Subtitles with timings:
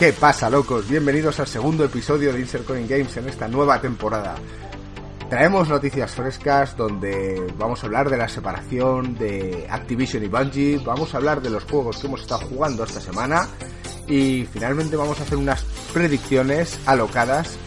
[0.00, 0.88] ¿Qué pasa, locos?
[0.88, 4.34] Bienvenidos al segundo episodio de Insert Coin Games en esta nueva temporada.
[5.28, 11.12] Traemos noticias frescas donde vamos a hablar de la separación de Activision y Bungie, vamos
[11.12, 13.46] a hablar de los juegos que hemos estado jugando esta semana
[14.08, 17.58] y finalmente vamos a hacer unas predicciones alocadas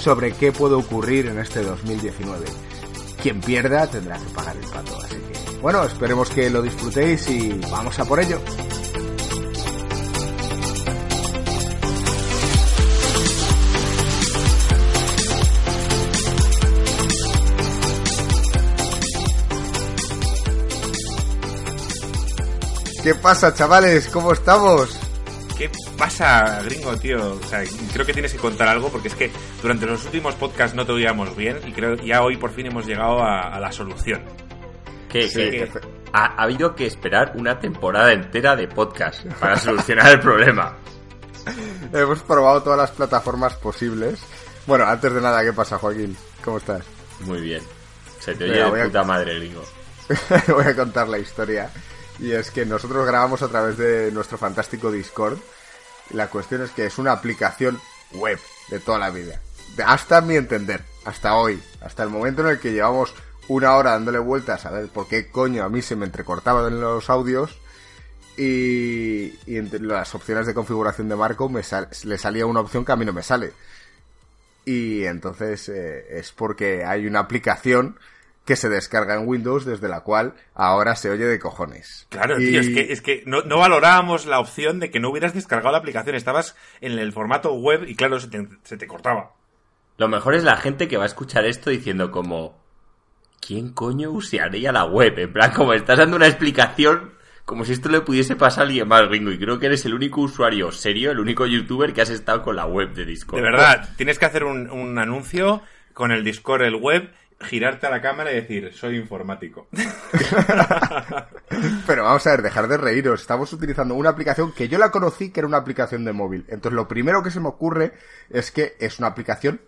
[0.00, 2.46] sobre qué puede ocurrir en este 2019.
[3.20, 7.60] Quien pierda tendrá que pagar el pato, así que bueno, esperemos que lo disfrutéis y
[7.68, 8.40] vamos a por ello.
[23.10, 24.06] ¿Qué pasa, chavales?
[24.06, 24.96] ¿Cómo estamos?
[25.58, 27.32] ¿Qué pasa, gringo, tío?
[27.42, 30.76] O sea, creo que tienes que contar algo porque es que durante los últimos podcasts
[30.76, 33.58] no te oíamos bien y creo que ya hoy por fin hemos llegado a, a
[33.58, 34.22] la solución.
[35.08, 35.28] ¿Qué?
[35.66, 35.80] Efe-
[36.12, 40.76] Ha, ha habido que esperar una temporada entera de podcast para solucionar el problema.
[41.92, 44.20] Hemos probado todas las plataformas posibles.
[44.68, 46.16] Bueno, antes de nada, ¿qué pasa, Joaquín?
[46.44, 46.84] ¿Cómo estás?
[47.22, 47.62] Muy bien.
[48.20, 49.64] Se te oye de voy a- puta madre, gringo.
[50.48, 51.70] Voy a contar la historia.
[52.20, 55.38] Y es que nosotros grabamos a través de nuestro fantástico Discord.
[56.10, 57.80] La cuestión es que es una aplicación
[58.12, 59.40] web de toda la vida.
[59.86, 63.14] Hasta mi entender, hasta hoy, hasta el momento en el que llevamos
[63.48, 66.80] una hora dándole vueltas a ver por qué coño a mí se me entrecortaba en
[66.80, 67.58] los audios.
[68.36, 71.62] Y, y entre las opciones de configuración de Marco me
[72.04, 73.52] le salía una opción que a mí no me sale.
[74.64, 77.98] Y entonces eh, es porque hay una aplicación
[78.44, 82.06] que se descarga en Windows desde la cual ahora se oye de cojones.
[82.10, 85.10] Claro, Y- tío, es que, es que no, no valorábamos la opción de que no
[85.10, 86.16] hubieras descargado la aplicación.
[86.16, 89.34] Estabas en el formato web y claro, se te, se te cortaba.
[89.98, 92.58] Lo mejor es la gente que va a escuchar esto diciendo como...
[93.40, 95.18] ¿Quién coño usaría la web?
[95.18, 97.14] En plan, como estás dando una explicación
[97.50, 99.32] como si esto le pudiese pasar a alguien más, gringo.
[99.32, 102.54] Y creo que eres el único usuario serio, el único youtuber que has estado con
[102.54, 103.40] la web de Discord.
[103.40, 105.60] De verdad, tienes que hacer un, un anuncio
[105.92, 107.10] con el Discord, el web,
[107.40, 109.68] girarte a la cámara y decir, soy informático.
[111.86, 113.20] Pero vamos a ver, dejar de reíros.
[113.20, 116.44] Estamos utilizando una aplicación que yo la conocí que era una aplicación de móvil.
[116.48, 117.92] Entonces lo primero que se me ocurre
[118.28, 119.60] es que es una aplicación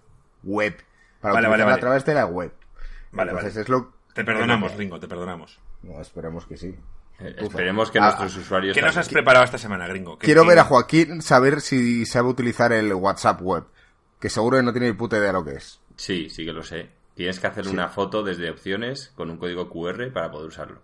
[0.43, 0.77] web.
[1.21, 1.75] Para Vale, utilizarla vale, vale.
[1.77, 2.53] a través de la web.
[3.13, 3.63] Vale, Entonces vale.
[3.63, 3.93] es lo...
[4.15, 5.59] Te perdonamos, Ringo, te perdonamos.
[5.83, 6.75] No, esperemos que sí.
[7.21, 7.37] Eh.
[7.39, 8.75] Esperemos que Ah, nuestros usuarios...
[8.75, 10.19] ¿Qué nos has preparado esta semana, Gringo?
[10.19, 13.65] ¿Qué- Quiero ver a Joaquín saber si sabe utilizar el WhatsApp web.
[14.21, 15.81] Que seguro que no tiene ni puta idea de lo que es.
[15.97, 16.89] Sí, sí que lo sé.
[17.15, 17.71] Tienes que hacer Sí.
[17.73, 20.81] una foto desde opciones con un código QR para poder usarlo.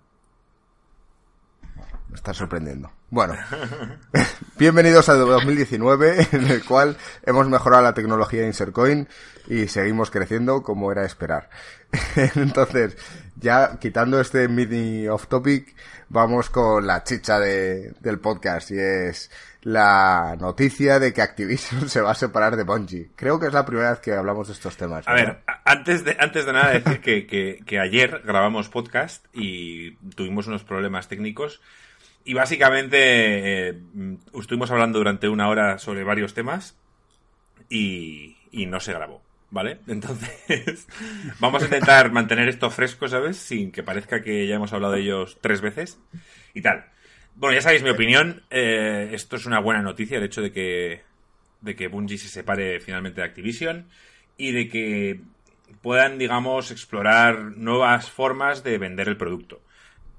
[2.08, 2.90] Me está sorprendiendo.
[3.10, 3.34] Bueno,
[4.58, 9.08] bienvenidos a 2019, en el cual hemos mejorado la tecnología de Insercoin
[9.46, 11.48] y seguimos creciendo como era esperar.
[12.34, 12.96] Entonces,
[13.36, 15.74] ya quitando este mini off topic,
[16.08, 19.30] vamos con la chicha de- del podcast y es
[19.62, 23.10] la noticia de que Activision se va a separar de Bungie.
[23.16, 25.06] Creo que es la primera vez que hablamos de estos temas.
[25.08, 29.92] A ver, antes de, antes de nada decir que, que- que ayer grabamos podcast y
[30.14, 31.60] tuvimos unos problemas técnicos
[32.24, 32.98] y básicamente
[33.70, 33.78] eh,
[34.38, 36.76] estuvimos hablando durante una hora sobre varios temas
[37.68, 39.80] y, y no se grabó, ¿vale?
[39.86, 40.86] Entonces
[41.40, 43.36] vamos a intentar mantener esto fresco, ¿sabes?
[43.38, 45.98] Sin que parezca que ya hemos hablado de ellos tres veces
[46.54, 46.86] y tal.
[47.38, 48.42] Bueno, ya sabéis mi opinión.
[48.50, 51.02] eh, esto es una buena noticia, el hecho de que,
[51.60, 53.86] de que Bungie se separe finalmente de Activision
[54.36, 55.20] y de que
[55.82, 59.60] puedan, digamos, explorar nuevas formas de vender el producto.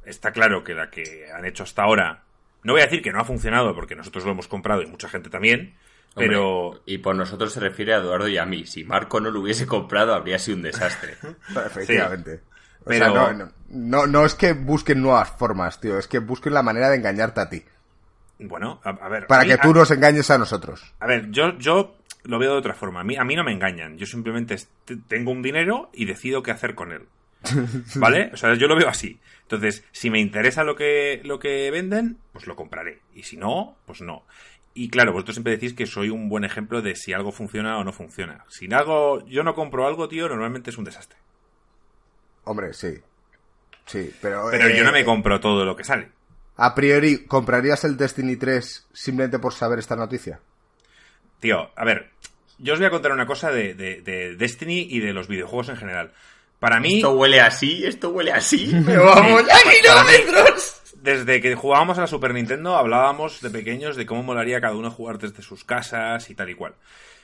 [0.05, 2.23] Está claro que la que han hecho hasta ahora,
[2.63, 5.09] no voy a decir que no ha funcionado porque nosotros lo hemos comprado y mucha
[5.09, 5.75] gente también,
[6.15, 8.65] pero y por nosotros se refiere a Eduardo y a mí.
[8.65, 11.15] Si Marco no lo hubiese comprado, habría sido un desastre.
[11.65, 12.41] Efectivamente.
[12.81, 16.19] O Pero- sea, no, no, no, no es que busquen nuevas formas, tío, es que
[16.19, 17.63] busquen la manera de engañarte a ti.
[18.39, 19.27] bueno, a, a ver.
[19.27, 20.93] Para a mí- que tú a- nos engañes a nosotros.
[20.99, 23.01] A ver, yo, yo lo veo de otra forma.
[23.01, 23.97] A mí, a mí no me engañan.
[23.97, 24.55] Yo simplemente
[25.07, 27.07] tengo un dinero y decido qué hacer con él.
[27.95, 28.31] ¿Vale?
[28.33, 29.19] O sea, yo lo veo así.
[29.43, 32.99] Entonces, si me interesa lo que, lo que venden, pues lo compraré.
[33.15, 34.23] Y si no, pues no.
[34.73, 37.83] Y claro, vosotros siempre decís que soy un buen ejemplo de si algo funciona o
[37.83, 38.45] no funciona.
[38.49, 41.17] Si algo, yo no compro algo, tío, normalmente es un desastre.
[42.43, 42.99] Hombre, sí.
[43.89, 44.47] Sí, pero...
[44.51, 46.09] Pero eh, yo no me compro todo lo que sale.
[46.57, 50.39] A priori, ¿comprarías el Destiny 3 simplemente por saber esta noticia?
[51.39, 52.09] Tío, a ver,
[52.57, 55.69] yo os voy a contar una cosa de, de- de Destiny y de los videojuegos
[55.69, 56.11] en general.
[56.59, 56.97] Para mí...
[56.97, 58.71] Esto huele así, esto huele así.
[58.85, 60.75] Pero vamos a kilómetros.
[61.01, 64.91] Desde que jugábamos a la Super Nintendo hablábamos de pequeños de cómo molaría cada uno
[64.91, 66.75] jugar desde sus casas y tal y cual.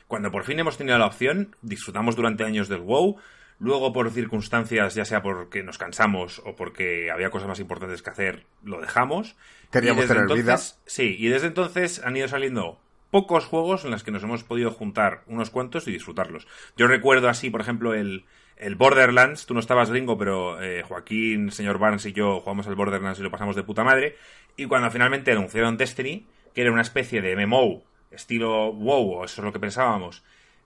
[0.08, 3.18] Cuando por fin hemos tenido la opción, disfrutamos durante años del WoW,
[3.60, 8.10] luego por circunstancias, ya sea porque nos cansamos o porque había cosas más importantes que
[8.10, 9.36] hacer, lo dejamos.
[9.72, 10.54] Queríamos tener vida.
[10.54, 12.80] entonces- Sí, y desde entonces han ido saliendo
[13.12, 16.48] pocos juegos en los que nos hemos podido juntar unos cuantos y disfrutarlos.
[16.76, 18.26] Yo recuerdo así, por ejemplo, el,
[18.58, 22.76] el Borderlands, tú no estabas gringo, pero eh, Joaquín, señor Barnes y yo jugamos al
[22.76, 24.18] Borderlands y lo pasamos de puta madre.
[24.58, 29.46] Y cuando finalmente anunciaron Destiny, que era una especie de MMO, estilo WoW, eso es
[29.46, 30.24] lo que pensábamos,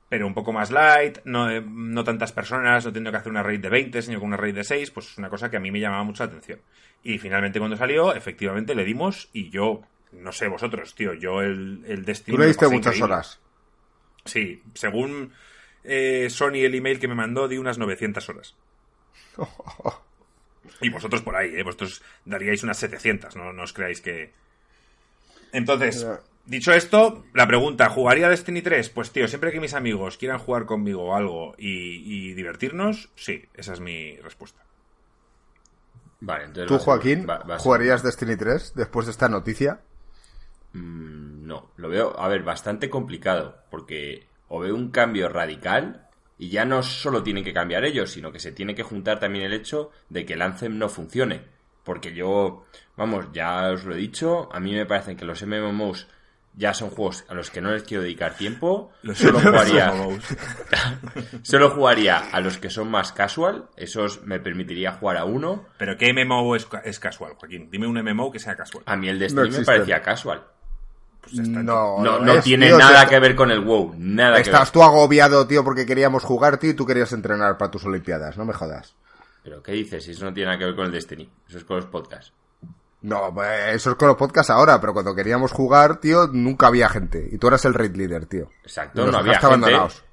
[0.10, 3.44] pero un poco más light, no, eh, no tantas personas, no teniendo que hacer una
[3.44, 5.60] raid de 20, sino con una raid de 6, pues es una cosa que a
[5.60, 6.60] mí me llamaba mucho la atención.
[7.04, 11.84] Y finalmente cuando salió, efectivamente le dimos y yo, no sé vosotros, tío, yo el,
[11.88, 12.36] el Destiny...
[12.36, 13.14] Tú le diste muchas increíble.
[13.14, 13.40] horas.
[14.26, 15.32] Sí, según
[15.84, 18.56] eh, Sony el email que me mandó, di unas 900 horas.
[20.82, 21.64] Y vosotros por ahí, ¿eh?
[21.64, 24.32] Vosotros daríais unas 700, no, no os creáis que...
[25.52, 26.06] Entonces.
[26.50, 28.90] Dicho esto, la pregunta, ¿jugaría Destiny 3?
[28.90, 33.50] Pues tío, siempre que mis amigos quieran jugar conmigo o algo y, y divertirnos, sí,
[33.54, 34.66] esa es mi respuesta.
[36.22, 39.06] Vale, entonces ¿Tú, va a ser- Joaquín, va- va a ser- jugarías Destiny 3 después
[39.06, 39.82] de esta noticia?
[40.74, 46.08] Mm, No, lo veo, a ver, bastante complicado, porque o veo un cambio radical
[46.38, 49.46] y ya no solo tienen que cambiar ellos, sino que se tiene que juntar también
[49.46, 51.48] el hecho de que el Anthem no funcione.
[51.84, 52.66] Porque yo,
[52.96, 56.08] vamos, ya os lo he dicho, a mí me parecen que los MMOs
[56.56, 58.92] ya son juegos a los que no les quiero dedicar tiempo.
[59.14, 59.94] Solo jugaría,
[61.44, 65.66] solo jugaría a los que son más casual, esos me permitiría jugar a uno.
[65.78, 67.70] Pero ¿qué MMO es, es casual, Joaquín?
[67.72, 68.84] Dime un MMO que sea casual.
[68.88, 70.44] A mí el Destiny me parecía casual.
[71.22, 73.96] Pues ya está, No, No, no es, tiene tío, nada que ver con el WoW,
[73.98, 74.54] nada que ver.
[74.54, 78.38] Estás tú agobiado, tío, porque queríamos jugar, tío, y tú querías entrenar para tus Olimpiadas.
[78.38, 78.96] No me jodas.
[79.44, 80.04] ¿Pero qué dices?
[80.04, 81.30] Si eso no tiene nada que ver con el Destiny.
[81.48, 82.34] Eso es con los podcasts.
[83.02, 86.90] No, pues, eso es con los podcasts ahora, pero cuando queríamos jugar, tío, nunca había
[86.90, 87.30] gente.
[87.32, 88.50] Y tú eras el raid leader, tío.
[88.64, 89.66] Exacto, nos no había dejaste gente.
[89.68, 90.04] abandonados.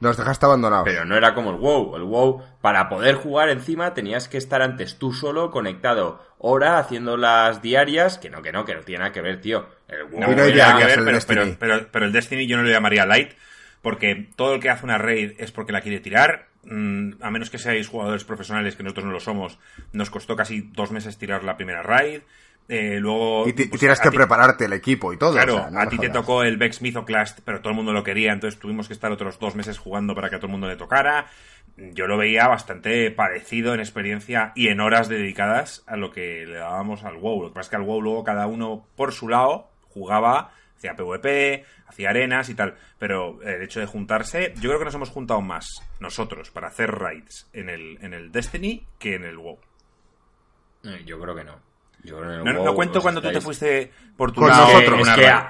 [0.00, 0.84] Nos dejaste abandonados.
[0.86, 1.96] Pero no era como el WoW.
[1.96, 7.16] El WoW, para poder jugar encima, tenías que estar antes tú solo, conectado, hora, haciendo
[7.18, 8.16] las diarias.
[8.18, 9.66] Que no, que no, que no tiene nada que ver, tío.
[9.88, 11.14] El WoW No, no hay tiene nada diarias que ver, el pero,
[11.44, 11.56] Destiny.
[11.58, 13.32] pero, pero- pero el Destiny yo no lo llamaría light,
[13.82, 16.48] porque todo el que hace una raid es porque la quiere tirar.
[16.64, 19.58] Mm, a menos que seáis jugadores profesionales, que nosotros no lo somos,
[19.92, 22.20] nos costó casi dos meses tirar la primera raid.
[22.68, 23.48] Eh, luego.
[23.48, 25.32] y, pues, tienes que prepararte el equipo y todo.
[25.32, 27.92] Claro, o sea, no a ti te tocó el Vex Mythoclast, pero todo el mundo
[27.92, 30.52] lo quería, entonces tuvimos que estar otros dos meses jugando para que a todo el
[30.52, 31.26] mundo le tocara.
[31.76, 36.58] Yo lo veía bastante parecido en experiencia y en horas dedicadas a lo que le
[36.58, 37.42] dábamos al WoW.
[37.42, 40.96] Lo que pasa es que al WoW luego cada uno por su lado jugaba, hacía
[40.96, 42.74] PvP, hacía arenas y tal.
[42.98, 45.66] Pero el hecho de juntarse, yo creo que nos hemos juntado más
[46.00, 49.58] nosotros para hacer raids en el, en el Destiny que en el WoW.
[50.84, 51.56] Eh, Yo creo que no.
[52.02, 54.32] Yo creo que en el No, no WoW cuento cuando tú te estáis- fuiste por
[54.32, 54.68] tu lado.
[54.70, 55.08] Es que- Es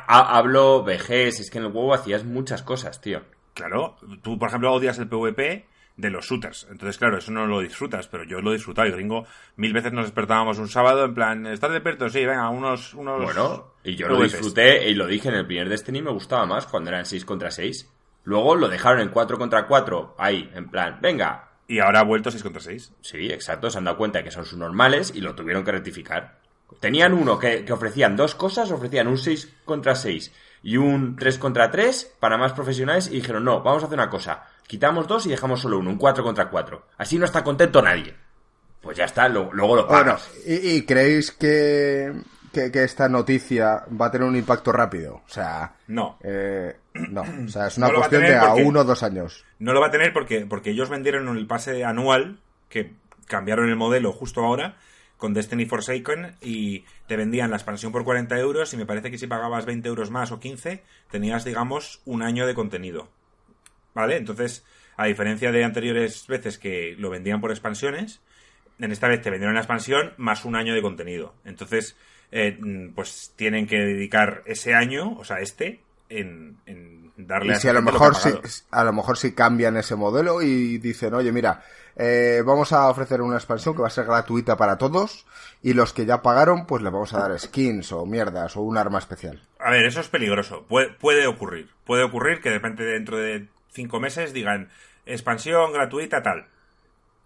[0.09, 3.23] ha- hablo vejez, es que en el WoW hacías muchas cosas, tío.
[3.55, 5.67] Claro, tú por ejemplo odias el PvP
[6.01, 8.93] de los shooters, entonces claro, eso no lo disfrutas, pero yo lo he disfrutado y
[8.93, 9.27] gringo,
[9.57, 12.09] mil veces nos despertábamos un sábado en plan, ¿estás despierto?
[12.09, 12.95] Sí, venga, unos...
[12.95, 14.33] unos Bueno, y yo lo PvPs".
[14.33, 17.51] disfruté y lo dije en el primer Destiny, me gustaba más cuando eran 6 contra
[17.51, 17.89] 6.
[18.25, 21.49] Luego lo dejaron en 4 contra 4, ahí, en plan, venga.
[21.67, 22.93] Y ahora ha vuelto 6 contra 6.
[23.01, 25.73] Sí, exacto, se han dado cuenta de que son sus normales y lo tuvieron que
[25.73, 26.39] rectificar.
[26.81, 30.33] Tenían uno que, que ofrecían dos cosas, ofrecían un 6 contra 6
[30.63, 34.11] y un 3 contra 3 para más profesionales y dijeron, no, vamos a hacer una
[34.11, 36.87] cosa, quitamos dos y dejamos solo uno, un 4 contra 4.
[36.97, 38.15] Así no está contento nadie.
[38.81, 40.31] Pues ya está, lo- luego lo Bueno, pagas.
[40.47, 42.13] ¿y, y creéis que,
[42.53, 45.17] que, que esta noticia va a tener un impacto rápido?
[45.17, 47.23] O sea, No, eh, no.
[47.23, 49.45] O sea, es una No a cuestión de a uno o dos años.
[49.59, 52.95] no lo va a tener porque, porque ellos vendieron el pase anual, que
[53.27, 54.77] cambiaron el modelo justo ahora,
[55.17, 59.19] con Destiny Forsaken, y te vendían la expansión por 40 euros, y me parece que
[59.19, 63.09] si pagabas 20 euros más o 15, tenías, digamos, un año de contenido.
[63.95, 64.17] ¿Vale?
[64.17, 64.65] Entonces,
[64.97, 68.21] a diferencia de anteriores veces que lo vendían por expansiones,
[68.79, 71.35] en esta vez te vendieron la expansión más un año de contenido.
[71.45, 71.97] Entonces,
[72.33, 77.57] eh, mm, pues tienen que dedicar ese año, o sea, este, en, en darle Y
[77.57, 78.31] si a lo mejor ha si,
[78.71, 81.63] a lo mejor si cambian ese modelo y dicen, oye, mira,
[81.97, 85.27] eh, vamos a ofrecer una expansión que va a ser gratuita para todos
[85.63, 88.79] y los que ya pagaron, pues les vamos a dar skins o mierdas o un
[88.79, 89.41] arma especial.
[89.59, 90.65] A ver, eso es peligroso.
[90.69, 91.69] Puede, puede ocurrir.
[91.85, 94.69] Puede ocurrir que de repente dentro de cinco meses digan
[95.07, 96.47] expansión gratuita tal.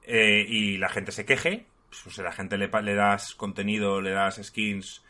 [0.04, 1.66] Eh, y la gente se queje.
[2.02, 5.02] Pues la gente le, le das contenido, le das skins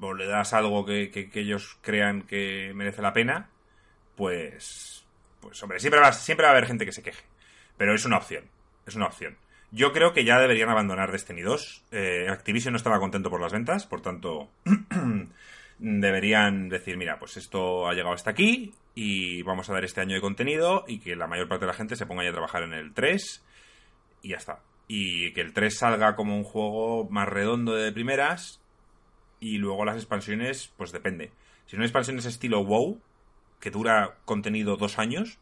[0.00, 3.50] o le das algo que, que- que ellos crean que merece la pena,
[4.16, 5.04] pues...
[5.40, 7.24] Pues hombre, siempre va, siempre va a haber gente que se queje.
[7.76, 8.44] Pero es una opción.
[8.86, 9.36] Es una opción.
[9.72, 11.84] Yo creo que ya deberían abandonar Destiny 2.
[11.92, 14.50] Eh, Activision no estaba contento por las ventas, por tanto
[15.80, 20.14] deberían decir, mira, pues esto ha llegado hasta aquí y vamos a dar este año
[20.14, 22.62] de contenido y que la mayor parte de la gente se ponga ya a trabajar
[22.62, 23.44] en el 3
[24.22, 24.60] y ya está.
[24.88, 28.60] Y que el 3 salga como un juego más redondo de primeras
[29.40, 31.32] y luego las expansiones, pues depende.
[31.64, 33.00] Si son expansiones estilo WoW,
[33.58, 35.38] que dura contenido dos años,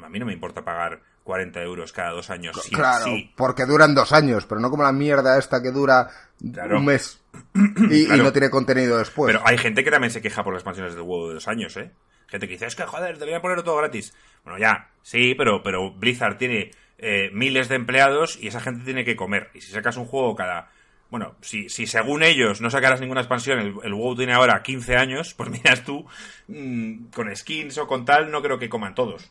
[0.00, 2.58] a mí no me importa pagar 40 euros cada dos años.
[2.64, 3.30] Sí, claro, sí.
[3.36, 6.08] porque duran dos años, pero no como la mierda esta que dura
[6.54, 6.78] Claro.
[6.78, 7.20] un mes
[7.54, 9.30] y, no tiene contenido después.
[9.30, 11.76] Pero hay gente que también se queja por las expansiones del juego de dos años,
[11.76, 11.90] ¿eh?
[12.28, 14.14] Gente que dice, es que joder, deberían ponerlo todo gratis.
[14.42, 19.04] Bueno, ya, sí, pero, pero Blizzard tiene eh, miles de empleados y esa gente tiene
[19.04, 19.50] que comer.
[19.52, 20.70] Y si sacas un juego cada...
[21.10, 24.96] Bueno, si, si según ellos no sacaras ninguna expansión, el, el WoW tiene ahora 15
[24.96, 26.06] años, pues miras tú,
[26.46, 29.30] mm, con skins o con tal, no creo que coman todos.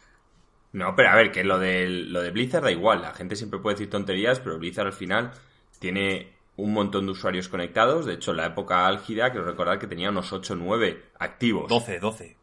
[0.77, 3.01] No, pero a ver, que lo de, lo de Blizzard da igual.
[3.01, 5.31] La gente siempre puede decir tonterías, pero Blizzard al final
[5.79, 8.05] tiene un montón de usuarios conectados.
[8.05, 11.67] De hecho, en la época álgida, quiero recordar que tenía unos 8 o 9 activos.
[11.67, 12.37] 12, 12.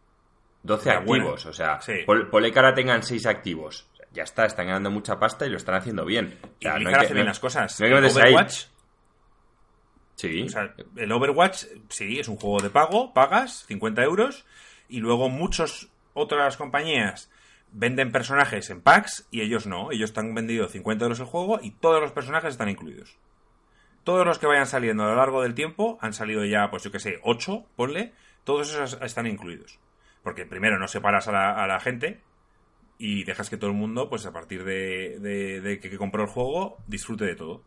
[0.64, 1.92] 12 Era activos, o sea, Sí.
[2.06, 3.86] que ahora tengan 6 activos.
[4.12, 6.38] Ya está, están ganando mucha pasta y lo están haciendo bien.
[6.42, 7.78] O Y no hay que- hace bien las cosas.
[7.78, 8.32] no hay que ahí.
[8.32, 8.64] Overwatch,
[10.16, 10.42] Sí.
[10.42, 14.44] O sea, el Overwatch, sí, es un juego de pago, pagas 50 euros,
[14.88, 17.30] y luego muchas otras compañías
[17.74, 19.90] venden personajes en packs y ellos no.
[19.92, 23.18] Ellos están vendido 50 euros el juego y todos los personajes están incluidos.
[24.04, 26.90] Todos los que vayan saliendo a lo largo del tiempo han salido ya, pues yo
[26.92, 28.12] que sé, 8, ponle,
[28.44, 29.78] todos esos están incluidos.
[30.22, 31.32] Porque primero no separas a
[31.66, 32.20] la, gente
[32.98, 36.22] y dejas que todo el mundo, pues a partir de, de- de que, que compró
[36.22, 37.62] el juego, disfrute de todo.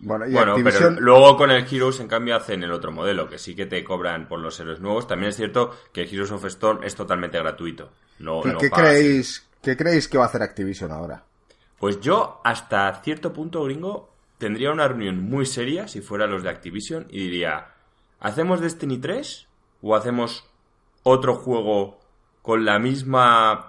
[0.00, 3.28] Bueno, y Bueno, Activision, pero luego con el Heroes, en cambio, hacen el otro modelo,
[3.28, 5.06] que sí que te cobran por los héroes nuevos.
[5.06, 7.90] También es cierto que el Heroes of Storm es totalmente gratuito.
[8.18, 8.88] No, ¿qué, no qué pagas.
[8.90, 11.24] creéis, ¿qué creéis que va a hacer Activision ahora?
[11.78, 16.50] Pues yo, hasta cierto punto, gringo, tendría una reunión muy seria si fuera los de
[16.50, 17.68] Activision y diría,
[18.20, 19.46] ¿hacemos Destiny 3
[19.82, 20.44] o hacemos
[21.02, 21.98] otro juego
[22.42, 23.66] con la misma...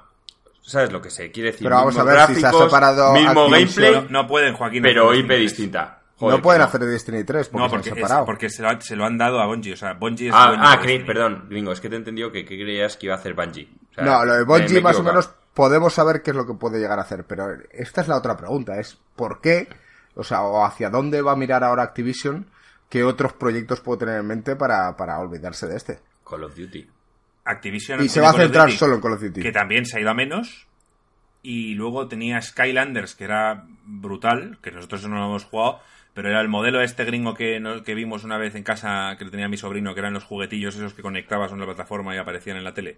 [0.64, 1.66] ¿Sabes lo que se quiere decir?
[1.66, 3.84] Pero vamos a ver si se ha separado Mismo Activision.
[3.86, 4.84] gameplay, No, no pueden, Joaquín.
[4.84, 5.40] pero IP Destiny 3.
[5.42, 6.01] distinta.
[6.22, 8.26] Joder, no pueden hacer Destiny 3 porque, No, se porque, han es- separado.
[8.26, 9.74] porque se, lo, ha- se lo han dado a Bungie.
[9.74, 12.46] O sea, Bungie es Ah, ah de perdón, gringo, es que te he entendido que,
[12.46, 13.70] que creías que iba a hacer Bungie.
[13.92, 16.48] O sea, No, lo de Bungie me más o menos podemos saber qué es lo
[16.48, 19.68] que puede llegar a hacer, pero esta es la otra pregunta, es ¿por qué?
[20.16, 22.46] O sea, o hacia dónde va a mirar ahora Activision,
[22.90, 26.00] qué otros proyectos puede tener en mente para, para olvidarse de este.
[26.30, 26.88] Call of Duty.
[27.44, 29.42] Activision Y se va a centrar Duty, solo en Call of Duty.
[29.42, 30.68] Que también se ha ido a menos.
[31.44, 35.80] Y luego tenía Skylanders, que era brutal, que nosotros no lo hemos jugado,
[36.14, 39.26] pero era el modelo este gringo que, no- que vimos una vez en casa, que
[39.26, 42.18] lo tenía mi sobrino, que eran los juguetillos esos que conectabas a una plataforma y
[42.20, 42.98] aparecían en la tele.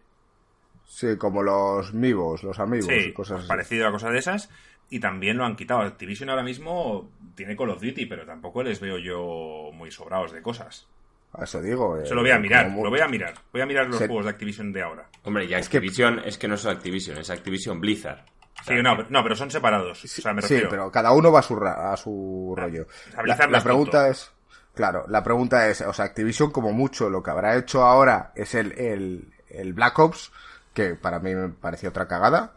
[0.85, 3.47] Sí, como los Mivos, los amigos Sí, y cosas así.
[3.47, 4.49] parecido a cosas de esas.
[4.89, 5.79] Y también lo han quitado.
[5.81, 10.41] Activision ahora mismo tiene Call of Duty, pero tampoco les veo yo muy sobrados de
[10.41, 10.87] cosas.
[11.31, 11.97] A Eso digo.
[11.97, 13.33] eh, Eso lo voy a mirar, lo voy a mirar.
[13.51, 15.09] Voy a mirar los Se- juegos de Activision de ahora.
[15.23, 18.23] Hombre, y Es que- Activision es que no es Activision, es Activision Blizzard.
[18.61, 20.03] O sea, Sí, no, pero- no, pero son separados.
[20.03, 22.87] O sea, me Sí, pero cada uno va a su, ra- a su rollo.
[23.17, 24.31] a La, pregunta es,
[24.73, 28.55] claro, la pregunta es, o sea, Activision como mucho lo que habrá hecho ahora es
[28.55, 30.31] el, el, el Black Ops,
[30.73, 32.53] que para mí me parecía otra cagada.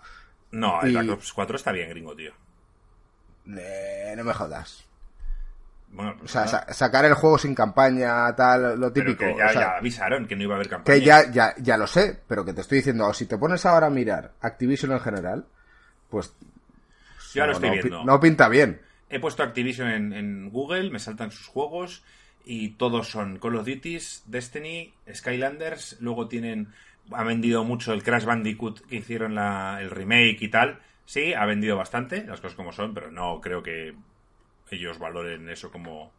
[0.52, 2.32] No, el Y- Black Ops 4 está bien, gringo, tío.
[3.48, 4.84] Eh, no me jodas.
[5.88, 6.64] Bueno, O pues sea, nada.
[6.66, 9.18] sa- sacar el juego sin campaña, tal, lo Pero típico.
[9.24, 10.98] que ya, o sea, ya avisaron que no iba a haber campaña.
[10.98, 13.86] que ya, ya, ya lo sé, pero que te estoy diciendo, si te pones ahora
[13.86, 15.46] a mirar Activision en general,
[16.10, 16.34] pues
[17.34, 18.04] Yo ya lo no, estoy no viendo.
[18.04, 18.80] no pinta bien.
[19.08, 22.02] He puesto Activision en, en Google, me saltan sus juegos
[22.44, 25.98] y todos son Call of Duty, Destiny, Skylanders.
[26.00, 26.72] Luego tienen.
[27.12, 30.80] Ha vendido mucho el Crash Bandicoot que hicieron la, el remake y tal.
[31.04, 33.94] Sí, ha vendido bastante, las cosas como son, pero no creo que
[34.72, 36.10] ellos valoren eso como.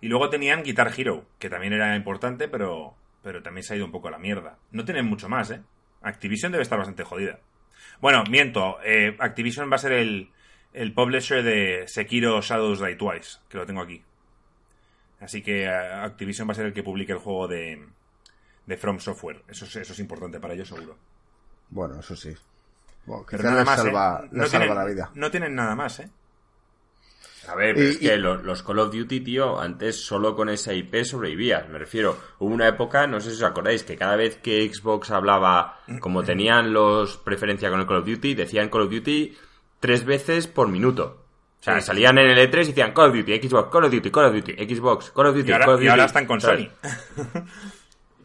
[0.00, 3.84] Y luego tenían Guitar Hero, que también era importante, pero, pero también se ha ido
[3.84, 4.56] un poco a la mierda.
[4.70, 5.60] No tienen mucho más, ¿eh?
[6.00, 7.38] Activision debe estar bastante jodida.
[8.00, 8.78] Bueno, miento.
[8.82, 10.30] eh, Activision va a ser el,
[10.72, 14.02] el publisher de Sekiro Shadows Die Twice, que lo tengo aquí.
[15.20, 17.84] Así que eh, Activision va a ser el que publique el juego de,
[18.66, 19.42] de From Software.
[19.48, 20.96] Eso es, eso es importante para ellos, seguro.
[21.68, 22.34] Bueno, eso sí.
[23.06, 24.28] Bueno, Pero quizá nada les más, salva, ¿eh?
[24.48, 25.10] salva tienen, la vida.
[25.14, 26.10] no tienen nada más, ¿eh?
[27.48, 30.48] A ver, pero Y- es que y- los Call of Duty, tío, antes solo con
[30.48, 31.68] esa IP sobrevivías.
[31.68, 35.10] Me refiero, hubo una época, no sé si os acordáis, que cada vez que Xbox
[35.10, 39.36] hablaba, como tenían los preferencia con el Call of Duty, decían Call of Duty
[39.80, 41.24] tres veces por minuto.
[41.60, 41.86] O sea, Sí.
[41.88, 44.34] salían en el E3 y decían Call of Duty, Xbox, Call of Duty, Call of
[44.34, 46.06] Duty, Xbox, Call of Duty, Y ahora, Call of y ahora Duty.
[46.08, 46.68] están con ¿Sabes?
[46.68, 47.42] Sony.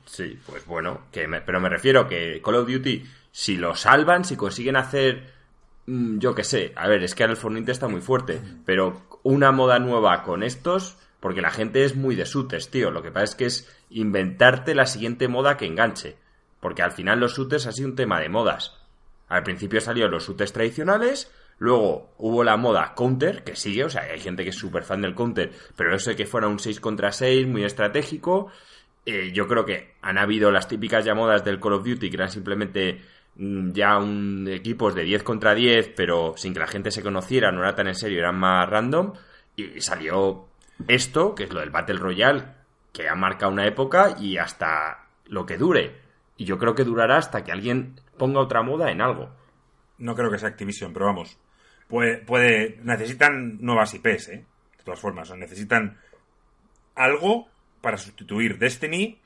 [0.06, 4.24] Sí, pues bueno, que me- pero me refiero que Call of Duty, si lo salvan,
[4.24, 5.34] si consiguen hacer,
[5.88, 9.52] yo qué sé, a ver, es que ahora el Fortnite está muy fuerte, pero una
[9.52, 13.24] moda nueva con estos, porque la gente es muy de shooters, tío, lo que pasa
[13.24, 16.18] es que es inventarte la siguiente moda que enganche,
[16.60, 18.74] porque al final los shooters ha sido un tema de modas.
[19.28, 24.04] Al principio salieron los shooters tradicionales, luego hubo la moda counter, que sigue, o sea,
[24.04, 26.80] hay gente que es súper fan del counter, pero eso de que fuera un 6
[26.80, 28.52] contra 6, muy estratégico,
[29.06, 32.32] eh, yo creo que han habido las típicas llamadas del Call of Duty que eran
[32.32, 37.04] simplemente mm, ya un equipos de 10 contra 10, pero sin que la gente se
[37.04, 39.14] conociera, no era tan en serio, eran más random.
[39.56, 40.48] Y salió
[40.88, 42.44] esto, que es lo del Battle Royale,
[42.94, 46.02] que ha marcado una época y hasta lo que dure.
[46.38, 49.30] Y yo creo que durará hasta que alguien ponga otra moda en algo.
[49.98, 51.38] No creo que sea Activision, pero vamos.
[51.88, 54.46] Puede, puede, necesitan nuevas IPs, ¿eh?
[54.78, 55.98] De todas formas, necesitan
[56.96, 57.48] algo
[57.82, 59.20] para sustituir Destiny,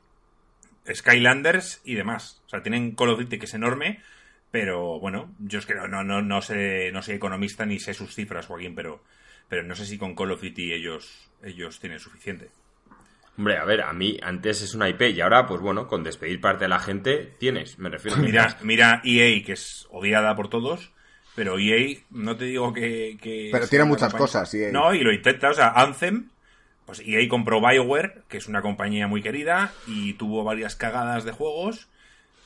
[0.93, 2.41] Skylanders y demás.
[2.45, 4.01] O sea, tienen Call of Duty que es enorme,
[4.51, 7.93] pero bueno, yo es que no, no, no, no sé, no soy economista ni sé
[7.93, 9.03] sus cifras, Joaquín, pero,
[9.47, 12.49] pero no sé si con Call of Duty ellos, ellos tienen suficiente.
[13.37, 16.41] Hombre, a ver, a mí antes es una IP y ahora, pues bueno, con despedir
[16.41, 18.17] parte de la gente tienes, me refiero.
[18.21, 20.91] Mira, mira EA, que es odiada por todos,
[21.35, 23.17] pero EA, no te digo que...
[23.21, 24.73] que Pero tiene muchas cosas, EA.
[24.73, 26.29] No, y lo intenta, o sea, Anthem,
[26.89, 31.31] pues EA compró BioWare, que es una compañía muy querida, y tuvo varias cagadas de
[31.33, 31.87] juegos,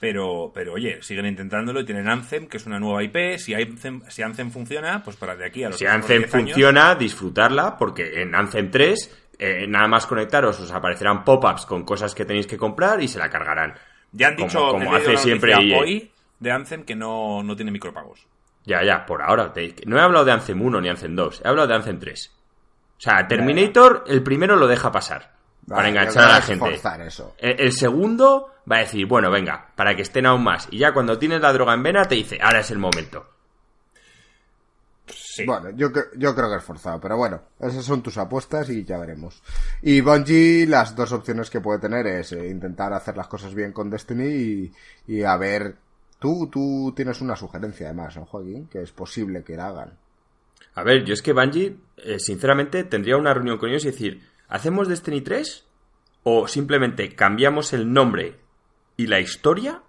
[0.02, 4.02] pero, pero oye, siguen intentándolo y tienen Anthem, que es una nueva IP, si Anthem,
[4.10, 7.78] si Anthem funciona, pues para de aquí a los Si Anthem 10 años- funciona, disfrutarla,
[7.78, 12.48] porque en Anthem 3, eh, nada más conectaros, os aparecerán pop-ups con cosas que tenéis
[12.48, 13.76] que comprar y se la cargarán.
[14.12, 15.80] Ya han dicho, como hace siempre EA.
[15.80, 18.28] hoy de Anthem que no, no tiene micropagos.
[18.66, 19.54] Ya, ya, por ahora.
[19.54, 22.30] te- no he hablado de Anthem 1 ni Anthem 2, he hablado de Anthem 3.
[23.04, 25.34] O sea, Terminator, el primero lo deja pasar.
[25.68, 26.66] para enganchar a la gente.
[26.70, 27.36] forzar eso.
[27.38, 30.70] El, el segundo va a decir, bueno, venga, para que estén aún más.
[30.72, 33.28] Y ya cuando tienes la droga en vena te dice, ahora es el momento.
[35.08, 35.46] Sí.
[35.46, 38.98] Bueno, yo, yo creo que es forzado, pero bueno, esas son tus apuestas y ya
[39.00, 39.44] veremos.
[39.82, 43.74] Y Bungie, las dos opciones que puede tener es eh, intentar hacer las cosas bien
[43.74, 44.74] con Destiny y,
[45.08, 45.76] y a ver,
[46.20, 48.68] tú, tú tienes una sugerencia además, ¿no, Joaquín?
[48.68, 50.03] Que es posible que la hagan.
[50.76, 54.28] A ver, yo es que Bungie, eh, sinceramente, tendría una reunión con ellos y decir,
[54.48, 55.66] ¿hacemos Destiny 3?
[56.24, 58.40] ¿O simplemente cambiamos el nombre
[58.98, 59.82] y la historia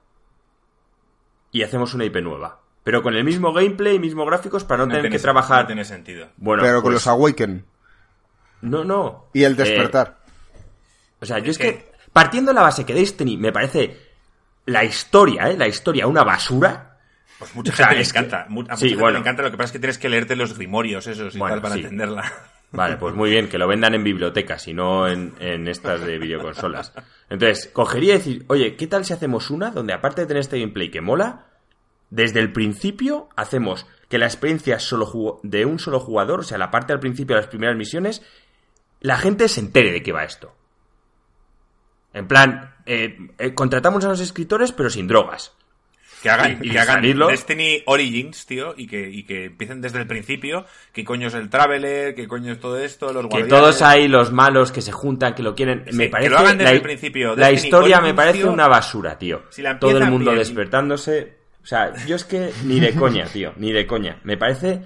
[1.53, 2.61] y hacemos una IP nueva?
[2.83, 5.63] Pero con el mismo gameplay y mismos gráficos para no, No tener tiene que trabajar.
[5.63, 6.29] No tiene sentido.
[6.37, 7.65] Bueno, pero con pues, los Awaken
[8.63, 9.27] No, no.
[9.33, 10.19] y el Eh, despertar.
[11.21, 13.99] O sea, yo Es es que, que- partiendo de la base que Destiny me parece
[14.67, 15.57] la historia, ¿eh?
[15.57, 16.94] La historia una basura.
[17.39, 18.47] Pues mucha O sea, gente le es que- encanta.
[18.73, 19.15] A Sí, gente bueno.
[19.19, 19.43] le encanta.
[19.43, 21.75] Lo que pasa es que tienes que leerte los grimorios esos y Bueno, tal para
[21.75, 21.81] sí.
[21.83, 22.33] entenderla.
[22.73, 26.19] Vale, pues muy bien, que lo vendan en bibliotecas y no en, en estas de
[26.19, 26.93] videoconsolas.
[27.31, 30.59] Entonces, cogería y decir, oye, ¿qué tal si hacemos una donde aparte de tener este
[30.59, 31.47] gameplay que mola,
[32.11, 36.73] desde el principio hacemos que la experiencia solo de un solo jugador, o sea, la
[36.73, 38.23] parte al principio de las primeras misiones,
[39.01, 40.53] la gente se entere de qué va esto.
[42.13, 45.53] En plan, eh, eh, contratamos a los escritores pero sin drogas.
[46.25, 47.03] Que hagan, Y- que hagan.
[47.03, 50.65] Destiny Origins, tío, y que, y que empiecen desde el principio.
[50.91, 52.15] ¿Qué coño es el Traveler?
[52.15, 53.13] ¿Qué coño es todo esto?
[53.13, 55.85] Los Que todos hay los malos que se juntan, que lo quieren.
[55.87, 56.31] Sí, me que parece.
[56.31, 57.37] lo hagan desde la, el principio.
[57.37, 59.43] la Destiny historia me parece tío, una basura, tío.
[59.51, 61.37] si la Todo el mundo bien despertándose.
[61.63, 63.53] O sea, yo es que ni de coña, tío.
[63.57, 64.19] Ni de coña.
[64.25, 64.81] Me parece.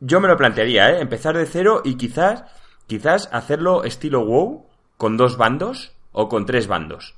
[0.00, 1.00] Yo me lo plantearía, ¿eh?
[1.00, 2.44] Empezar de cero y quizás.
[2.86, 4.66] Quizás hacerlo estilo WoW
[4.98, 7.14] con dos bandos o con tres bandos.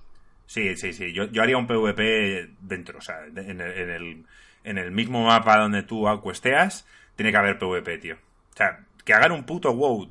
[0.48, 1.12] Sí, sí, sí.
[1.12, 2.98] Yo, yo haría un PvP dentro.
[2.98, 4.24] O sea, de- en el, en, el,
[4.64, 8.14] en el mismo mapa donde tú cuesteas, tiene que haber PvP, tío.
[8.14, 10.10] O sea, que hagan un puto WoW.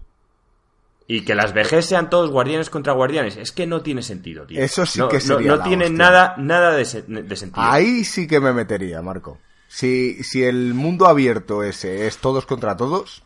[1.10, 3.38] Y que las VGs sean todos guardianes contra guardianes.
[3.38, 4.62] Es que no tiene sentido, tío.
[4.62, 5.98] Eso sí No- que no- sería No, la tiene hostia.
[5.98, 7.66] nada, nada de, se- de sentido.
[7.66, 9.40] Ahí sí que me metería, Marco.
[9.70, 13.24] Si, si el mundo abierto ese es todos contra todos,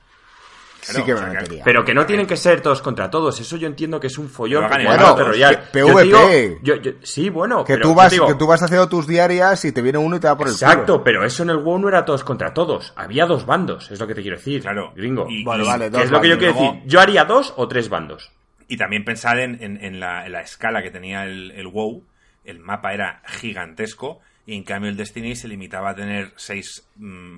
[0.82, 1.63] sí que me que- metería.
[1.63, 3.39] Pero que no tienen que ser todos contra todos.
[3.39, 4.63] Eso yo entiendo que es un follón.
[4.65, 5.58] El Bueno, Battle Royale.
[5.72, 6.04] P- Yo te PvP.
[6.50, 7.63] digo- yo- yo- sí, bueno.
[7.63, 10.15] que, pero tú vas, digo, que tú vas haciendo tus diarias y te viene uno
[10.15, 11.04] y te da por el Exacto, culo.
[11.04, 12.94] pero eso en el WoW no era todos contra todos.
[12.96, 14.62] Había dos bandos, es lo que te quiero decir.
[14.62, 14.91] Claro.
[14.96, 15.28] Gringo.
[15.30, 16.88] Y- Vale, y- vale, Que dos es lo que yo quiero Luego- decir.
[16.89, 18.32] Yo haría dos o tres bandos.
[18.67, 22.04] Y también pensar en, en- en la, en la escala que tenía el, el WoW.
[22.46, 24.20] El mapa era gigantesco.
[24.48, 27.38] Y en cambio el Destiny se limitaba a tener seis mm,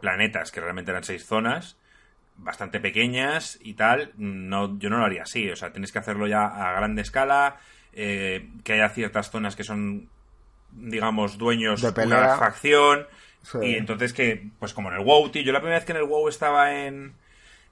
[0.00, 1.76] planetas, que realmente eran seis zonas.
[2.42, 4.12] Bastante pequeñas y tal.
[4.16, 5.50] No, yo no lo haría así.
[5.50, 7.58] O sea, tienes que hacerlo ya a grande escala.
[7.92, 10.08] eh, que haya ciertas zonas que son,
[10.72, 13.06] digamos, dueños De una facción.
[13.42, 13.58] Sí.
[13.62, 15.42] Y entonces que, pues como en el WoW, tío.
[15.42, 17.14] Yo la primera vez que en el WoW estaba en,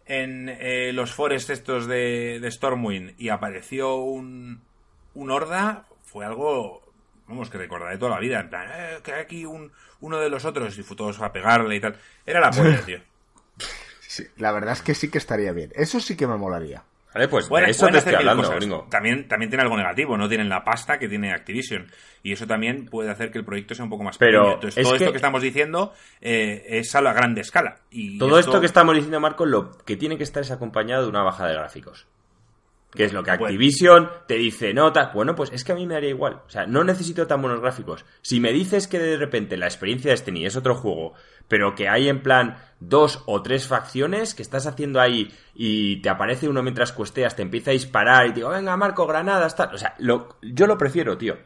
[0.07, 4.63] en eh, los forests estos de, de Stormwind y apareció un,
[5.15, 6.83] un horda, fue algo,
[7.27, 8.41] vamos, que recordaré toda la vida.
[8.41, 11.33] En plan, eh, que hay aquí un, uno de los otros y fue todos a
[11.33, 11.97] pegarle y tal.
[12.27, 13.01] Era la polla, tío.
[14.19, 15.71] Sí, la verdad es que sí que estaría bien.
[15.75, 16.83] Eso sí que me molaría.
[17.15, 18.87] Vale, pues Pueden- de eso te estoy hablando, gringo.
[18.91, 21.87] También, también tiene algo negativo, no tienen la pasta que tiene Activision.
[22.23, 24.55] Y eso también puede hacer que el proyecto sea un poco más Pero pequeño.
[24.57, 27.79] Entonces, es todo esto que- que estamos diciendo eh, es a la grande escala.
[27.91, 31.09] Y Todo esto que estamos diciendo, Marco, lo que tiene que estar es acompañado de
[31.09, 32.07] una baja de gráficos.
[32.95, 33.45] Que es lo que Bueno.
[33.47, 35.11] Activision te dice, no, tal.
[35.13, 36.41] Bueno, pues es que a mí me haría igual.
[36.47, 38.05] O sea, no necesito tan buenos gráficos.
[38.23, 41.13] Si me dices que de repente la experiencia de Destiny es otro juego,
[41.49, 46.09] pero que hay en plan dos o tres facciones que estás haciendo ahí y te
[46.09, 49.75] aparece uno mientras cuesteas, te empieza a disparar y te digo, venga, Marco, granadas, tal.
[49.75, 51.37] O sea, lo- yo lo prefiero, tío.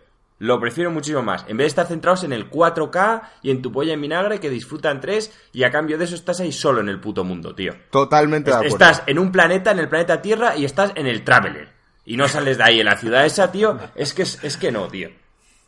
[0.43, 1.45] Lo prefiero muchísimo más.
[1.47, 4.51] En vez de estar centrados en el 4K y en tu polla en vinagre que
[4.51, 7.75] disfrutan tres y a cambio de eso estás ahí solo en el puto mundo, tío.
[7.93, 8.75] Totalmente de acuerdo.
[8.75, 11.69] Estás en un planeta, en el planeta Tierra, y estás en el Traveler.
[12.05, 13.79] Y no sales de ahí en la ciudad esa, tío.
[13.95, 15.11] Es que, es, es que no, tío.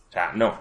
[0.08, 0.58] O sea, no.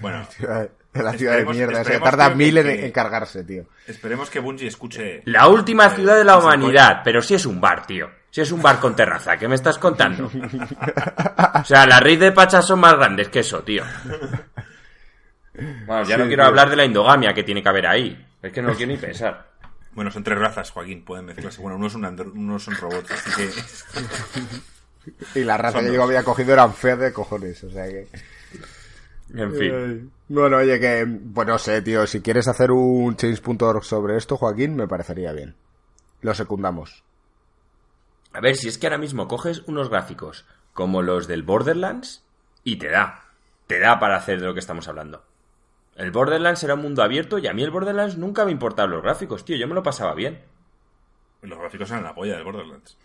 [0.00, 0.26] Bueno,
[0.94, 1.72] En la ciudad de mierda.
[1.72, 3.64] que esperemos, tarda que- mil en, que- en cargarse, tío.
[3.86, 5.20] esperemos que Bungie escuche.
[5.26, 8.08] La última ciudad de la humanidad, pero si es un bar, tío.
[8.36, 10.26] Si es un bar con terraza, ¿qué me estás contando?
[10.26, 13.82] O sea, las raíces de Pachas son más grandes que eso, tío.
[15.86, 16.48] Bueno, ya no quiero tío.
[16.48, 18.26] hablar de la endogamia que tiene que haber ahí.
[18.42, 19.46] Es que no lo quiero ni pensar.
[19.92, 21.62] Bueno, son tres razas, Joaquín, pueden mezclarse.
[21.62, 23.30] Bueno, unos son, andro- unos son robots, así
[25.32, 25.40] que.
[25.40, 25.96] Y la raza Son que dos.
[25.96, 28.06] yo había cogido eran feas de cojones, o sea que...
[29.34, 30.10] En fin.
[30.28, 31.06] Bueno, oye, que...
[31.34, 35.54] Pues no sé, tío, si quieres hacer un change.org sobre esto, Joaquín, me parecería bien.
[36.20, 37.02] Lo secundamos.
[38.36, 40.44] A ver, si es que ahora mismo coges unos gráficos
[40.74, 42.22] como los del Borderlands
[42.64, 43.24] y te da.
[43.66, 45.24] Te da para hacer de lo que estamos hablando.
[45.94, 49.02] El Borderlands era un mundo abierto y a mí el Borderlands nunca me importaban los
[49.02, 49.56] gráficos, tío.
[49.56, 50.42] Yo me lo pasaba bien.
[51.40, 52.98] Los gráficos eran la polla del Borderlands.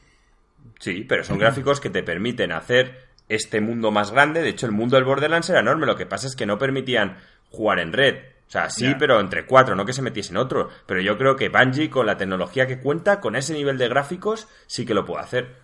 [0.80, 4.42] Sí, pero son gráficos que te permiten hacer este mundo más grande.
[4.42, 5.86] De hecho, el mundo del Borderlands era enorme.
[5.86, 7.20] Lo que pasa es que no permitían
[7.52, 8.18] jugar en red.
[8.52, 10.68] O sea, sí, pero entre cuatro, no que se metiesen otro.
[10.86, 14.50] Pero yo creo que Bungie, con la tecnología que cuenta, con ese nivel de gráficos,
[14.68, 15.56] sí que lo puede hacer.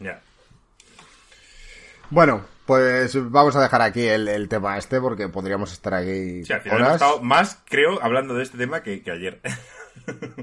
[0.00, 0.20] Ya.
[2.10, 6.52] Bueno, pues vamos a dejar aquí el, el tema este porque podríamos estar aquí Sí,
[6.52, 7.02] al final hemos horas.
[7.02, 9.40] estado más, creo, hablando de este tema que, que ayer.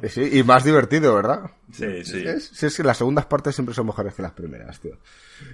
[0.10, 1.52] Sí, y más divertido, ¿verdad?
[1.74, 2.24] Sí, sí.
[2.26, 4.98] Es, sí, es que las segundas partes siempre son mejores que las primeras, tío.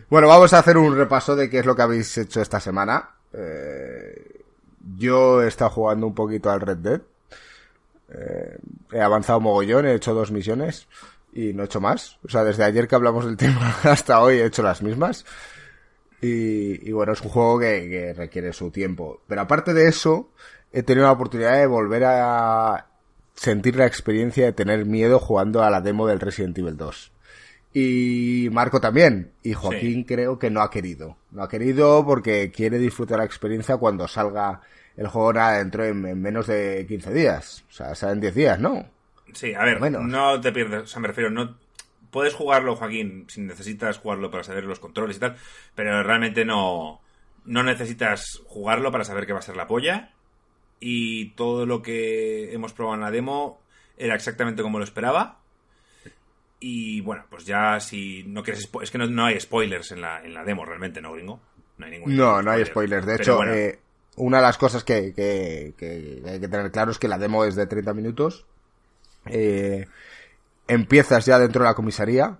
[0.07, 3.09] Bueno, vamos a hacer un repaso de qué es lo que habéis hecho esta semana.
[3.33, 4.36] Eh,
[4.95, 7.01] yo he estado jugando un poquito al Red Dead.
[8.09, 8.57] Eh,
[8.93, 10.87] he avanzado mogollón, he hecho dos misiones
[11.33, 12.17] y no he hecho más.
[12.23, 15.25] O sea, desde ayer que hablamos del tema hasta hoy he hecho las mismas.
[16.21, 19.21] Y, y bueno, es un juego que, que requiere su tiempo.
[19.27, 20.29] Pero aparte de eso,
[20.71, 22.87] he tenido la oportunidad de volver a
[23.35, 27.11] sentir la experiencia de tener miedo jugando a la demo del Resident Evil 2.
[27.73, 29.31] Y Marco también.
[29.43, 31.17] Y Joaquín creo que no ha querido.
[31.31, 34.61] No ha querido porque quiere disfrutar la experiencia cuando salga
[34.97, 37.63] el juego nada dentro en, en menos de 15 días.
[37.69, 38.85] O sea, salen 10 días, ¿no?
[39.33, 40.03] Sí, a ver, Menos.
[40.03, 41.55] no te pierdes, o sea, me refiero, no
[42.11, 45.35] puedes jugarlo, Joaquín, si necesitas jugarlo para saber los controles y tal,
[45.75, 47.01] pero realmente no
[47.45, 50.11] no necesitas jugarlo para saber que va a ser la polla
[50.79, 53.61] y todo lo que hemos probado en la demo
[53.97, 55.39] era exactamente como lo esperaba.
[56.59, 60.23] Y bueno, pues ya si no quieres es que no, no hay spoilers en la,
[60.23, 61.39] en la demo realmente, ¿no, gringo?
[61.77, 63.01] No hay ningún No, no hay spoiler.
[63.01, 63.05] spoilers.
[63.05, 63.79] De Pero hecho, bueno, eh,
[64.17, 67.45] una de las cosas que, que- que hay que tener claro es que la demo
[67.45, 68.45] es de 30 minutos.
[69.25, 69.87] Eh,
[70.67, 72.37] empiezas ya dentro de la comisaría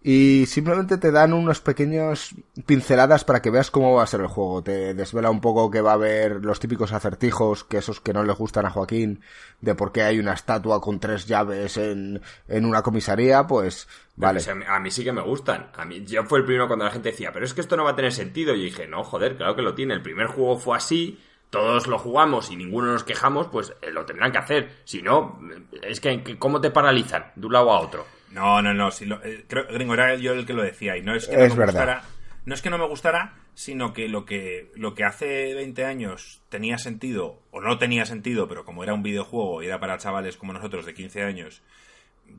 [0.00, 2.30] y simplemente te dan unos pequeños
[2.66, 4.62] pinceladas para que veas cómo va a ser el juego.
[4.62, 8.22] Te desvela un poco que va a haber los típicos acertijos, que esos que no
[8.22, 9.22] le gustan a Joaquín,
[9.60, 14.40] de por qué hay una estatua con tres llaves en, en una comisaría, pues vale.
[14.40, 15.70] Pues a, mí, sí que me gustan.
[15.76, 17.82] A mí, yo fue el primero cuando la gente decía, pero es que esto no
[17.82, 18.54] va a tener sentido.
[18.54, 19.94] Y dije, no, joder, claro que lo tiene.
[19.94, 21.18] El primer juego fue así,
[21.50, 24.70] todos lo jugamos y ninguno nos quejamos, pues eh, lo tendrán que hacer.
[24.84, 25.40] Si no,
[25.82, 28.17] es que ¿cómo te paralizan de un lado a otro?
[28.32, 28.90] No, no, no.
[28.90, 30.96] Si lo- eh, creo, gringo, era yo el que lo decía.
[30.96, 31.72] Y no es que no Es me verdad.
[31.80, 32.02] gustara.
[32.44, 36.40] No es que no me gustara, sino que lo que lo que hace 20 años
[36.48, 40.36] tenía sentido, o no tenía sentido, pero como era un videojuego y era para chavales
[40.36, 41.62] como nosotros de 15 años,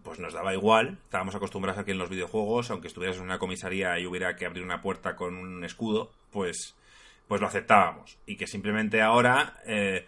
[0.04, 0.98] pues nos daba igual.
[1.04, 4.46] Estábamos acostumbrados a que en los videojuegos, aunque estuvieras en una comisaría y hubiera que
[4.48, 6.76] abrir una puerta con un escudo, pues,
[7.28, 8.18] pues lo aceptábamos.
[8.26, 10.08] Y que simplemente ahora, eh,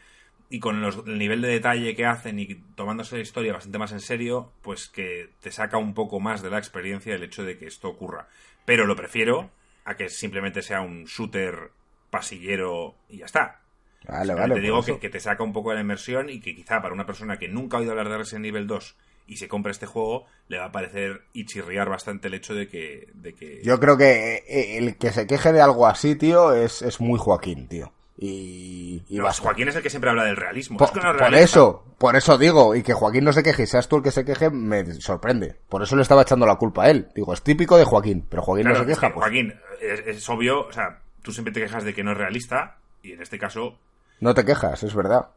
[0.51, 3.91] y con los- el nivel de detalle que hacen y tomándose la historia bastante más
[3.93, 7.57] en serio, pues que te saca un poco más de la experiencia el hecho de
[7.57, 8.27] que esto ocurra.
[8.65, 9.49] Pero lo prefiero
[9.85, 11.71] a que simplemente sea un shooter
[12.11, 13.61] pasillero y ya está.
[14.07, 14.55] Vale, Simplemente vale.
[14.55, 17.05] te digo que, te saca un poco de la inmersión y que quizá para una
[17.05, 18.95] persona que nunca ha oído hablar de Resident Evil 2
[19.27, 22.67] y se compra este juego, le va a parecer y chirriar bastante el hecho de
[22.67, 23.07] que...
[23.13, 26.81] De que Yo creo que eh, el que se queje de algo así, tío, es,
[26.81, 27.93] es muy Joaquín, tío.
[28.23, 29.41] Y, y No, basta.
[29.41, 30.77] Joaquín es el que siempre habla del realismo.
[30.77, 31.43] Por, Es que no es por realista.
[31.43, 34.11] eso, por eso digo, y que Joaquín no se queje y seas tú el que
[34.11, 35.55] se queje, me sorprende.
[35.67, 37.07] Por eso le estaba echando la culpa a él.
[37.15, 39.53] Digo, es típico de Joaquín, pero Joaquín Claro, no se es queja, que, pues Joaquín,
[39.81, 43.13] es, es obvio, o sea, tú siempre te quejas de que no es realista y
[43.13, 43.79] en este caso
[44.19, 45.29] no te quejas, es verdad.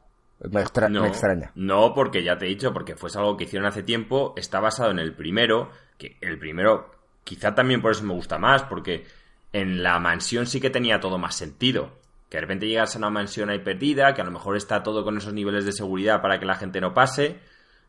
[0.51, 1.53] Me, extra- No, me extraña.
[1.55, 4.91] no, porque ya te he dicho, porque fue algo que hicieron hace tiempo, está basado
[4.91, 6.91] en el primero, que el primero
[7.23, 9.07] quizá también por eso me gusta más, porque
[9.55, 12.04] en la mansión sí que tenía todo más sentido.
[12.35, 15.05] Que de repente llegas a una mansión ahí perdida, que a lo mejor está todo
[15.05, 17.39] con esos niveles de seguridad para que la gente no pase,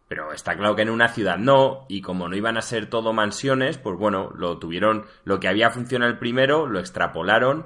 [0.08, 3.12] pero está claro que en una ciudad no, y como no iban a ser todo
[3.12, 7.66] mansiones, pues bueno, lo tuvieron, lo que había funcionado el primero, lo extrapolaron,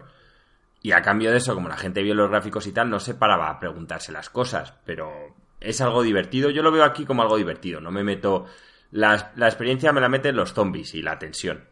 [0.81, 3.13] y a cambio de eso, como la gente vio los gráficos y tal, no se
[3.13, 7.35] paraba a preguntarse las cosas, pero es algo divertido, yo lo veo aquí como algo
[7.35, 8.45] divertido, no me meto,
[8.91, 11.65] la, la experiencia me la meten los zombies y la tensión.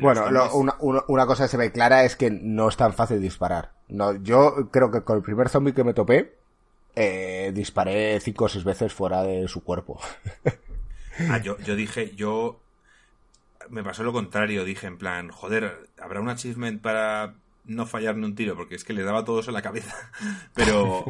[0.00, 3.72] Bueno, lo- una, cosa que se ve clara es que no es tan fácil disparar.
[3.88, 6.36] No, yo creo que con el primer zombie que me topé,
[6.94, 10.00] eh, disparé cinco o seis veces fuera de su cuerpo.
[11.28, 12.60] Ah, yo, yo dije, yo.
[13.68, 18.24] Me pasó lo contrario, dije en plan, joder, ¿habrá un achievement para no fallar ni
[18.24, 18.54] un tiro?
[18.56, 19.94] Porque es que le daba todo eso en la cabeza.
[20.54, 21.04] Pero.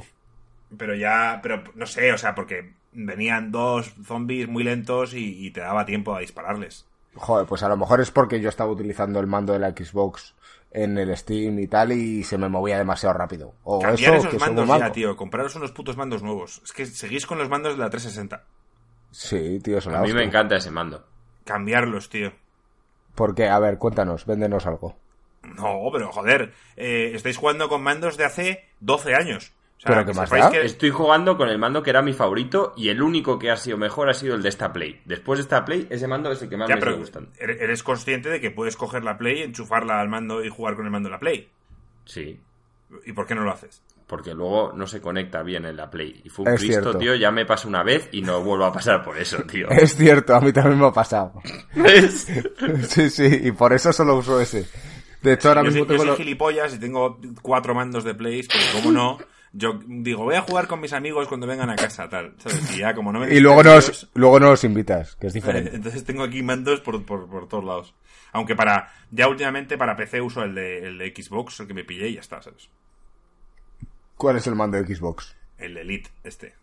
[0.77, 1.41] Pero ya.
[1.43, 5.87] Pero no sé, o sea, porque venían dos zombies muy lentos y, y te daba
[5.87, 6.87] tiempo a dispararles.
[7.17, 10.35] Joder, pues a lo mejor es porque yo estaba utilizando el mando de la Xbox
[10.71, 13.55] en el Steam y tal y se me movía demasiado rápido.
[13.65, 15.17] O Cambiar eso, esos que mandos ya, tío.
[15.17, 16.61] Compraros unos putos mandos nuevos.
[16.65, 18.45] Es que seguís con los mandos de la 360.
[19.11, 21.07] Sí, tío, eso A mí me encanta ese mando.
[21.45, 22.33] Cambiarlos, tío.
[23.15, 23.49] ¿Por qué?
[23.49, 24.97] A ver, cuéntanos, véndenos algo.
[25.43, 29.55] No, pero joder, eh, estáis jugando con mandos de hace 12 años.
[29.79, 30.51] O sea, ¿Pero que más sepáis da?
[30.53, 33.57] que- Estoy jugando con el mando que era mi favorito y el único que ha
[33.57, 35.03] sido mejor ha sido el de esta Play.
[35.05, 37.31] Después de esta Play, ese mando es el que más Ya, me pero sigue gustando.
[37.39, 40.87] eres eres consciente de que puedes coger la Play, enchufarla al mando y jugar con
[40.87, 41.51] el mando de la Play.
[42.05, 42.41] Sí,
[43.05, 43.83] ¿Y por qué no lo haces?
[44.07, 46.21] porque luego no se conecta bien en la Play.
[46.25, 46.99] Y fue un Es Cristo, cierto.
[46.99, 49.69] tío, ya me pasó una vez y no vuelvo a pasar por eso, tío.
[49.71, 51.33] Es cierto, a mí también me ha pasado.
[51.75, 52.29] ¿Ves?
[52.89, 54.65] sí, sí, y por eso solo uso ese.
[55.23, 58.05] De hecho, ahora yo mismo soy, yo tengo soy lo- gilipollas y tengo cuatro mandos
[58.05, 59.19] de Play, porque como no,
[59.57, 62.77] yo digo, voy a jugar con mis amigos cuando vengan a casa, tal, ¿sabes?
[62.77, 65.39] Y ya, como no me Y luego nos, luego no los invitas, que es Eh,
[65.39, 65.75] diferente.
[65.77, 67.95] Entonces tengo aquí mandos por, por, por todos lados.
[68.33, 71.85] Aunque para, ya últimamente para PC uso el de, el de Xbox, el que me
[71.85, 72.69] pillé y ya está, ¿sabes?
[74.17, 75.35] ¿Cuál es el mando de Xbox?
[75.59, 76.55] El Elite, este.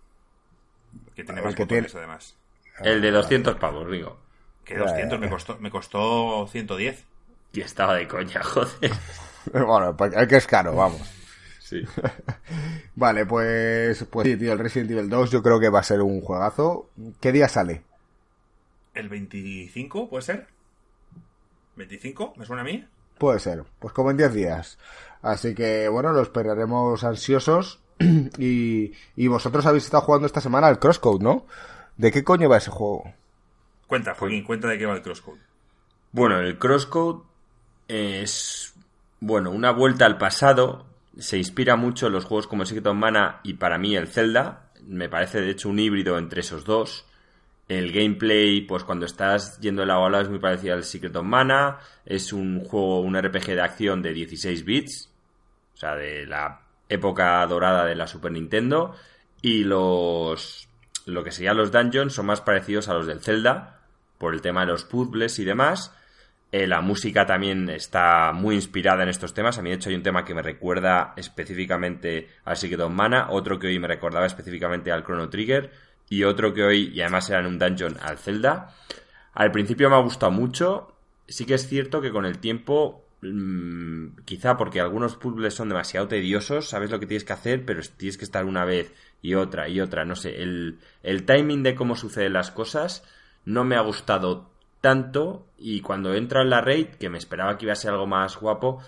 [1.16, 2.36] Que tiene El más que botones, tiene- además.
[2.80, 4.20] El de 200 pavos, digo.
[4.66, 7.06] Que 200 me costó, me costó 110.
[7.54, 8.92] Y estaba de coña, joder.
[9.52, 11.02] Bueno, pues es que es caro, vamos.
[11.74, 11.86] Sí.
[12.96, 16.02] Vale, pues, pues sí, tío, el Resident Evil 2 yo creo que va a ser
[16.02, 16.90] un juegazo.
[17.20, 17.84] ¿Qué día sale?
[18.94, 20.48] ¿El 25 puede ser?
[21.78, 22.36] ¿25?
[22.38, 22.86] ¿Me suena a mí?
[23.18, 24.78] Puede ser, pues como en 10 días.
[25.22, 27.80] Así que bueno, lo esperaremos ansiosos.
[28.38, 31.46] y, y vosotros habéis estado jugando esta semana al Crosscode, ¿no?
[31.98, 33.14] ¿De qué coño va ese juego?
[33.88, 35.40] Cuenta, Joaquín, cuenta de qué va el crosscode.
[36.12, 37.24] Bueno, el Crosscode
[37.88, 38.74] es,
[39.20, 40.86] bueno, una vuelta al pasado.
[41.18, 44.72] Se inspira mucho en los juegos como Secret of Mana y para mí el Zelda.
[44.86, 47.06] Me parece de hecho un híbrido entre esos dos.
[47.68, 51.16] El gameplay, pues cuando estás yendo el agua al lado es muy parecido al Secret
[51.16, 51.80] of Mana.
[52.06, 55.10] Es un juego, un RPG de acción de 16 bits.
[55.76, 58.96] O sea, de la época dorada de la Super Nintendo.
[59.42, 60.68] Y los.
[61.06, 63.82] Lo que serían los dungeons son más parecidos a los del Zelda.
[64.18, 65.94] Por el tema de los puzzles y demás.
[66.54, 69.58] Eh, la música también está muy inspirada en estos temas.
[69.58, 73.32] A mí, de hecho, hay un tema que me recuerda específicamente al Secret of Mana,
[73.32, 75.72] otro que hoy me recordaba específicamente al Chrono Trigger,
[76.10, 78.76] y otro que hoy, y además era en un dungeon, al Zelda.
[79.34, 80.96] Al principio me ha gustado mucho.
[81.28, 86.08] Sí que es cierto que con el tiempo, mm, quizá porque algunos puzzles son demasiado
[86.08, 89.70] tediosos, sabes lo que tienes que hacer, pero tienes que estar una vez y otra
[89.70, 90.06] y otra.
[90.06, 93.04] No sé, el, el timing de cómo suceden las cosas
[93.44, 94.53] no me ha gustado
[94.84, 98.06] tanto y cuando entra en la raid, que me esperaba que iba a ser algo
[98.06, 98.84] más guapo,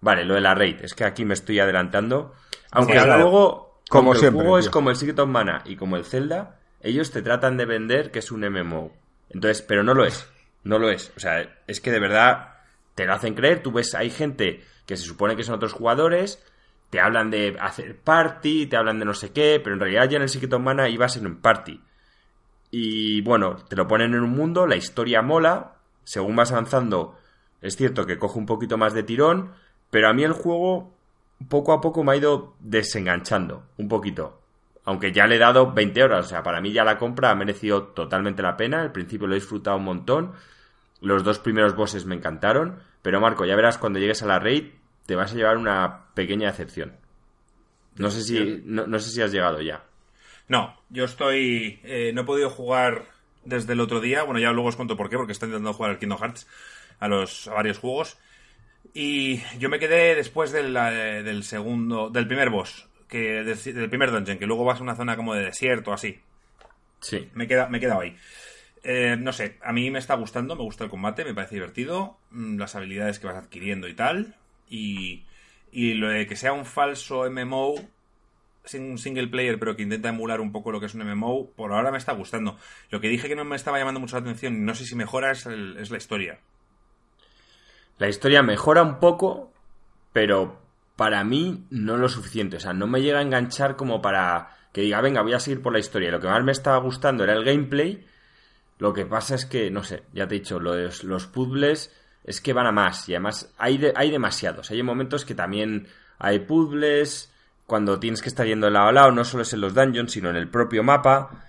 [0.00, 2.32] vale, lo de la raid, es que aquí me estoy adelantando,
[2.70, 5.96] aunque Sí, juego, Como siempre, el juego es como el Secret of Mana y como
[5.96, 8.90] el Zelda, ellos te tratan de vender que es un MMO.
[9.28, 10.26] Entonces, pero no lo es,
[10.62, 12.54] no lo es, o sea, es que de verdad
[12.94, 16.42] te lo hacen creer, tú ves, hay gente que se supone que son otros jugadores,
[16.88, 20.16] te hablan de hacer party, te hablan de no sé qué, pero en realidad ya
[20.16, 21.82] en el Secret of Mana ibas en un party.
[22.70, 25.74] Y bueno, te lo ponen en un mundo, la historia mola,
[26.04, 27.16] según vas avanzando,
[27.60, 29.52] es cierto que coge un poquito más de tirón,
[29.90, 30.92] pero a mí el juego
[31.48, 34.40] poco a poco me ha ido desenganchando, un poquito.
[34.84, 37.34] Aunque ya le he dado 20 horas, o sea, para mí ya la compra ha
[37.34, 40.32] merecido totalmente la pena, al principio lo he disfrutado un montón,
[41.00, 44.72] los dos primeros bosses me encantaron, pero Marco, ya verás cuando llegues a la raid,
[45.06, 46.96] te vas a llevar una pequeña decepción.
[47.96, 49.84] No sé si, no, no sé si has llegado ya.
[50.48, 51.80] No, yo estoy.
[51.84, 53.06] eh, no he podido jugar
[53.44, 54.22] desde el otro día.
[54.22, 56.46] Bueno, ya luego os cuento por qué, porque estoy intentando jugar al Kingdom Hearts
[57.00, 58.18] a los a varios juegos.
[58.92, 62.10] Y yo me quedé después del, del segundo.
[62.10, 62.88] del primer boss.
[63.08, 66.20] Que, del, del primer dungeon, que luego vas a una zona como de desierto, así.
[67.00, 67.28] Sí.
[67.34, 68.16] Me he quedado, me he quedado ahí.
[68.82, 72.18] Eh, no sé, a mí me está gustando, me gusta el combate, me parece divertido,
[72.30, 74.36] mm, las habilidades que vas adquiriendo y tal.
[74.68, 75.24] Y,
[75.72, 77.74] y lo de que sea un falso MMO,
[78.72, 81.72] un single player, pero que intenta emular un poco lo que es un MMO, por
[81.72, 82.56] ahora me está gustando.
[82.90, 84.94] Lo que dije que no me estaba llamando mucho la atención, y no sé si
[84.94, 86.38] mejora, es, la historia.
[87.98, 89.52] La historia mejora un poco,
[90.12, 90.62] pero
[90.96, 92.56] para mí no lo suficiente.
[92.56, 95.62] O sea, no me llega a enganchar como para que diga, venga, voy a seguir
[95.62, 96.10] por la historia.
[96.10, 98.04] Lo que más me estaba gustando era el gameplay.
[98.78, 102.52] Lo que pasa es que, no sé, ya te he dicho, los, puzzles es que
[102.52, 103.08] van a más.
[103.08, 104.70] Y además hay, hay demasiados.
[104.70, 105.86] Hay momentos que también
[106.18, 107.33] hay puzzles.
[107.66, 110.12] Cuando tienes que estar yendo de lado a lado, no solo es en los dungeons,
[110.12, 111.44] sino en el propio mapa.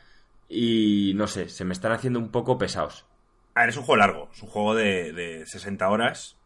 [0.50, 3.06] Y no sé, se me están haciendo un poco pesados.
[3.54, 6.38] A ver, es un juego largo, es un juego de, de 60 horas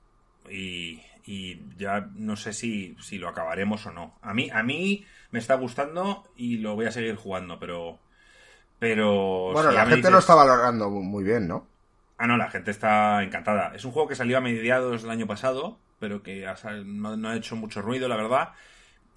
[0.49, 4.15] y, y ya no sé si, si lo acabaremos o no.
[4.21, 7.99] A mí, a mí me está gustando y lo voy a seguir jugando, pero...
[8.79, 9.51] Pero...
[9.53, 11.67] Bueno, si la gente lo está valorando muy bien, ¿no?
[12.17, 13.73] Ah, no, la gente está encantada.
[13.75, 17.15] Es un juego que salió a mediados del año pasado, pero que ha sal- no,
[17.15, 18.49] no ha hecho mucho ruido, la verdad.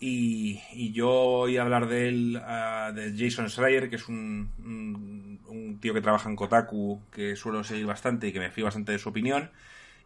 [0.04, 5.40] Y, y yo oí hablar de él, ah, de Jason Schreier, que es un, un,
[5.46, 8.90] un tío que trabaja en Kotaku, que suelo seguir bastante y que me fío bastante
[8.90, 9.52] de su opinión.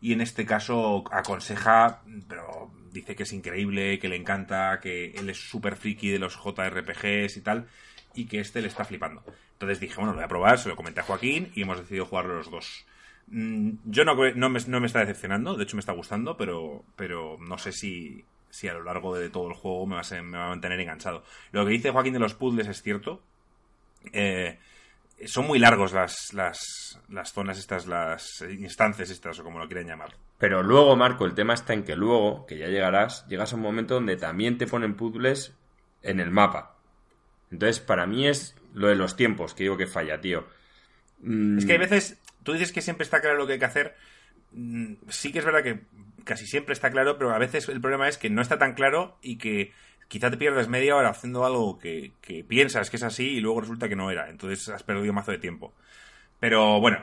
[0.03, 5.31] Y en este caso aconseja, pero dice que es increíble, que le encanta, que él
[5.31, 7.67] es súper friki de los JRPGs y tal,
[8.15, 9.25] y que este le está flipando.
[9.53, 12.05] Entonces dije, bueno, lo voy a probar, se lo comenté a Joaquín y hemos decidido
[12.05, 12.85] jugarlo los dos.
[13.29, 16.85] Mm, Yo no, no, me, no me está decepcionando, de hecho me está gustando, pero,
[16.97, 18.27] pero no sé si,
[18.57, 20.49] si a lo largo de todo el juego me va, a ser- me va a
[20.51, 21.23] mantener enganchado.
[21.53, 23.23] Lo que dice Joaquín de los puzzles es cierto.
[24.13, 24.59] Eh,
[25.25, 29.87] son muy largos las, las, las zonas estas, las instancias estas, o como lo quieran
[29.87, 30.15] llamar.
[30.39, 33.63] Pero luego, Marco, el tema está en que luego, que ya llegarás, llegas a un
[33.63, 35.55] momento donde también te ponen puzzles
[36.03, 36.77] en el mapa.
[37.51, 40.47] Entonces, para mí es lo de los tiempos que digo que falla, tío.
[41.21, 43.65] Mm, Es que hay veces, tú dices que siempre está claro lo que hay que
[43.65, 43.97] hacer.
[44.53, 45.81] Mm, Sí que es verdad que
[46.27, 49.17] casi siempre está claro, pero a veces el problema es que no está tan claro
[49.23, 49.73] y que
[50.09, 52.13] quizá te pierdas media hora haciendo algo que,
[52.49, 54.29] piensas que es así y luego resulta que no era.
[54.29, 55.73] Entonces has perdido mazo de tiempo.
[56.41, 56.99] Pero bueno,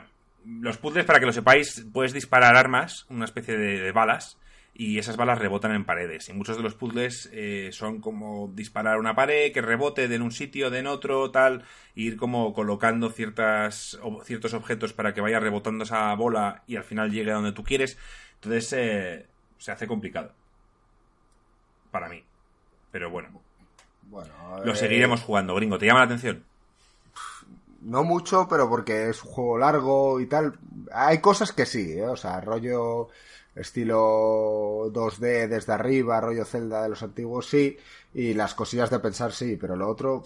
[0.46, 4.38] los puzzles, para que lo sepáis, puedes disparar armas, una especie de, balas,
[4.76, 6.28] y esas balas rebotan en paredes.
[6.28, 10.32] Y muchos de los puzzles eh, son como disparar una pared, que rebote de un
[10.32, 11.62] sitio, de en otro, tal,
[11.96, 16.76] e ir como colocando ciertas, o- ciertos objetos para que vaya rebotando esa bola y
[16.76, 17.98] al final llegue a donde tú quieres.
[18.44, 19.26] Entonces eh,
[19.58, 20.30] se hace complicado.
[21.90, 22.22] Para mí.
[22.90, 23.28] Pero bueno,
[24.02, 24.32] Bueno,
[24.64, 25.78] lo eh, seguiremos jugando, gringo.
[25.78, 26.44] ¿Te llama la atención?
[27.80, 30.58] No mucho, pero porque es un juego largo y tal.
[30.92, 32.06] Hay cosas que sí, ¿eh?
[32.06, 33.08] o sea, rollo
[33.54, 37.76] estilo 2D desde arriba, rollo Zelda de los antiguos, sí.
[38.14, 40.24] Y las cosillas de pensar, sí, pero lo otro,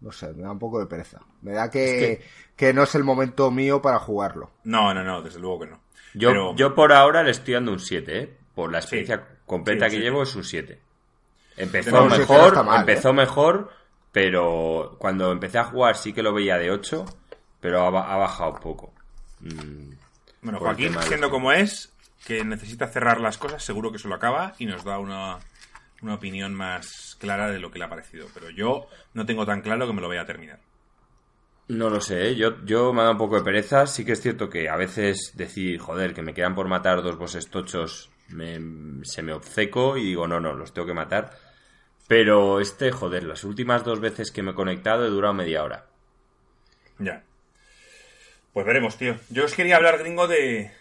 [0.00, 1.20] no sé, me da un poco de pereza.
[1.42, 2.20] Me da que, Es
[2.56, 2.72] que...
[2.72, 4.50] no es el momento mío para jugarlo.
[4.64, 5.80] No, no, no, desde luego que no.
[6.14, 8.36] Yo, Pero- yo por ahora le estoy dando un 7, ¿eh?
[8.54, 10.80] Por la experiencia completa Sí, que llevo es un 7.
[11.56, 13.70] Empezó No, mejor, mal, empezó mejor,
[14.12, 17.04] pero cuando empecé a jugar sí que lo veía de 8,
[17.60, 18.92] pero ha, ha bajado poco.
[19.40, 19.92] Mm,
[20.42, 21.92] Bueno, Joaquín, de siendo como es,
[22.26, 25.38] que necesita cerrar las cosas, seguro que se lo acaba y nos da una,
[26.02, 28.26] una opinión más clara de lo que le ha parecido.
[28.34, 30.58] Pero yo no tengo tan claro que me lo voy a terminar.
[31.70, 32.34] No lo sé, ¿eh?
[32.36, 33.86] yo, yo me da un poco de pereza.
[33.86, 37.16] Sí que es cierto que a veces decir, joder, que me quedan por matar dos
[37.16, 41.30] bosses tochos, me- se me obceco y digo, no, no, los tengo que matar.
[42.08, 45.86] Pero este, joder, las últimas dos veces que me he conectado he durado media hora.
[46.98, 47.22] Ya.
[48.52, 49.16] Pues veremos, tío.
[49.28, 50.72] Yo os quería hablar, gringo, de,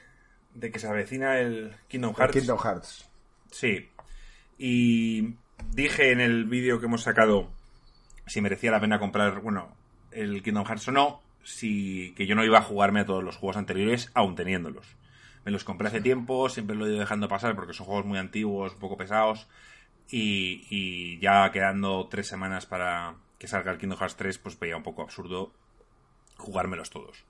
[0.56, 2.34] de que se avecina el Kingdom Hearts.
[2.36, 3.08] Kingdom Hearts.
[3.52, 3.90] Sí.
[4.58, 5.36] Y
[5.72, 7.52] dije en el vídeo que hemos sacado
[8.26, 9.76] si merecía la pena comprar, bueno,
[10.12, 13.38] el Kingdom Hearts o no, si que yo no iba a jugarme a todos los
[13.38, 14.96] juegos anteriores, aún teniéndolos.
[15.46, 18.20] Me los compré hace tiempo, siempre lo he ido dejando pasar porque son juegos muy
[18.20, 19.48] antiguos, un poco pesados.
[20.12, 24.76] Y, y ya quedando tres semanas para que salga el Kingdom Hearts 3, pues veía
[24.76, 25.54] un poco absurdo
[26.38, 27.24] jugármelos todos.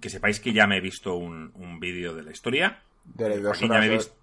[0.00, 2.82] Que sepáis que ya me he visto un, un vídeo de la historia.
[3.04, 4.14] De dos Joaquín ya horas me he visto,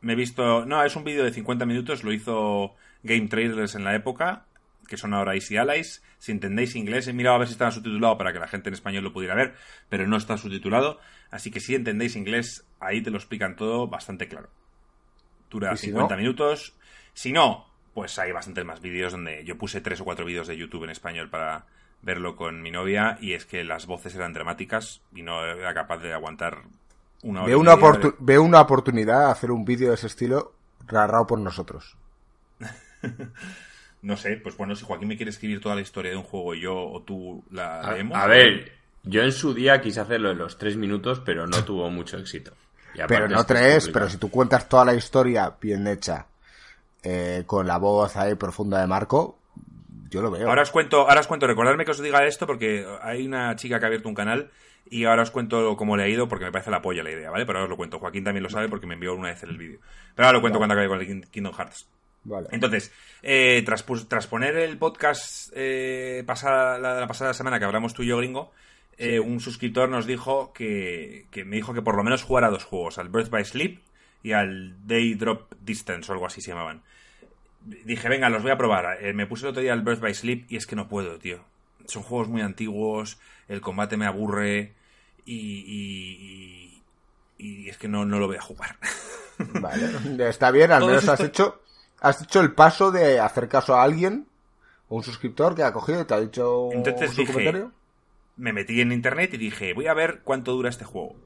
[0.00, 0.66] me he visto.
[0.66, 4.46] No, es un vídeo de 50 minutos, lo hizo Game Trailers en la época,
[4.88, 6.02] que son ahora Easy Allies.
[6.18, 8.74] Si entendéis inglés, he mirado a ver si estaba subtitulado para que la gente en
[8.74, 9.54] español lo pudiera ver,
[9.88, 10.98] pero no está subtitulado.
[11.30, 14.48] Así que si entendéis inglés, ahí te lo explican todo bastante claro.
[15.50, 16.20] Dura ¿Y si 50 no?
[16.20, 16.74] minutos.
[17.12, 20.56] Si no, pues hay bastantes más vídeos donde yo puse tres o cuatro vídeos de
[20.56, 21.66] YouTube en español para
[22.02, 25.98] verlo con mi novia y es que las voces eran dramáticas y no era capaz
[25.98, 26.62] de aguantar
[27.22, 27.48] una hora.
[27.48, 30.52] Veo una, oportu- veo una oportunidad de hacer un vídeo de ese estilo
[30.86, 31.96] rarrao por nosotros.
[34.04, 36.54] No sé, pues bueno, si Joaquín me quiere escribir toda la historia de un juego
[36.54, 38.16] yo o tú la A, leemos.
[38.18, 41.90] a ver, Yo en su día quise hacerlo en los tres minutos, pero no tuvo
[41.90, 42.52] mucho éxito.
[43.08, 43.92] Pero no tres, complicado.
[43.92, 46.26] pero si tú cuentas toda la historia bien hecha,
[47.02, 49.38] eh, con la voz ahí profunda de Marco,
[50.10, 50.48] yo lo veo.
[50.48, 53.78] Ahora os cuento, ahora os cuento, recordadme que os diga esto porque hay una chica
[53.78, 54.50] que ha abierto un canal
[54.88, 57.30] y ahora os cuento cómo le ha ido porque me parece la polla la idea,
[57.30, 57.44] ¿vale?
[57.46, 57.98] Pero ahora os lo cuento.
[57.98, 59.80] Joaquín también lo sabe porque me envió una vez el vídeo.
[60.14, 61.88] Pero ahora lo cuento cuando acabe con el King- Kingdom Hearts.
[62.24, 62.48] Vale.
[62.52, 62.90] Entonces,
[63.22, 63.82] eh, tras,
[64.26, 68.52] poner el podcast eh, pasada, la, la pasada semana que hablamos tú y yo, gringo,
[68.96, 72.64] eh, un suscriptor nos dijo que, que me dijo que por lo menos jugara dos
[72.64, 73.80] juegos, al Birth by Sleep
[74.22, 76.82] y al Day Drop Distance o algo así se llamaban.
[77.60, 78.98] Dije, venga, los voy a probar.
[79.04, 81.18] Eh, me puse el otro día al Birth by Sleep y es que no puedo,
[81.18, 81.44] tío.
[81.86, 83.18] Son juegos muy antiguos,
[83.48, 84.72] el combate me aburre
[85.26, 86.80] y, y,
[87.38, 88.76] y- y es que no, no lo voy a jugar.
[89.60, 90.28] Vale.
[90.28, 91.60] Está bien, al menos has hecho,
[92.04, 94.26] has hecho el paso de hacer caso a alguien,
[94.88, 97.72] un suscriptor que ha cogido y te ha dicho Entonces su dije, comentario.
[98.36, 101.16] me metí en internet y dije, voy a ver cuánto dura este juego.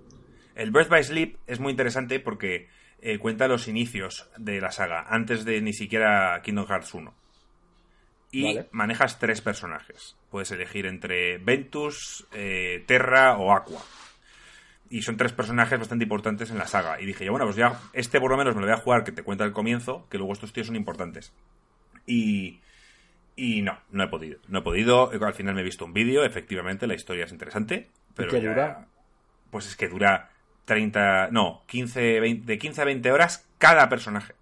[0.54, 2.68] El Birth by Sleep es muy interesante porque
[3.00, 7.14] eh, cuenta los inicios de la saga, antes de ni siquiera Kingdom Hearts 1.
[8.30, 8.68] Y Vale.
[8.72, 10.16] manejas tres personajes.
[10.30, 13.80] Puedes elegir entre Ventus, eh, Terra o Aqua.
[14.90, 17.00] Y son tres personajes bastante importantes en la saga.
[17.00, 19.04] Y dije, yo, bueno, pues ya este por lo menos me lo voy a jugar,
[19.04, 21.32] que te cuenta el comienzo, que luego estos tíos son importantes.
[22.06, 22.60] Y,
[23.36, 24.40] y no, no he podido.
[24.48, 25.10] No he podido.
[25.10, 26.24] Al final me he visto un vídeo.
[26.24, 27.90] Efectivamente, la historia es interesante.
[28.14, 28.86] Pero qué ya- dura?
[29.50, 30.30] Pues es que dura
[30.64, 31.28] 30.
[31.32, 34.34] No, 15, 20, de 15 a 20 horas cada personaje.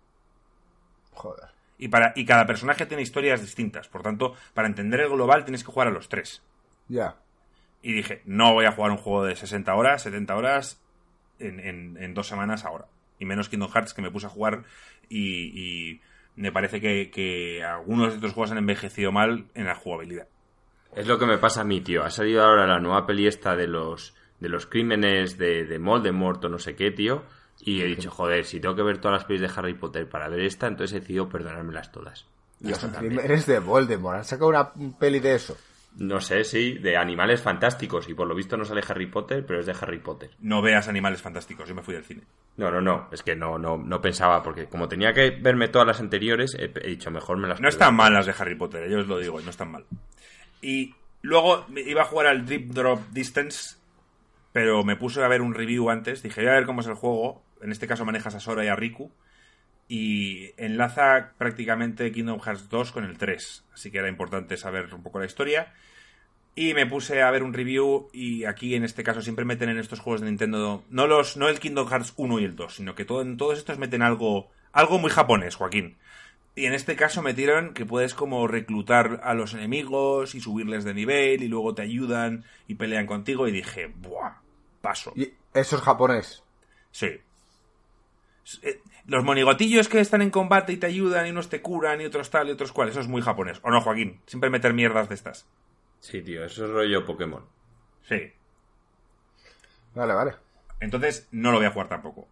[1.12, 1.48] Joder.
[1.78, 3.88] Y, para, y cada personaje tiene historias distintas.
[3.88, 6.42] Por tanto, para entender el global tienes que jugar a los tres.
[6.88, 7.16] Ya.
[7.88, 10.82] Y dije, no voy a jugar un juego de 60 horas, 70 horas
[11.38, 12.86] en, en- en dos semanas ahora.
[13.20, 14.64] Y menos Kingdom Hearts que me puse a jugar
[15.08, 15.20] y,
[15.92, 16.00] y
[16.34, 20.26] me parece que, que algunos de estos juegos han envejecido mal en la jugabilidad.
[20.94, 22.02] Es lo que me pasa a mí, tío.
[22.04, 26.44] Ha salido ahora la nueva peli esta de los, de los crímenes de, de Voldemort
[26.44, 27.22] o no sé qué, tío.
[27.60, 30.28] Y he dicho, joder, si tengo que ver todas las pelis de Harry Potter para
[30.28, 32.26] ver esta, entonces he decidido perdonármelas todas.
[32.60, 34.18] Y Los crímenes de Voldemort.
[34.18, 35.56] Han sacado una peli de eso.
[35.98, 38.08] No sé, sí, de animales fantásticos.
[38.08, 40.30] Y por lo visto no sale Harry Potter, pero es de Harry Potter.
[40.40, 42.22] No veas animales fantásticos, yo me fui del cine.
[42.58, 43.08] No, no, no.
[43.12, 46.70] Es que no, no, no pensaba, porque como tenía que verme todas las anteriores, he,
[46.82, 49.18] he dicho, mejor me las No están mal las de Harry Potter, yo os lo
[49.18, 49.86] digo, no están mal.
[50.60, 53.76] Y luego iba a jugar al Drip Drop Distance,
[54.52, 56.22] pero me puse a ver un review antes.
[56.22, 57.42] Dije, voy a ver cómo es el juego.
[57.62, 59.10] En este caso manejas a Sora y a Riku.
[59.88, 63.64] Y enlaza prácticamente Kingdom Hearts 2 con el 3.
[63.72, 65.72] Así que era importante saber un poco la historia.
[66.58, 69.78] Y me puse a ver un review y aquí en este caso siempre meten en
[69.78, 72.94] estos juegos de Nintendo no los no el Kingdom Hearts 1 y el 2, sino
[72.94, 75.98] que todo, en todos estos meten algo algo muy japonés, Joaquín.
[76.54, 80.94] Y en este caso metieron que puedes como reclutar a los enemigos y subirles de
[80.94, 84.38] nivel y luego te ayudan y pelean contigo y dije, "Buah,
[84.80, 86.42] paso." Y eso es japonés.
[86.90, 87.20] Sí.
[89.06, 92.30] Los monigotillos que están en combate y te ayudan y unos te curan y otros
[92.30, 93.60] tal y otros cual, eso es muy japonés.
[93.62, 94.20] ¿O no, Joaquín?
[94.26, 95.46] Siempre meter mierdas de estas.
[96.00, 97.44] Sí, tío, eso es rollo Pokémon.
[98.02, 98.32] Sí.
[99.94, 100.32] Vale, vale.
[100.80, 102.28] Entonces no lo voy a jugar tampoco.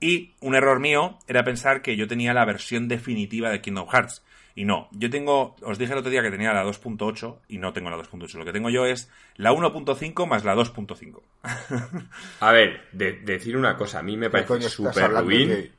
[0.00, 4.22] Y un error mío era pensar que yo tenía la versión definitiva de Kingdom Hearts.
[4.56, 7.72] Y no, yo tengo, os dije el otro día que tenía la 2.8 y no
[7.74, 8.38] tengo la 2.8.
[8.38, 11.20] Lo que tengo yo es la 1.5 más la 2.5.
[12.40, 15.72] A ver, de- decir una cosa, a mí me ¿Qué coño parece súper ruin.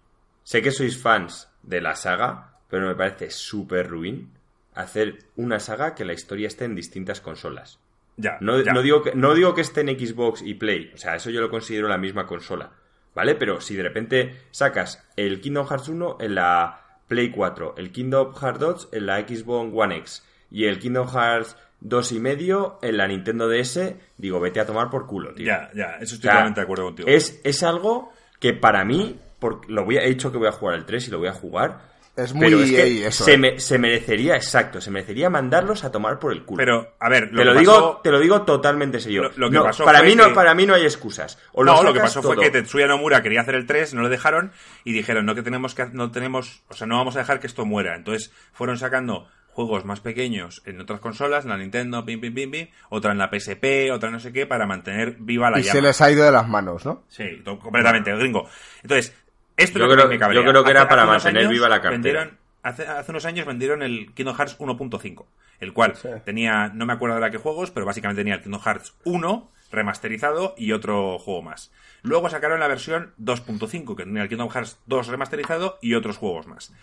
[0.44, 4.32] Sé que sois fans de la saga, pero me parece súper ruin
[4.76, 7.80] hacer una saga que la historia esté en distintas consolas.
[8.16, 8.74] Ya, No, ya.
[8.74, 11.42] no digo que, no digo que esté en Xbox y Play, o sea, eso yo
[11.42, 12.72] lo considero la misma consola,
[13.14, 13.36] ¿vale?
[13.36, 18.34] Pero si de repente sacas el Kingdom Hearts 1 en la Play 4, el Kingdom
[18.34, 22.98] Hearts 2 en la Xbox One X y el Kingdom Hearts 2 y medio en
[22.98, 25.46] la Nintendo DS, digo, vete a tomar por culo, tío.
[25.46, 27.08] Ya, ya, eso O estoy sea, totalmente de acuerdo contigo.
[27.10, 30.52] Es, es algo que para mí, porque lo voy a, he dicho que voy a
[30.52, 31.97] jugar el 3 y lo voy a jugar.
[32.18, 33.38] Es muy pero es que EA eso, se, eh.
[33.38, 36.58] me- se merecería, exacto, se merecería mandarlos a tomar por el culo.
[36.58, 39.24] Pero, a ver, lo te, lo que digo, pasó- te lo digo totalmente serio.
[39.24, 41.38] Lo- lo que No, pasó para, fue mí no, que- para mí no hay excusas.
[41.54, 42.34] O no, lo que pasó todo.
[42.34, 44.52] fue que Tetsuya Nomura quería hacer el 3, no lo dejaron
[44.84, 47.48] y dijeron, no que tenemos que no tenemos, o sea, no vamos a dejar que
[47.48, 47.96] esto muera.
[47.96, 52.52] Entonces, fueron sacando juegos más pequeños en otras consolas, en la Nintendo, pim pim pim
[52.52, 55.72] pim, otra en la PSP, otra no sé qué para mantener viva la Y llama.
[55.74, 57.06] se les ha ido de las manos, ¿no?
[57.10, 58.48] Sí, completamente, gringo.
[58.84, 59.16] Entonces,
[59.58, 60.42] esto Yo es lo que creo- me cabrea.
[60.44, 61.92] yo creo que era Hace- para hace mantener años viva la cartera.
[61.92, 65.28] vendieron- hace, hace unos años vendieron el Kingdom Hearts 1.5,
[65.60, 66.08] el cual Sí.
[66.26, 69.52] tenía, no me acuerdo de la qué juegos, pero básicamente tenía el Kingdom Hearts 1
[69.72, 71.72] remasterizado y otro juego más.
[72.04, 76.48] Luego sacaron la versión 2.5, que tenía el Kingdom Hearts 2 remasterizado y otros juegos
[76.48, 76.74] más.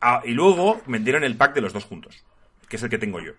[0.00, 2.24] Ah, y luego vendieron el pack de los dos juntos,
[2.68, 3.32] que es el que tengo yo.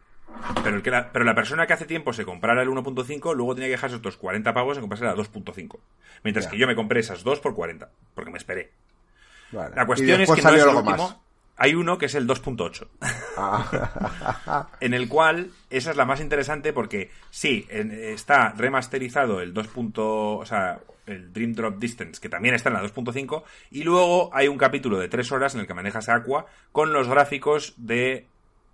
[0.64, 3.54] Pero, el que la, pero la persona que hace tiempo se comprara el 1.5, luego
[3.56, 5.80] tenía que dejarse otros 40 pavos en comprarse la 2.5.
[6.24, 6.52] Mientras Ya.
[6.52, 8.72] que yo me compré esas dos por 40, porque me esperé.
[9.52, 9.76] Vale.
[9.76, 10.84] La cuestión es que no es el último.
[10.98, 11.18] más.
[11.58, 12.88] Hay uno que es el 2.8.
[13.38, 14.70] Ah.
[14.80, 19.68] en el cual esa es la más interesante porque sí, en- está remasterizado el 2.
[19.98, 24.48] o sea, el Dream Drop Distance, que también está en la 2.5, y luego hay
[24.48, 28.26] un capítulo de 3 horas en el que manejas a Aqua con los gráficos de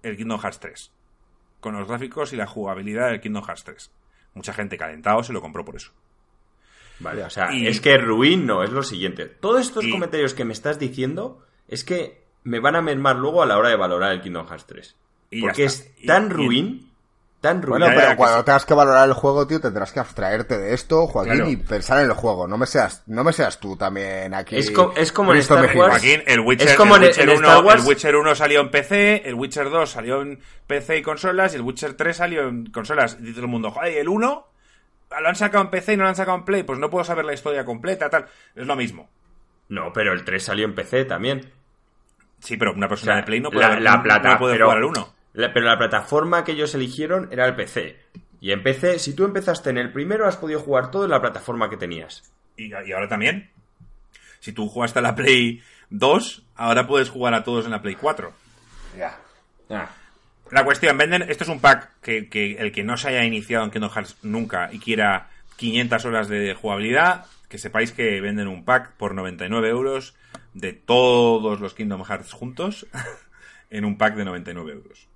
[0.03, 0.91] el Kingdom Hearts 3.
[1.65, 3.91] Con los gráficos y la jugabilidad del Kingdom Hearts 3.
[4.35, 5.91] Mucha gente calentado se lo compró por eso.
[6.99, 9.25] Vale, o sea, Y- es que ruin no, es lo siguiente.
[9.25, 13.41] Todos estos Y- comentarios que me estás diciendo es que me van a mermar luego
[13.41, 14.95] a la hora de valorar el Kingdom Hearts 3.
[15.31, 16.91] Y ya Porque es tan ruin,
[17.45, 17.79] tan ruin.
[17.79, 21.07] Bueno, ya, pero cuando tengas que valorar el juego, tío, tendrás que abstraerte de esto,
[21.07, 21.49] Joaquín, Claro.
[21.49, 22.47] y pensar en el juego.
[22.47, 24.57] No me seas, no me seas tú también aquí.
[24.57, 25.63] Es co- es como en Star.
[25.75, 25.91] Wars.
[25.91, 28.35] Joaquín, el Witcher, Es como el en- Witcher en 1, Star Wars- el Witcher 1
[28.35, 32.17] salió en PC, el Witcher 2 salió en PC y consolas, y el Witcher 3
[32.17, 33.17] salió en consolas.
[33.19, 34.47] Y dice todo el mundo, joder, ¿y el 1
[35.21, 37.05] lo han sacado en PC y no lo han sacado en Play, pues no puedo
[37.05, 38.25] saber la historia completa, tal.
[38.55, 39.07] Es lo mismo.
[39.69, 41.51] No, pero el 3 salió en PC también.
[42.39, 44.53] Sí, pero una O persona sea, de Play no puede, la, la no plata, puede
[44.55, 45.14] pero, jugar al 1.
[45.35, 47.97] La- pero la plataforma que ellos eligieron era el PC.
[48.41, 51.21] Y en PC, si tú empezaste en el primero, has podido jugar todo en la
[51.21, 52.23] plataforma que tenías.
[52.57, 53.49] Y, y ahora también.
[54.39, 57.95] Si tú jugaste a la Play 2, ahora puedes jugar a todos en la Play
[57.95, 58.31] 4.
[58.97, 59.17] Ya.
[59.69, 59.89] Ah.
[60.51, 63.65] La cuestión, venden, esto es un pack que, que el que no se haya iniciado
[63.65, 68.63] en Kingdom Hearts nunca y quiera 500 horas de jugabilidad, que sepáis que venden un
[68.63, 70.15] pack por 99 euros
[70.53, 72.85] de todos los Kingdom Hearts juntos
[73.71, 75.07] en un pack de 99 euros.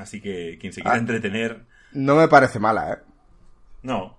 [0.00, 0.98] Así que quien se quiera Ah.
[0.98, 2.98] entretener, No me parece mala, ¿eh?
[3.82, 4.16] no.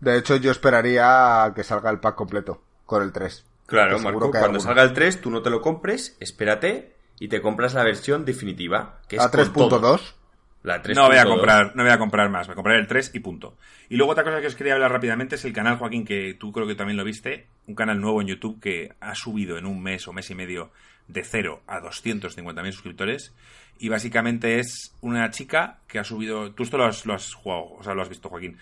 [0.00, 3.44] De hecho, yo esperaría a que salga el pack completo con el 3.
[3.66, 4.60] Claro, Marco, cuando alguno.
[4.60, 9.00] salga el 3, tú no te lo compres, espérate y te compras la versión definitiva,
[9.08, 9.80] que es A con todo.
[9.80, 10.14] 3.2.
[10.62, 10.94] La 3.2.
[10.94, 13.56] No voy a comprar, no voy a comprar más, me compraré el 3 y punto.
[13.88, 16.52] Y luego otra cosa que os quería hablar rápidamente es el canal Joaquín, que tú
[16.52, 19.80] creo que también lo viste, un canal nuevo en YouTube que ha subido en un
[19.82, 20.70] mes o mes y medio
[21.06, 23.34] de 0 a 250.000 suscriptores.
[23.78, 27.70] Y básicamente es una chica que ha subido, tú esto lo has, lo has jugado,
[27.78, 28.58] o sea, lo has visto Joaquín.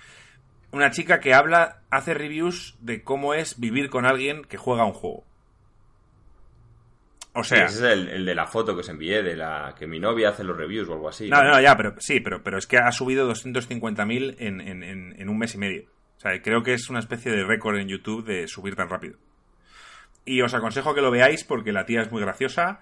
[0.72, 4.92] Una chica que habla, hace reviews de cómo es vivir con alguien que juega un
[4.92, 5.24] juego.
[7.38, 9.74] O Sí, sea, ese es el, el de la foto que os envié, de la
[9.78, 11.28] que mi novia hace los reviews o algo así.
[11.28, 15.14] No, no, ya, pero sí, pero, pero es que ha subido 250.000 en, en, en,
[15.20, 15.82] en un mes y medio.
[16.16, 19.18] O sea, creo que es una especie de récord en YouTube de subir tan rápido.
[20.24, 22.80] Y os aconsejo que lo veáis porque la tía es muy graciosa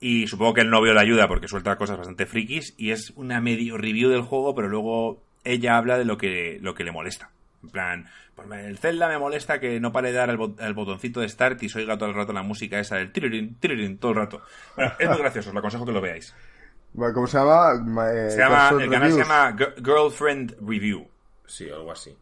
[0.00, 3.40] y supongo que el novio le ayuda porque suelta cosas bastante frikis y es una
[3.40, 7.30] medio review del juego, pero luego ella habla de lo que, lo que le molesta.
[7.64, 10.74] En plan, pues el Zelda me molesta que no pare de dar el, bot- el
[10.74, 13.98] botoncito de start y se oiga todo el rato la música esa del tirirín, tirirín,
[13.98, 14.42] todo el rato.
[14.76, 16.34] Bueno, es muy gracioso, os lo aconsejo que lo veáis.
[16.94, 17.74] ¿Cómo se llama?
[17.84, 21.08] Ma- eh, Se llama, el canal se llama Gi- Girlfriend Review.
[21.46, 22.16] Sí, algo así.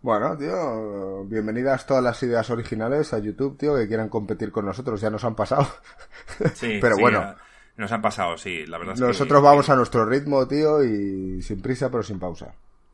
[0.00, 5.00] Bueno, tío, bienvenidas todas las ideas originales a YouTube, tío, que quieran competir con nosotros.
[5.00, 5.66] Ya nos han pasado.
[6.54, 7.34] Sí, Pero sí, bueno.
[7.76, 11.40] Nos han pasado, sí, la verdad es que- Nosotros vamos a nuestro ritmo, tío, y
[11.42, 12.52] sin prisa, pero sin pausa.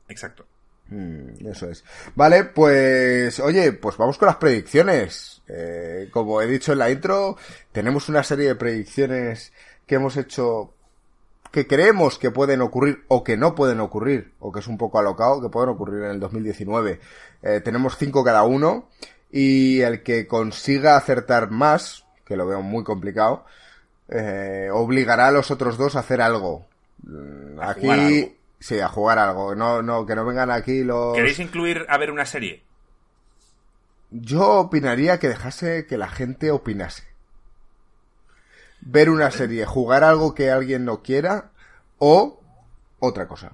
[0.09, 0.45] Exacto.
[0.89, 1.85] Mm, eso es.
[2.15, 5.43] Vale, pues, oye, pues vamos con las predicciones.
[5.49, 7.37] Eh, como he dicho en la intro,
[7.73, 9.53] tenemos una serie de predicciones
[9.87, 10.73] que hemos hecho
[11.51, 14.99] que creemos que pueden ocurrir o que no pueden ocurrir, o que es un poco
[14.99, 16.99] alocado, que pueden ocurrir en el 2019.
[17.43, 18.89] Eh, tenemos cinco cada uno
[19.31, 23.45] y el que consiga acertar más, que lo veo muy complicado,
[24.09, 26.67] eh, obligará a los otros dos a hacer algo.
[27.05, 28.37] Mm, Aquí.
[28.65, 29.55] Sí, a jugar algo.
[29.55, 31.15] No, no, que no vengan aquí los.
[31.15, 32.63] ¿Queréis incluir a ver una serie?
[34.11, 37.05] Yo opinaría que dejase que la gente opinase.
[38.81, 41.51] Ver una serie, jugar algo que alguien no quiera
[41.99, 42.41] o
[43.01, 43.53] otra cosa.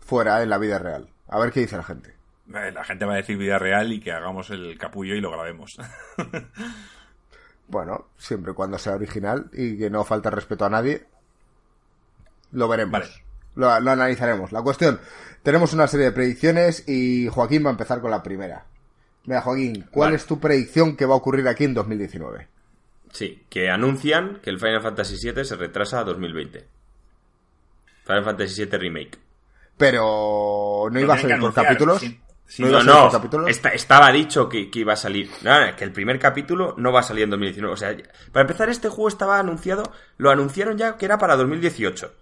[0.00, 1.08] Fuera en la vida real.
[1.28, 2.14] A ver qué dice la gente.
[2.46, 5.78] La gente va a decir vida real y que hagamos el capullo y lo grabemos.
[7.68, 11.06] Bueno, siempre y cuando sea original y que no falte respeto a nadie.
[12.52, 12.92] Lo veremos.
[12.92, 13.27] Vale.
[13.58, 14.52] Lo, lo analizaremos.
[14.52, 15.00] La cuestión,
[15.42, 18.64] tenemos una serie de predicciones y Joaquín va a empezar con la primera.
[19.24, 20.16] Mira, Joaquín, ¿cuál Vale.
[20.16, 22.46] es tu predicción que va a ocurrir aquí en 2019?
[23.12, 26.66] Sí, que anuncian que el Final Fantasy VII se retrasa a 2020.
[28.04, 29.18] Final Fantasy VII Remake.
[29.76, 32.00] Pero no iba a salir por capítulos.
[32.00, 32.62] sí, sí.
[32.62, 33.50] no iba No, a salir no, por capítulos.
[33.50, 35.30] esta- estaba dicho que, que iba a salir.
[35.42, 37.74] Nada, que el primer capítulo no va a salir en 2019.
[37.74, 37.96] O sea,
[38.32, 42.12] para empezar, este juego estaba anunciado, lo anunciaron ya que era para 2018.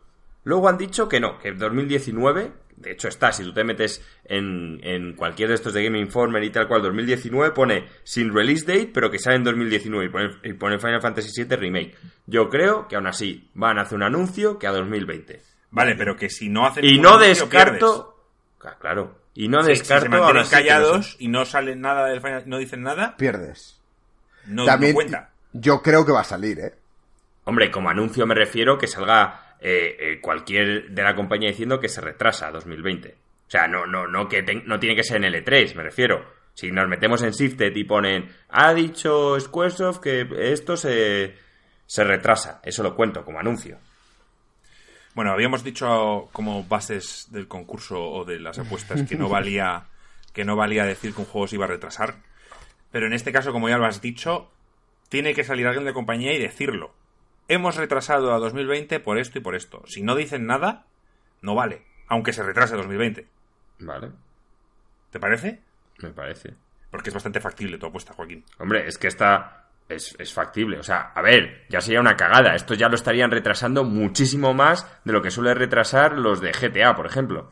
[0.47, 4.79] Luego han dicho que no, que 2019, de hecho está, si tú te metes en,
[4.85, 8.93] en cualquier de estos de Game Informer y tal cual, 2019 pone sin release date,
[8.95, 11.97] pero que sale en 2019 y pone, y pone Final Fantasy VII Remake.
[12.27, 15.43] Yo creo que aún así van a hacer un anuncio que a 2020.
[15.73, 18.23] Vale, pero que si no hacen Y no anuncio, descarto.
[18.65, 19.19] Ah, Claro.
[19.35, 20.05] Y no Sí, si descarto.
[20.05, 23.81] se mantienen sí no callados y no salen nada del final, no dicen nada, Pierdes.
[24.47, 25.31] no, no También cuenta.
[25.53, 26.73] yo creo que va a salir, ¿eh?
[27.45, 31.89] Hombre, como anuncio me refiero que salga eh, eh, cualquier de la compañía diciendo que
[31.89, 33.15] se retrasa a 2020.
[33.47, 36.25] O sea, no, no, no que no tiene que ser en L3, me refiero.
[36.55, 41.35] Si nos metemos en Shifted y ponen, ha dicho Squaresoft que esto se,
[41.87, 42.61] se retrasa.
[42.65, 43.79] Eso lo cuento como anuncio.
[45.15, 49.87] Bueno, habíamos dicho como bases del concurso o de las apuestas que no valía
[50.37, 52.17] que no valía decir que un juego se iba a retrasar.
[52.93, 54.51] Pero en este caso, como ya lo has dicho,
[55.09, 56.95] tiene que salir alguien de compañía y decirlo.
[57.49, 59.83] Hemos retrasado a 2020 por esto y por esto.
[59.87, 60.87] Si no dicen nada,
[61.43, 63.27] no vale, aunque se retrase a 2020.
[63.81, 64.11] Vale,
[65.11, 65.61] ¿Te parece?
[66.03, 66.55] me parece.
[66.91, 68.45] Porque es bastante factible tu apuesta, Joaquín.
[68.59, 70.79] Hombre, es que esta es, es factible.
[70.79, 72.55] O sea, a ver, ya sería una cagada.
[72.55, 76.95] Esto ya lo estarían retrasando muchísimo más de lo que suele retrasar los de GTA,
[76.95, 77.51] por ejemplo.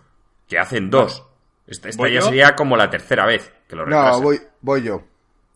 [0.49, 1.27] Que hacen dos.
[1.67, 2.27] Esta, esta ¿Voy ya yo?
[2.27, 4.13] sería como la tercera vez que lo retrasan.
[4.13, 5.05] No, voy, voy yo.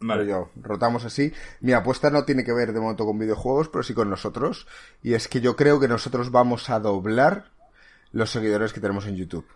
[0.01, 0.23] Vale.
[0.23, 0.51] Voy yo.
[0.61, 1.33] Rotamos así.
[1.61, 4.69] Mi apuesta no tiene que ver de momento con videojuegos, pero sí con nosotros.
[5.03, 7.51] Y es que yo creo que nosotros vamos a doblar
[8.13, 9.47] los seguidores que tenemos en YouTube.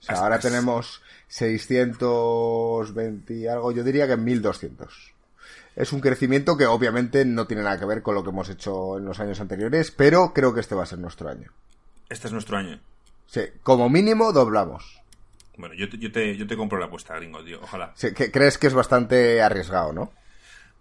[0.00, 5.12] O sea, ahora tenemos 620 y algo, yo diría que 1200.
[5.76, 8.98] Es un crecimiento que obviamente no tiene nada que ver con lo que hemos hecho
[8.98, 11.52] en los años anteriores, pero creo que este va a ser nuestro año.
[12.08, 12.80] Este es nuestro año.
[13.26, 15.01] Sí, como mínimo doblamos.
[15.62, 17.60] Bueno, yo te, yo te, yo te compro la apuesta, gringo, tío.
[17.62, 17.92] Ojalá.
[17.94, 20.10] Sí, que crees que es bastante arriesgado, ¿no?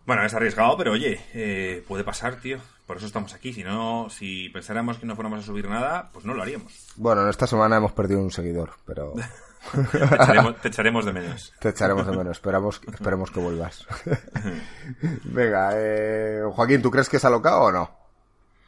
[0.08, 2.58] Bueno, es arriesgado, pero oye, eh, puede pasar, tío.
[2.88, 3.54] Por eso estamos aquí.
[3.54, 6.74] Si no, si pensáramos que no fuéramos a subir nada, pues no lo haríamos.
[6.96, 9.14] Bueno, en esta semana hemos perdido un seguidor, pero
[9.72, 11.54] Te echaremos, te echaremos de menos.
[11.60, 12.38] te echaremos de menos.
[12.38, 13.86] Esperamos, esperemos que vuelvas.
[15.26, 17.92] Venga, eh, Joaquín, ¿tú crees que es alocado o no?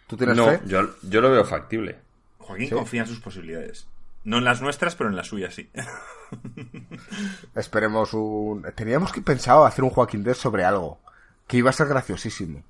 [0.05, 0.61] ¿Tú tienes No, fe?
[0.67, 1.97] yo, yo lo veo factible.
[2.37, 2.75] Joaquín ¿Sí?
[2.75, 3.87] confía en sus posibilidades.
[4.25, 5.69] No en las nuestras, pero en las suyas, sí.
[7.55, 8.63] Esperemos un...
[8.75, 10.99] Teníamos que pensado hacer un Joaquín Dead sobre algo.
[11.47, 12.63] Que iba a ser graciosísimo.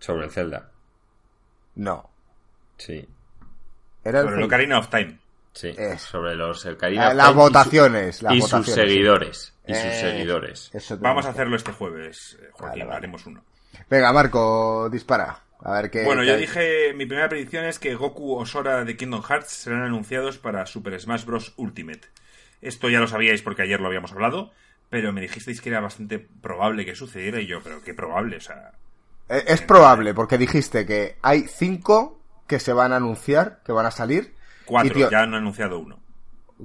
[0.00, 0.70] Sobre el Zelda.
[1.76, 2.10] No.
[2.76, 3.08] Sí.
[4.04, 4.26] Era el...
[4.26, 5.18] Sobre el Ocarina of Time.
[5.52, 5.72] Sí.
[5.76, 6.02] Es.
[6.02, 8.74] Sobre los el Ocarina Eh, of las Time y su- votaciones, las y votaciones, sus
[8.74, 8.80] sí.
[8.80, 9.54] seguidores.
[9.66, 10.70] Y sus Eh, seguidores.
[11.00, 12.68] Vamos a hacerlo este jueves, eh, Joaquín.
[12.80, 12.96] Vale, vale.
[12.98, 13.42] Haremos uno.
[13.88, 15.40] Venga, Marco, dispara.
[15.60, 16.04] A ver qué...
[16.04, 16.40] Bueno, qué yo hay.
[16.40, 20.66] dije, mi primera predicción es que Goku o Sora de Kingdom Hearts serán anunciados para
[20.66, 21.54] Super Smash Bros.
[21.56, 22.02] Ultimate.
[22.60, 24.52] Esto ya lo sabíais porque ayer lo habíamos hablado,
[24.90, 28.40] pero me dijisteis que era bastante probable que sucediera y yo, pero qué probable, o
[28.40, 28.72] sea...
[29.28, 33.86] Eh, Es probable, porque dijiste que hay cinco que se van a anunciar, que van
[33.86, 34.34] a salir.
[34.64, 35.98] Cuatro, tío, ya han anunciado uno.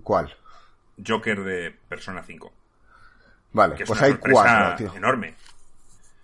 [0.03, 0.33] ¿Cuál?
[1.05, 2.53] Joker de Persona 5.
[3.53, 4.95] Vale, Que pues hay cuatro, tío.
[4.95, 5.35] enorme.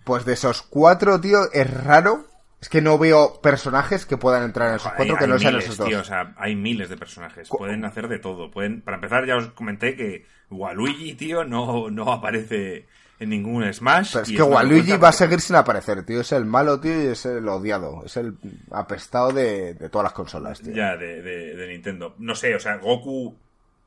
[0.04, 2.26] Pues de esos cuatro, tío, es raro.
[2.60, 5.52] Es que no veo personajes que puedan entrar en esos cuatro hay- que no sean
[5.52, 5.88] miles, esos dos.
[5.88, 7.48] tío, o sea, hay miles de personajes.
[7.48, 8.50] Pueden hacer de todo.
[8.50, 12.86] Pueden, para empezar, ya os comenté que Waluigi, tío, no, no aparece
[13.20, 14.12] en ningún Smash.
[14.12, 16.20] Pero es que Waluigi va a seguir sin aparecer, tío.
[16.20, 18.02] Es el malo, tío, y es el odiado.
[18.04, 18.34] Es el
[18.72, 20.74] apestado de, de todas las consolas, tío.
[20.74, 22.14] Ya, de, de- de Nintendo.
[22.18, 23.36] No sé, o sea, Goku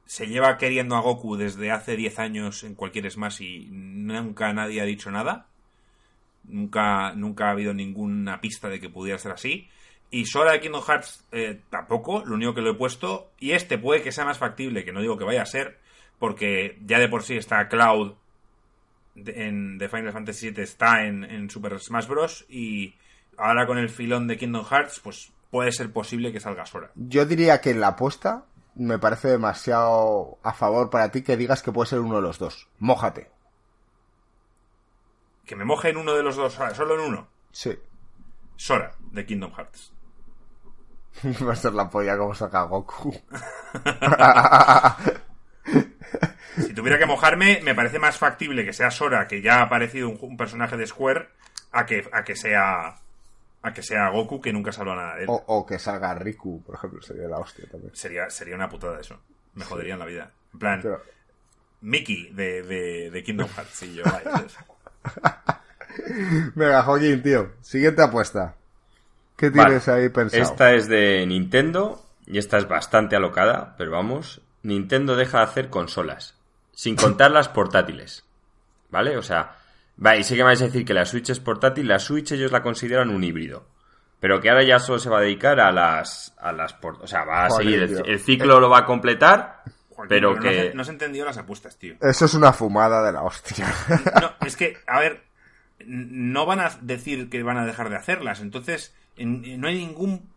[0.05, 4.79] se lleva queriendo a Goku desde hace 10 años en cualquier Smash y nunca nadie
[4.81, 5.47] ha dicho nada.
[6.43, 9.69] Nunca, nunca ha habido ninguna pista de que pudiera ser así.
[10.09, 13.31] Y Sora de Kingdom Hearts eh, tampoco, lo único que lo he puesto.
[13.39, 15.79] Y este puede que sea más factible, que no digo que vaya a ser,
[16.19, 18.13] porque ya de por sí está Cloud
[19.15, 22.45] en, de Final Fantasy VII, está en, en Super Smash Bros.
[22.49, 22.95] Y
[23.37, 26.91] ahora con el filón de Kingdom Hearts, pues puede ser posible que salga Sora.
[26.95, 31.61] Yo diría que en la apuesta me parece demasiado a favor para ti que digas
[31.61, 32.67] que puede ser uno de los dos.
[32.79, 33.29] Mójate.
[35.45, 37.27] Que me moje en uno de los dos, solo en uno.
[37.51, 37.77] Sí.
[38.55, 39.91] Sora, de Kingdom Hearts.
[41.45, 43.13] Va a ser la polla como saca Goku.
[46.57, 50.09] Si tuviera que mojarme, me parece más factible que sea Sora, que ya ha aparecido
[50.09, 51.29] un, un personaje de Square,
[51.71, 52.97] a que, a que sea
[53.63, 55.29] a que sea Goku, que nunca habló nada de él.
[55.29, 57.95] o, o que salga Riku, por ejemplo, sería la hostia también.
[57.95, 59.17] Sería, sería una putada eso.
[59.53, 60.31] Me joderían la vida.
[60.53, 61.01] En plan, Pero-
[61.81, 64.57] Mickey de, de, de Kingdom Hearts y yo, entonces,
[66.55, 67.51] Venga, Joaquín, tío.
[67.61, 68.55] Siguiente apuesta.
[69.35, 69.63] ¿Qué Vale.
[69.63, 70.43] tienes ahí pensado?
[70.43, 75.69] Esta es de Nintendo y esta es bastante alocada, pero vamos, Nintendo deja de hacer
[75.69, 76.35] consolas,
[76.71, 78.23] sin contar las portátiles.
[78.89, 79.17] ¿Vale?
[79.17, 79.55] O sea,
[80.03, 82.31] va, y sé que me vais a decir que la Switch es portátil, la Switch
[82.33, 83.65] ellos la consideran un híbrido.
[84.19, 87.25] Pero que ahora ya solo se va a dedicar a las a las o sea,
[87.25, 89.63] va a Joder, seguir el, el ciclo lo va a completar,
[90.07, 91.95] Joaquín, pero no, que se, no se entendido las apuestas, tío.
[92.01, 93.67] Eso es una fumada de la hostia.
[94.21, 95.23] No, es que, a ver,
[95.85, 98.39] no van a decir que van a dejar de hacerlas.
[98.41, 100.29] Entonces, en- no hay ningún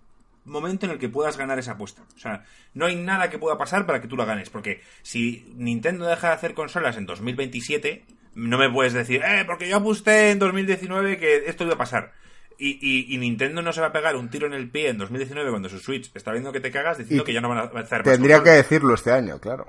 [0.45, 2.03] momento en el que puedas ganar esa apuesta.
[2.17, 2.45] O sea,
[2.75, 4.51] no hay nada que pueda pasar para que tú la ganes.
[4.51, 8.05] Porque si Nintendo deja de hacer consolas en 2027,
[8.35, 12.12] no me puedes decir, eh, porque yo aposté en 2019 que esto iba a pasar.
[12.59, 15.50] Y, y, Nintendo no se va a pegar un tiro en el pie en 2019
[15.50, 18.02] cuando su Switch está viendo que te cagas diciendo que ya no van a hacer
[18.02, 19.66] Tendría que decirlo este año, claro.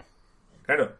[0.65, 0.93] Claro.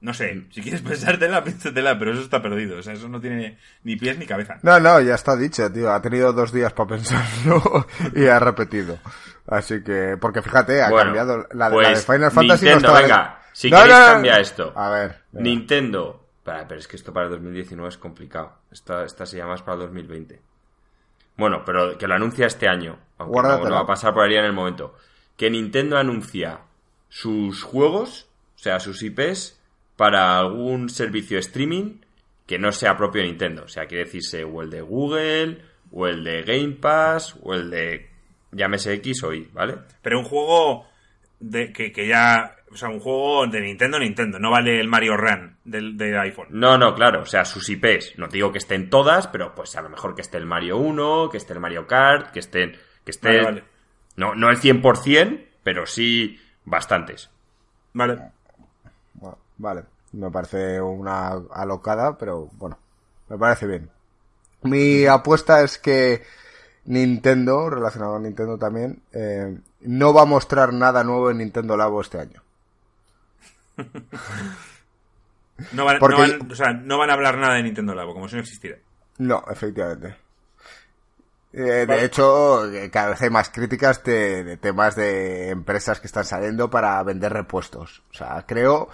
[0.00, 2.78] No sé, si quieres pensártela, piénsatela, pero eso está perdido.
[2.78, 4.58] O sea, eso no tiene ni pies ni cabeza.
[4.62, 5.92] No, no, ya está dicho, tío.
[5.92, 8.98] Ha tenido dos días para pensarlo y ha repetido.
[9.46, 12.66] Así que, porque fíjate, ha cambiado la, de pues Final Fantasy.
[12.66, 14.72] Nintendo, venga, si queréis cambia esto.
[14.76, 15.22] A ver.
[15.32, 16.27] Nintendo.
[16.68, 18.58] Pero, es que esto para el 2019 es complicado.
[18.70, 20.40] Esta, esta se llama más para el 2020.
[21.36, 22.98] Bueno, pero que lo anuncia este año.
[23.18, 24.94] Aunque no, va a pasar por ahí en el momento.
[25.36, 26.60] Que Nintendo anuncia
[27.08, 29.60] sus juegos, o sea, sus IPs,
[29.96, 32.00] para algún servicio streaming
[32.46, 33.64] que no sea propio de Nintendo.
[33.64, 37.70] O sea, quiere decirse o el de Google, o el de Game Pass, o el
[37.70, 38.08] de
[38.52, 39.76] llámese X o Y, ¿vale?
[40.02, 40.86] Pero un juego
[41.40, 42.56] de que, ya.
[42.70, 44.38] O sea, un juego de Nintendo, Nintendo.
[44.38, 46.48] No vale el Mario Run del, iPhone.
[46.50, 47.22] No, no, claro.
[47.22, 48.18] O sea, sus IPs.
[48.18, 51.30] No digo que estén todas, pero pues a lo mejor que esté el Mario 1,
[51.30, 52.76] que esté el Mario Kart, que estén.
[53.04, 53.64] Que estén
[54.16, 57.30] No, no el 100%, pero sí bastantes.
[57.94, 58.32] Vale.
[59.58, 62.78] Vale, me parece una alocada, pero bueno,
[63.28, 63.90] me parece bien.
[64.62, 66.22] Mi apuesta es que
[66.84, 72.00] Nintendo, relacionado con Nintendo también, eh, no va a mostrar nada nuevo en Nintendo Labo
[72.00, 72.42] este año.
[75.72, 75.98] no, van,
[76.50, 78.78] o sea, no van a hablar nada de Nintendo Labo, como si no existiera.
[79.18, 80.16] No, efectivamente.
[81.52, 86.06] Eh, de hecho, eh, cada vez hay más críticas de, de, temas de empresas que
[86.06, 88.02] están saliendo para vender repuestos.
[88.10, 88.90] O sea, creo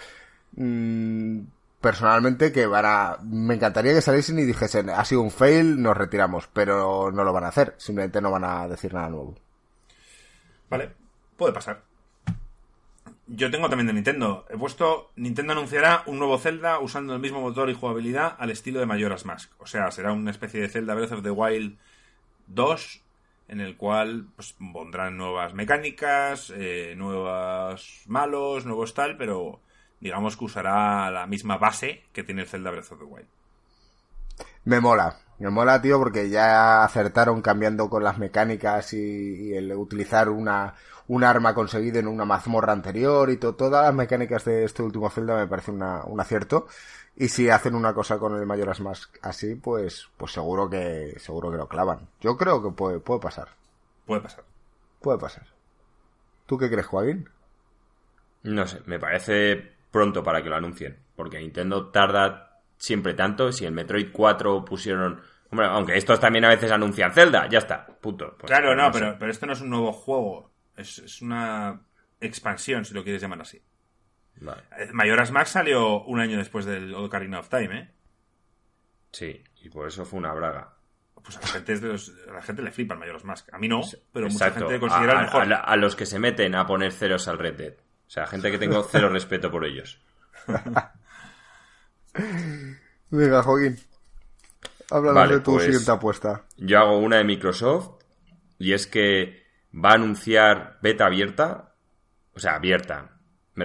[0.56, 1.40] Mm,
[1.80, 3.18] personalmente que van a...
[3.22, 7.32] Me encantaría que saliesen y dijesen, ha sido un fail, nos retiramos, pero no lo
[7.32, 9.34] van a hacer, simplemente no van a decir nada nuevo.
[10.70, 10.90] Vale,
[11.36, 11.82] puede pasar.
[13.26, 14.44] Yo tengo también de Nintendo.
[14.50, 18.80] He puesto, Nintendo anunciará un nuevo Zelda usando el mismo motor y jugabilidad al estilo
[18.80, 19.50] de Majora's Mask.
[19.58, 21.78] O sea, será una especie de Zelda Breath of the Wild
[22.48, 23.00] 2
[23.48, 29.60] en el cual pues, pondrán nuevas mecánicas, eh, nuevos malos, nuevos tal, pero
[30.00, 33.28] digamos que usará la misma base que tiene el Zelda Breath of the Wild.
[34.64, 40.30] Me mola, me mola, tío, porque ya acertaron cambiando con las mecánicas y, el utilizar
[40.30, 40.74] una,
[41.08, 45.36] un arma conseguida en una mazmorra anterior y todas las mecánicas de este último Zelda
[45.36, 46.66] me parece un acierto.
[47.16, 51.50] Y si hacen una cosa con el Majora's Mask así, pues, pues seguro que, seguro
[51.50, 52.08] que lo clavan.
[52.20, 53.48] Yo creo que puede, puede pasar.
[54.04, 54.44] Puede pasar.
[55.00, 55.46] Puede pasar.
[56.46, 57.28] ¿Tú qué crees, Joaquín?
[58.42, 60.98] No sé, me parece pronto para que lo anuncien.
[61.14, 63.52] Porque Nintendo tarda siempre tanto.
[63.52, 65.22] Si en Metroid 4 pusieron.
[65.50, 68.34] Hombre, aunque estos también a veces anuncian Zelda, ya está, punto.
[68.38, 70.50] Pues, claro, no, pero, pero, esto no es un nuevo juego.
[70.76, 71.80] Es, una
[72.20, 73.62] expansión, si lo quieres llamar así.
[74.40, 74.62] Vale.
[74.78, 77.90] Eh, Mayoras Max salió un año después del Ocarina of Time, ¿eh?
[79.12, 80.74] Sí, y por eso fue una braga.
[81.22, 81.80] Pues a la gente,
[82.26, 83.54] la gente le flipa el Majora's Mask.
[83.54, 83.80] A mí no,
[84.12, 85.52] pero mucha gente considera a, mejor.
[85.52, 87.74] a, los que se meten a poner ceros al Red Dead.
[88.06, 90.02] O sea, gente que tengo cero respeto por ellos.
[93.10, 93.78] Venga, Joaquín.
[94.90, 96.44] Háblanos de tu pues, siguiente apuesta.
[96.58, 98.02] Yo hago una de Microsoft
[98.58, 99.43] y es que
[99.74, 101.74] va a anunciar beta abierta,
[102.34, 103.18] o sea, abierta,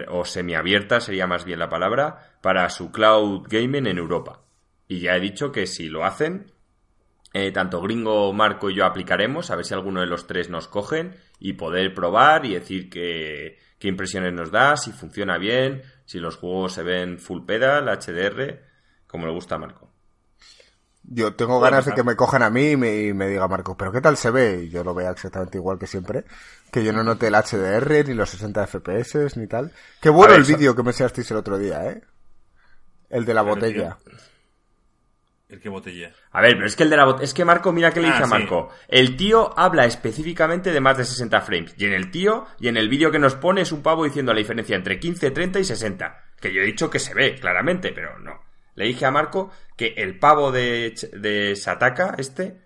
[0.09, 4.41] o semiabierta sería más bien la palabra, para su cloud gaming en Europa.
[4.87, 6.51] Y ya he dicho que si lo hacen,
[7.33, 10.67] eh, tanto Gringo, Marco y yo aplicaremos, a ver si alguno de los tres nos
[10.67, 16.19] cogen y poder probar y decir que, qué impresiones nos da, si funciona bien, si
[16.19, 18.61] los juegos se ven full pedal, HDR,
[19.05, 19.91] como le gusta a Marco.
[21.11, 23.99] Yo tengo ganas de que me cojan a mí y me, diga Marco, pero ¿qué
[23.99, 24.65] tal se ve?
[24.65, 26.23] Y yo lo vea exactamente igual que siempre.
[26.71, 29.73] Que yo no note el HDR, ni los 60 FPS, ni tal.
[29.99, 32.03] Qué bueno el vídeo que me enseñasteis el otro día, ¿eh?
[33.09, 33.97] El de la botella.
[35.47, 36.11] ¿El que botella?
[36.31, 37.23] A ver, pero es que el de la botella...
[37.23, 38.69] Es que Marco, mira que le dice ah, a Marco.
[38.87, 41.73] El tío habla específicamente de más de 60 frames.
[41.75, 44.31] Y en el tío, y en el vídeo que nos pone es un pavo diciendo
[44.31, 46.23] la diferencia entre 15, 30 y 60.
[46.39, 48.48] Que yo he dicho que se ve, claramente, pero no.
[48.79, 52.61] Le dije a Marco que el pavo de, de Sataka, este,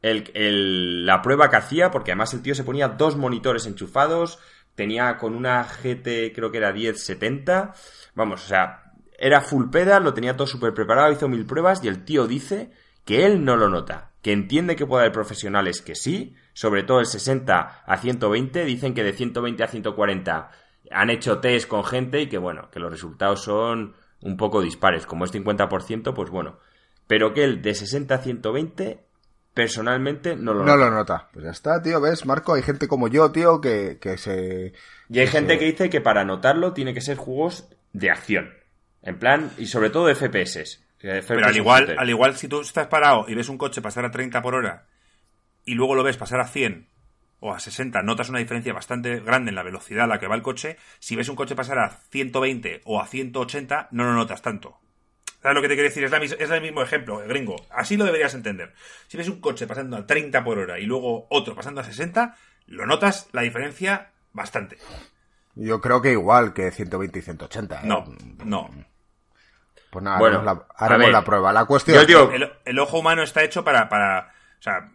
[0.00, 4.38] el, la prueba que hacía, porque además el tío se ponía dos monitores enchufados,
[4.74, 7.74] tenía con una GT, creo que era 1070.
[8.14, 11.88] Vamos, o sea, era full pedal, lo tenía todo súper preparado, hizo mil pruebas y
[11.88, 12.70] el tío dice
[13.04, 17.00] que él no lo nota, que entiende que puede haber profesionales que sí, sobre todo
[17.00, 20.50] el 60 a 120, dicen que de 120 a 140
[20.90, 25.06] han hecho test con gente y que bueno, que los resultados son un poco dispares,
[25.06, 26.58] como es 50%, pues bueno,
[27.06, 29.00] pero que él de 60 a 120
[29.54, 30.78] personalmente no lo No noto.
[30.78, 31.28] lo nota.
[31.32, 32.54] Pues ya está, tío, ¿ves, Marco?
[32.54, 34.72] Hay gente como yo, tío, que, que se...
[35.10, 38.10] Y hay que gente se- que dice que para notarlo tiene que ser juegos de
[38.10, 38.54] acción.
[39.02, 40.56] En plan, y sobre todo de FPS.
[40.60, 43.82] eh, Pero FPS al igual, al igual si tú estás parado y ves un coche
[43.82, 44.86] pasar a 30 por hora
[45.64, 46.86] y luego lo ves pasar a 100
[47.42, 50.36] o a 60, notas una diferencia bastante grande en la velocidad a la que va
[50.36, 50.76] el coche.
[51.00, 54.78] Si ves un coche pasar a 120 o a 180, no lo notas tanto.
[55.42, 56.04] ¿Sabes lo que te quiero decir?
[56.04, 57.56] Es, la es el mismo ejemplo, eh, gringo.
[57.70, 58.72] Así lo deberías entender.
[59.08, 62.36] Si ves un coche pasando a 30 por hora y luego otro pasando a 60,
[62.68, 64.78] lo notas la diferencia bastante.
[65.56, 67.74] Yo creo que igual que 120 y 180.
[67.74, 67.80] ¿eh?
[67.84, 68.04] No,
[68.44, 68.70] no.
[69.90, 71.52] Pues nada, Bueno, haremos, la, haremos prueba.
[71.52, 71.98] La cuestión...
[71.98, 74.92] Yo digo, el, el ojo humano está hecho para, para o sea,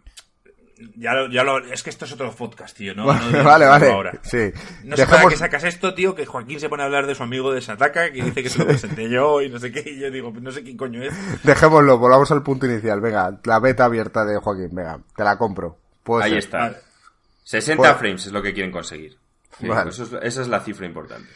[0.96, 3.04] ya lo, ya lo, es que esto es otro podcast, tío, ¿no?
[3.12, 3.90] No debemos vale, vale.
[3.92, 4.12] ahora.
[4.22, 4.52] Sí.
[4.84, 7.14] No sé para Dejemos- qué sacas esto, tío, que Joaquín se pone a hablar de
[7.14, 9.82] su amigo de Sataka, que dice que se lo presenté yo y no sé qué,
[9.86, 11.14] y yo digo, no sé quién coño es.
[11.44, 13.00] Dejémoslo, volvamos al punto inicial.
[13.00, 14.70] Venga, la beta abierta de Joaquín.
[14.72, 15.78] Venga, te la compro.
[16.22, 16.38] Ahí ser.
[16.38, 16.58] está.
[16.58, 16.76] Vale.
[17.44, 17.94] 60 Bueno.
[17.98, 19.18] frames es lo que quieren conseguir.
[19.58, 19.90] Sí, Vale.
[19.90, 21.28] eso es- esa es la cifra importante.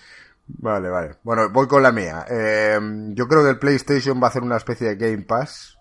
[0.47, 1.17] Vale, vale.
[1.23, 2.25] Bueno, voy con la mía.
[2.29, 2.79] Eh,
[3.15, 5.79] yo creo que el PlayStation va a hacer una especie de Game Pass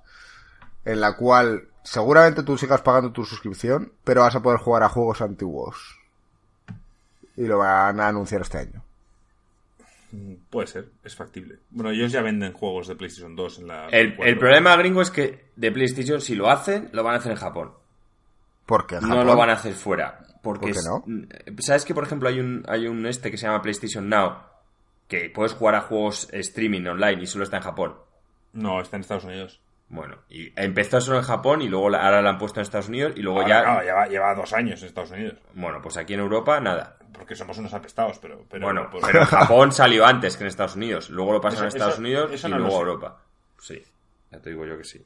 [0.86, 4.90] en la cual seguramente tú sigas pagando tu suscripción, pero vas a poder jugar a
[4.90, 5.98] juegos antiguos.
[7.38, 8.84] Y lo van a anunciar este año.
[10.50, 11.60] Puede ser, es factible.
[11.70, 13.88] Bueno, ellos ya venden juegos de PlayStation 2 en la...
[13.88, 14.32] El, 4.
[14.34, 17.38] el problema gringo es que de PlayStation, si lo hacen, lo van a hacer en
[17.38, 17.72] Japón.
[18.66, 20.20] Porque en No Japón- lo van a hacer fuera.
[20.44, 21.04] Porque ¿Por qué es- no?
[21.60, 24.34] ¿Sabes que, por ejemplo, hay un, hay un este que se llama PlayStation Now?
[25.08, 27.96] Que puedes jugar a juegos streaming online y solo está en Japón.
[28.54, 29.62] No, está en Estados Unidos.
[29.94, 32.88] Bueno, y empezó solo en Japón y luego la- ahora la han puesto en Estados
[32.88, 33.64] Unidos y luego Ahora, ya...
[33.64, 35.36] claro, lleva, lleva dos años en Estados Unidos.
[35.54, 36.96] Bueno, pues aquí en Europa nada.
[37.12, 38.46] Porque somos unos apestados, pero...
[38.50, 41.10] pero bueno, pues- pero Japón salió antes que en Estados Unidos.
[41.10, 42.80] Luego lo pasan Eso- a Estados eso- Unidos eso y no luego a.
[42.80, 43.18] Europa.
[43.60, 43.84] Sí,
[44.32, 45.04] ya te digo yo que sí.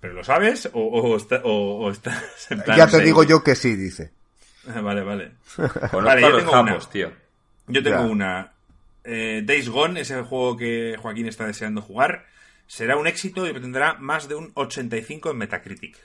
[0.00, 2.76] ¿Pero lo sabes o, o, está- o- o estás en plan...
[2.76, 4.12] Ya te digo yo que sí, dice.
[4.66, 5.32] Vale, vale.
[5.56, 6.72] Conozco Vale, a yo los tengo una.
[6.72, 7.10] japos, tío.
[7.68, 8.04] Yo tengo Ya.
[8.04, 8.52] una.
[9.02, 12.26] Eh, Days Gone es el juego que Joaquín está deseando jugar.
[12.70, 15.98] Será un éxito y tendrá más de un 85 en Metacritic.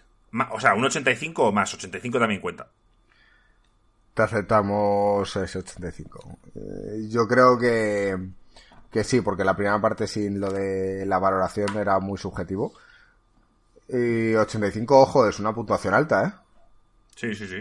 [0.52, 1.72] O sea, un 85 o más.
[1.76, 2.68] 85 también cuenta.
[4.16, 6.40] Te aceptamos ese 85.
[6.56, 8.18] Eh, yo creo que,
[8.92, 12.74] que sí, porque la primera parte sin lo de la valoración era muy subjetivo.
[13.88, 16.32] Y 85, ojo, es una puntuación alta, ¿eh?
[17.16, 17.58] Sí, sí, sí.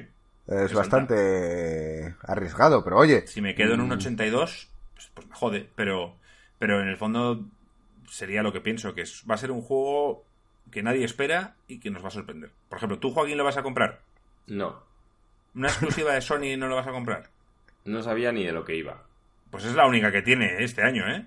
[0.47, 3.99] Es Es bastante arriesgado, pero oye, Si me quedo en un Mm.
[3.99, 5.69] 82, pues, pues me jode.
[5.77, 6.17] Pero,
[6.59, 7.45] pero en el fondo
[8.09, 10.25] sería lo que pienso, que es- va a ser un juego
[10.71, 12.51] que nadie espera y que nos va a sorprender.
[12.69, 14.01] Por ejemplo, ¿tú, Joaquín, lo vas a comprar?
[14.47, 14.83] No,
[15.55, 17.31] ¿Una exclusiva de Sony no lo vas a comprar?
[17.85, 19.03] no sabía ni de lo que iba.
[19.51, 21.27] Pues es la única que tiene este año, ¿eh?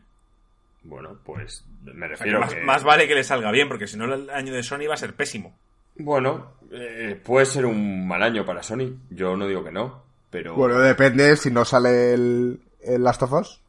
[0.84, 2.62] Bueno, pues me O sea, que refiero más, que...
[2.64, 4.98] más vale que le salga bien, porque si no el año de Sony va a
[4.98, 5.56] ser pésimo.
[5.96, 8.96] Bueno, eh, puede ser un mal año para Sony.
[9.12, 13.34] Yo no digo que no, pero bueno, depende si no sale el, el Last of
[13.34, 13.62] Us.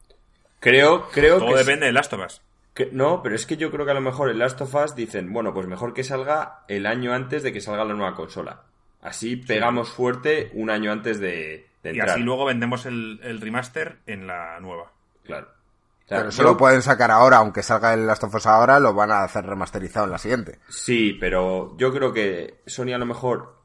[0.59, 2.41] creo, creo Todo que, depende de Last of Us.
[2.79, 4.95] Que- no, pero es que yo creo que a lo mejor el Last of Us
[4.95, 8.63] dicen, bueno, pues mejor que salga el año antes de que salga la nueva consola.
[9.01, 12.09] Así pegamos fuerte un año antes de, de Y entrar.
[12.09, 14.91] así luego vendemos el, el remaster en la nueva.
[15.23, 15.47] Claro.
[15.47, 18.47] O sea, Pero eso yo- lo pueden sacar ahora, aunque salga el Last of Us
[18.47, 20.57] ahora, lo van a hacer remasterizado en la siguiente.
[20.67, 23.55] Sí, pero yo creo que Sony a lo mejor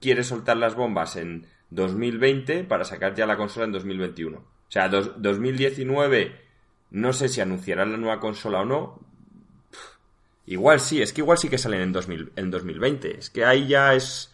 [0.00, 4.38] quiere soltar las bombas en 2020 para sacar ya la consola en 2021.
[4.38, 6.45] O sea, dos- 2019
[6.96, 8.98] no sé si anunciarán la nueva consola o no.
[9.70, 9.78] Pff,
[10.46, 13.18] Igual sí, es que igual sí que salen en, 2000 en 2020.
[13.18, 14.32] Es que ahí ya es...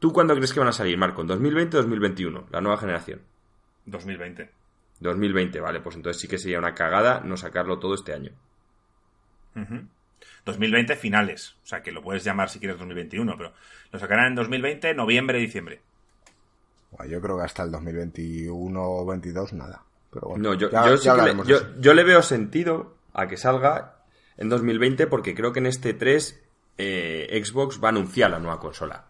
[0.00, 1.20] ¿Tú cuándo crees que van a salir, Marco?
[1.20, 2.48] ¿En 2020 o 2021?
[2.50, 3.20] La nueva generación.
[3.84, 4.50] 2020.
[4.98, 8.32] 2020, vale, pues entonces sí que sería una cagada no sacarlo todo este año.
[9.54, 9.86] Ujú.
[10.44, 11.54] 2020 finales.
[11.62, 13.52] O sea, que lo puedes llamar si quieres 2021, pero
[13.92, 15.80] lo sacarán en 2020, noviembre, diciembre.
[17.08, 19.85] Yo creo que hasta el 2021 o 22 nada.
[20.16, 23.26] Pero bueno, No, yo, ya- yo ya sí que le, yo, le veo sentido a
[23.28, 23.98] que salga
[24.38, 26.42] en 2020 porque creo que en este 3
[26.78, 29.04] eh, Xbox va a anunciar la nueva consola.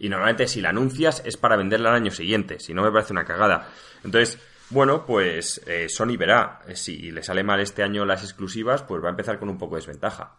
[0.00, 3.12] Y normalmente si la anuncias es para venderla al año siguiente, si no me parece
[3.12, 3.68] una cagada.
[4.04, 4.38] Entonces,
[4.70, 6.60] bueno, pues eh, Sony verá.
[6.68, 9.58] Eh, Si le sale mal este año las exclusivas, pues va a empezar con un
[9.58, 10.34] poco de desventaja.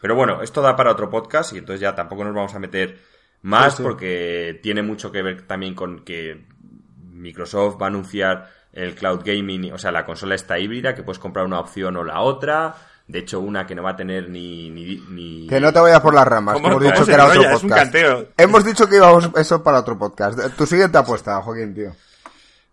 [0.00, 2.98] Pero bueno, esto da para otro podcast y entonces ya tampoco nos vamos a meter
[3.42, 3.82] más Sí, sí.
[3.82, 6.46] porque tiene mucho que ver también con que
[7.12, 11.18] Microsoft va a anunciar el cloud gaming, o sea, la consola está híbrida, que puedes
[11.18, 12.74] comprar una opción o la otra.
[13.06, 14.70] De hecho, una que no va a tener ni...
[14.70, 17.24] ni, ni- Que no te vayas por las ramas, que ¿Cómo- hemos dicho que era
[17.26, 17.56] otro enrolla?
[17.56, 17.92] Es un podcast.
[17.92, 18.28] canteo.
[18.38, 20.38] Hemos dicho que íbamos eso para otro podcast.
[20.56, 21.92] Tu siguiente apuesta, Joaquín, tío.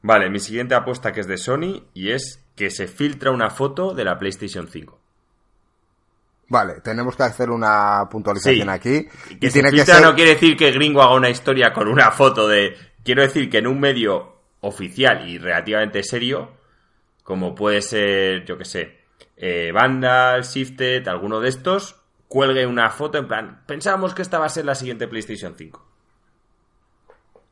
[0.03, 3.93] Vale, mi siguiente apuesta que es de Sony y es que se filtra una foto
[3.93, 4.99] de la PlayStation 5.
[6.47, 8.73] Vale, tenemos que hacer una puntualización Sí.
[8.73, 9.07] aquí.
[9.39, 10.01] Que y se tiene que ser.
[10.01, 12.75] no quiere decir que Gringo haga una historia con una foto de...
[13.03, 14.30] Quiero decir que en un medio
[14.61, 16.51] oficial y relativamente serio,
[17.23, 18.99] como puede ser, yo que sé,
[19.37, 24.45] eh, Vandal, Shifted, alguno de estos, cuelgue una foto en plan, pensábamos que esta va
[24.45, 25.87] a ser la siguiente PlayStation 5.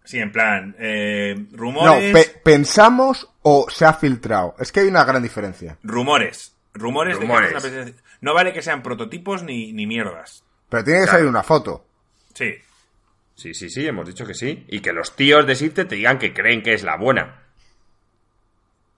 [0.04, 2.14] Sí, en plan, eh, No, rumores.
[2.14, 4.56] pe- pensamos o se ha filtrado.
[4.58, 5.78] Es que hay una gran diferencia.
[5.84, 6.56] Rumores.
[6.74, 10.44] Rumores, de que una PlayStation- No vale que sean prototipos ni, ni mierdas.
[10.70, 11.18] Pero tiene que Claro.
[11.20, 11.86] salir una foto.
[12.34, 12.54] Sí.
[13.40, 14.66] Sí, sí, sí, hemos dicho que sí.
[14.68, 17.44] Y que los tíos de Shifted te digan que creen que es la buena.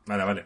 [0.08, 0.46] Vale, vale.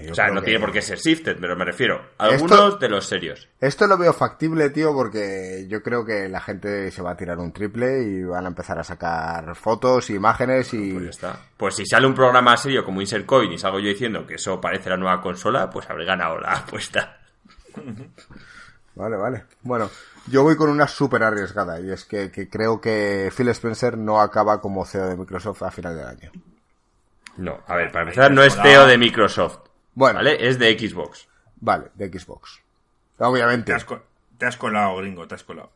[0.00, 2.78] Yo o sea, no que- tiene por qué ser Shifted, pero me refiero a algunos
[2.78, 3.48] de los serios.
[3.60, 7.38] Esto lo veo factible, tío, porque yo creo que la gente se va a tirar
[7.38, 10.92] un triple y van a empezar a sacar fotos, imágenes y...
[10.92, 11.40] Pues ya está.
[11.56, 14.60] Pues si sale un programa serio como Insert Coin y salgo yo diciendo que eso
[14.60, 17.18] parece la nueva consola, pues habré ganado la apuesta.
[18.94, 19.44] Vale, vale.
[19.62, 19.90] Bueno,
[20.26, 24.20] yo voy con una súper arriesgada y es que, que creo que Phil Spencer no
[24.20, 26.30] acaba como CEO de Microsoft a final del año.
[27.36, 29.58] No, a ver, para empezar, no es CEO de Microsoft.
[29.94, 30.18] Bueno.
[30.18, 30.48] ¿Vale?
[30.48, 31.28] Es de Xbox.
[31.60, 32.60] Vale, de Xbox.
[33.18, 34.02] Obviamente, Te has, co-
[34.38, 35.70] te has colado, gringo, te has colado.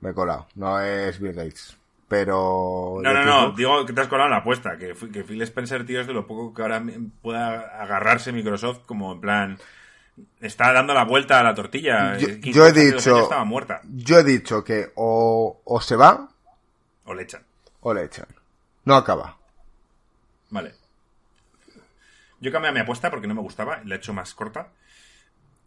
[0.00, 0.46] me he colado.
[0.54, 1.76] No es Bill Gates.
[2.08, 2.98] Pero...
[3.02, 4.76] No, no, no, Xbox- digo que te has colado en la apuesta.
[4.76, 6.82] Que, que Phil Spencer, tío, es de lo poco que ahora
[7.22, 9.58] pueda agarrarse Microsoft como en plan.
[10.40, 12.16] Está dando la vuelta a la tortilla.
[12.16, 13.20] Yo, he dicho...
[13.20, 13.80] estaba muerta.
[13.84, 16.28] Yo he dicho que o, o se va
[17.04, 17.42] O le echan.
[17.80, 18.26] o le echan.
[18.84, 19.36] No acaba.
[20.50, 20.74] Vale.
[22.40, 24.68] Yo cambié mi apuesta porque no me gustaba, la he hecho más corta.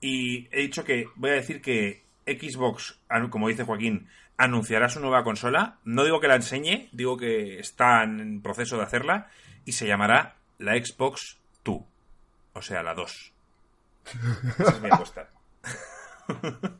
[0.01, 2.99] Y he dicho que voy a decir que Xbox,
[3.30, 5.78] como dice Joaquín, anunciará su nueva consola.
[5.84, 9.30] No digo que la enseñe, digo que está en proceso de hacerla.
[9.66, 11.82] Y se llamará la Xbox 2.
[12.54, 13.32] O sea, la 2.
[14.60, 15.28] Esa es mi apuesta.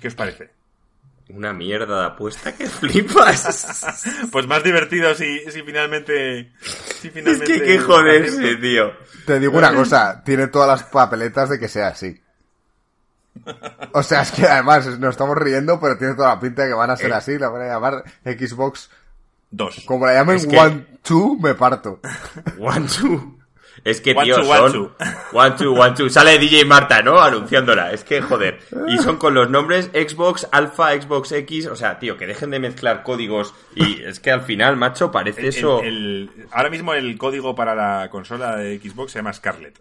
[0.00, 0.50] ¿Qué os parece?
[1.30, 3.86] Una mierda de apuesta que flipas.
[4.30, 6.52] Pues más divertido si, si finalmente.
[6.60, 8.92] Si es finalmente que qué joderse, tío.
[9.26, 12.20] Te digo una cosa, tiene todas las papeletas de que sea así.
[13.92, 16.74] O sea, es que además nos estamos riendo, pero tiene toda la pinta de que
[16.74, 17.14] van a ser Eh.
[17.14, 17.38] así.
[17.38, 18.90] La van a llamar Xbox.
[19.50, 19.84] 2.
[19.86, 22.00] Como la llamen Es que- One, Two, me parto.
[22.58, 23.38] One, two.
[23.84, 24.72] Es que, One, tío, two, son...
[24.72, 24.90] two.
[25.38, 26.08] One, two, one, two.
[26.08, 27.20] Sale DJ Marta, ¿no?
[27.20, 27.92] Anunciándola.
[27.92, 28.60] Es que, joder.
[28.88, 31.66] Y son con los nombres Xbox, Alpha, Xbox X.
[31.66, 33.54] O sea, tío, que dejen de mezclar códigos.
[33.74, 35.82] Y es que al final, macho, parece El- eso...
[35.82, 39.78] el- el- ahora mismo el código para la consola de Xbox se llama Scarlet.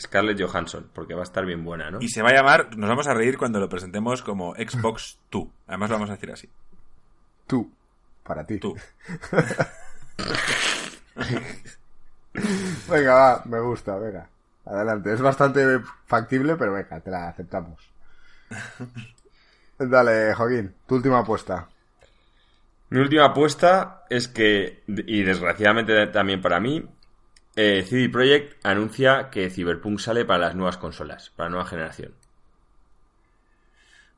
[0.00, 1.98] Scarlett Johansson, porque va a estar bien buena, ¿no?
[2.00, 5.48] Y se va a llamar, nos vamos a reír cuando lo presentemos como Xbox 2.
[5.66, 6.48] Además lo vamos a decir así.
[7.46, 7.70] Tú.
[8.22, 8.58] Para ti.
[8.58, 8.76] Tú.
[12.88, 14.28] Venga, va, me gusta, venga.
[14.64, 15.12] Adelante.
[15.12, 17.90] Es bastante factible, pero venga, te la aceptamos.
[19.78, 21.68] Dale, Joaquín, tu última apuesta.
[22.90, 26.84] Mi última apuesta es que, y desgraciadamente también para mí,
[27.54, 32.14] eh, CD Projekt anuncia que Cyberpunk sale para las nuevas consolas, para la nueva generación.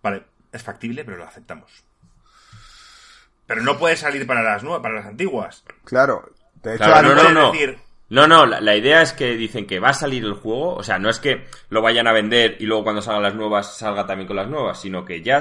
[0.03, 1.85] Vale, es factible, pero lo aceptamos.
[3.47, 5.65] Pero no puede salir para las nuevas, para las antiguas.
[5.85, 6.31] Claro.
[6.63, 7.53] De hecho, Claro, no, antes- no, no.
[7.53, 7.79] decir-
[8.11, 10.83] No, no, la, la idea es que dicen que va a salir el juego, o
[10.83, 14.07] sea, no es que lo vayan a vender y luego cuando salgan las nuevas salga
[14.07, 15.41] también con las nuevas, sino que ya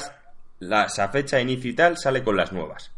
[0.59, 2.91] la, esa fecha de inicio y tal sale con las nuevas.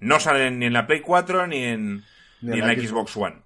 [0.00, 2.04] No salen ni en la Play 4 ni en,
[2.40, 3.36] ni en la Xbox One.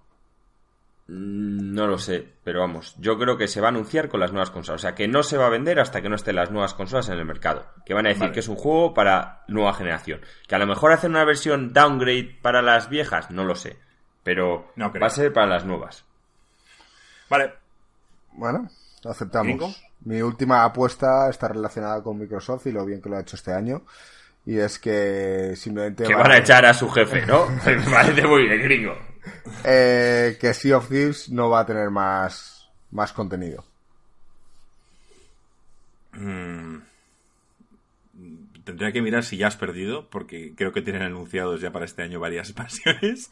[1.09, 4.33] Mm, No lo sé, pero vamos, yo creo que se va a anunciar con las
[4.33, 4.81] nuevas consolas.
[4.81, 7.09] O sea, que no se va a vender hasta que no estén las nuevas consolas
[7.09, 7.67] en el mercado.
[7.85, 8.33] Que van a decir Vale.
[8.35, 10.21] que es un juego para nueva generación.
[10.47, 13.79] Que a lo mejor hacen una versión downgrade para las viejas, no lo sé.
[14.27, 16.05] Pero No va a ser para las nuevas.
[17.31, 17.55] Vale,
[18.33, 18.68] Bueno,
[19.05, 19.47] lo aceptamos.
[19.47, 19.72] ¿Gringo?
[20.05, 23.53] Mi última apuesta está relacionada con Microsoft y lo bien que lo ha hecho este
[23.53, 23.83] año.
[24.45, 26.05] Y es que simplemente...
[26.05, 27.47] Que va- van a echar a su jefe, ¿no?
[27.66, 28.95] Me parece muy bien, gringo.
[29.64, 33.64] eh, que Sea of Thieves no va a tener más, más contenido.
[36.12, 36.79] Mm.
[38.67, 42.03] Tendría que mirar si ya has perdido, porque creo que tienen anunciados ya para este
[42.03, 43.31] año varias expansiones.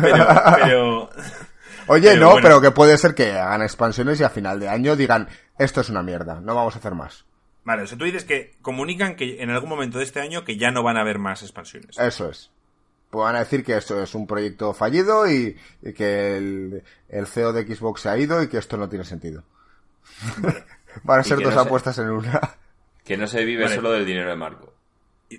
[0.00, 0.26] Pero,
[0.62, 1.10] pero-
[1.88, 2.42] Oye, Pero no, bueno.
[2.48, 5.28] pero que puede ser que hagan expansiones y a final de año digan,
[5.58, 7.24] esto es una mierda, no vamos a hacer más.
[7.64, 10.56] Vale, o sea, tú dices que comunican que en algún momento de este año que
[10.56, 11.98] ya no van a haber más expansiones.
[11.98, 12.50] Eso es.
[13.10, 17.26] Pues van a decir que esto es un proyecto fallido y, y que el, el
[17.26, 19.42] CEO de Xbox se ha ido y que esto no tiene sentido.
[21.04, 22.40] van a ser dos no se- apuestas en una.
[23.04, 23.76] Que no se vive Vale.
[23.76, 24.72] solo del dinero de Marco.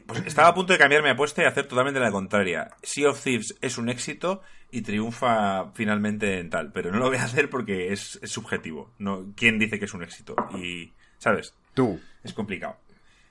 [0.06, 2.70] Pues estaba a punto de cambiar mi apuesta y hacer totalmente la contraria.
[2.84, 7.18] Sea of Thieves es un éxito y triunfa finalmente en tal, pero no lo voy
[7.18, 8.92] a hacer porque es, es subjetivo.
[9.00, 10.36] No, ¿Quién dice que es un éxito?
[10.58, 11.54] Y ¿sabes?
[11.74, 12.00] Tú.
[12.24, 12.76] Es complicado.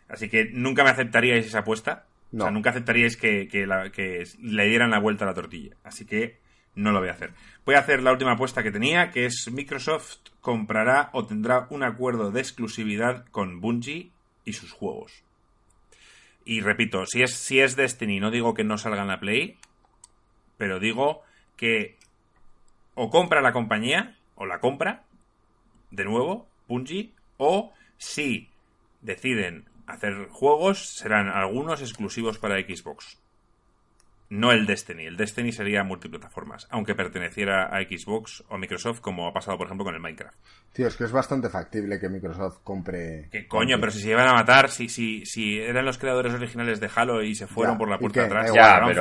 [0.09, 2.07] Así que nunca me aceptaríais esa apuesta.
[2.33, 2.51] O sea, No.
[2.53, 5.77] nunca aceptaríais que, que la- que le dieran la vuelta a la tortilla.
[5.85, 6.39] Así que
[6.75, 7.33] no lo voy a hacer.
[7.67, 11.83] Voy a hacer la última apuesta que tenía, que es Microsoft comprará o tendrá un
[11.83, 14.11] acuerdo de exclusividad con Bungie
[14.45, 15.23] y sus juegos.
[16.47, 19.59] Y repito, si es, si es Destiny, no digo que no salga en la Play,
[20.57, 21.23] pero digo
[21.57, 21.97] que
[22.95, 25.03] o compra la compañía, o la compra,
[25.91, 28.49] de nuevo, Bungie, o si
[29.03, 33.19] deciden hacer juegos, serán algunos exclusivos para Xbox.
[34.29, 35.07] No el Destiny.
[35.07, 39.85] El Destiny sería multiplataformas, aunque perteneciera a Xbox o Microsoft, como ha pasado, por ejemplo,
[39.85, 40.37] con el Minecraft.
[40.73, 43.29] Tío, es que es bastante factible que Microsoft compre.
[43.31, 43.77] ¿Qué coño?
[43.79, 47.23] Pero si se iban a matar, si, si, si eran los creadores originales de Halo
[47.23, 48.93] y se fueron Ya, por la ¿y puerta de atrás, Ya, fatal.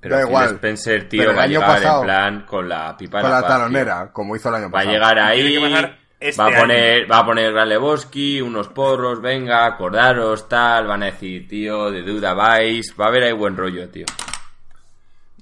[0.00, 0.50] pero, Da igual.
[0.54, 3.30] Spencer, tío, Pero el va a año llegar pasado- en plan con la pipa Con
[3.30, 3.56] la paz, tío.
[3.56, 4.92] talonera, como hizo el año Va a pasado.
[4.92, 6.58] llegar ahí, que este va a año.
[6.60, 11.90] poner, va a poner Gran Lebowski, unos porros, venga, acordaros, tal, van a decir, tío,
[11.90, 14.04] de duda vais, va a haber ahí buen rollo, tío.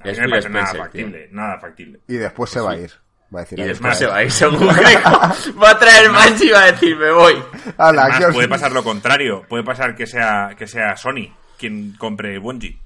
[0.04, 0.82] A mí me parece nada Spencer, tío.
[0.82, 2.00] factible, nada factible.
[2.08, 2.90] Y después se va a ir.
[3.34, 4.04] Va a decir, Y "Ahí después está".
[4.04, 5.10] se va a ir según Greco.
[5.62, 7.42] Va a traer Manchi y va a decir, me voy.
[7.78, 9.42] Ala, Además, que- puede pasar lo contrario.
[9.48, 12.78] Puede pasar que sea, que sea Sony quien compre Bungie.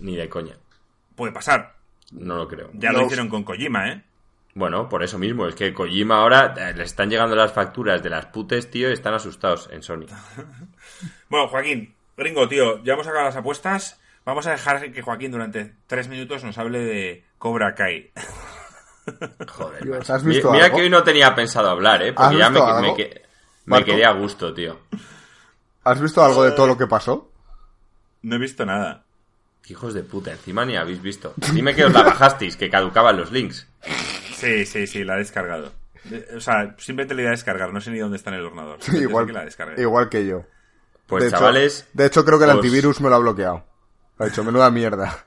[0.00, 0.54] Ni de coña.
[1.16, 1.74] Puede pasar.
[2.12, 2.70] No lo creo.
[2.74, 3.00] Ya No.
[3.00, 4.02] lo hicieron con Kojima, ¿eh?
[4.54, 5.46] Bueno, por eso mismo.
[5.46, 8.92] Es que Kojima ahora eh, le están llegando las facturas de las putes, tío, y
[8.92, 10.06] están asustados en Sony.
[11.28, 13.99] Bueno, Joaquín, gringo, tío, ya hemos sacado las apuestas.
[14.24, 18.12] Vamos a dejar que Joaquín durante tres minutos nos hable de Cobra Kai.
[19.48, 19.84] Joder.
[19.84, 20.10] Dios.
[20.10, 20.76] ¿has visto Mira algo?
[20.76, 22.08] que hoy no tenía pensado hablar, ¿eh?
[22.10, 22.58] ¿Has Porque ya me,
[22.96, 24.80] que- quedé a gusto, tío.
[25.84, 27.32] ¿Has visto algo de todo lo que pasó?
[28.22, 29.04] No he visto nada.
[29.66, 31.32] Hijos de puta, encima ni habéis visto.
[31.52, 33.66] Dime que os la bajasteis, que caducaban los links.
[34.34, 35.72] Sí, sí, sí, la he descargado.
[36.04, 38.46] De- O sea, simplemente la idea de descargar, no sé ni dónde está en el
[38.46, 38.78] ordenador.
[38.94, 39.46] Igual, que la
[39.78, 40.44] igual que yo.
[41.06, 43.64] Pues de hecho- chavales, de hecho, creo que el os- antivirus me lo ha bloqueado.
[44.20, 45.24] Ha dicho, menuda mierda.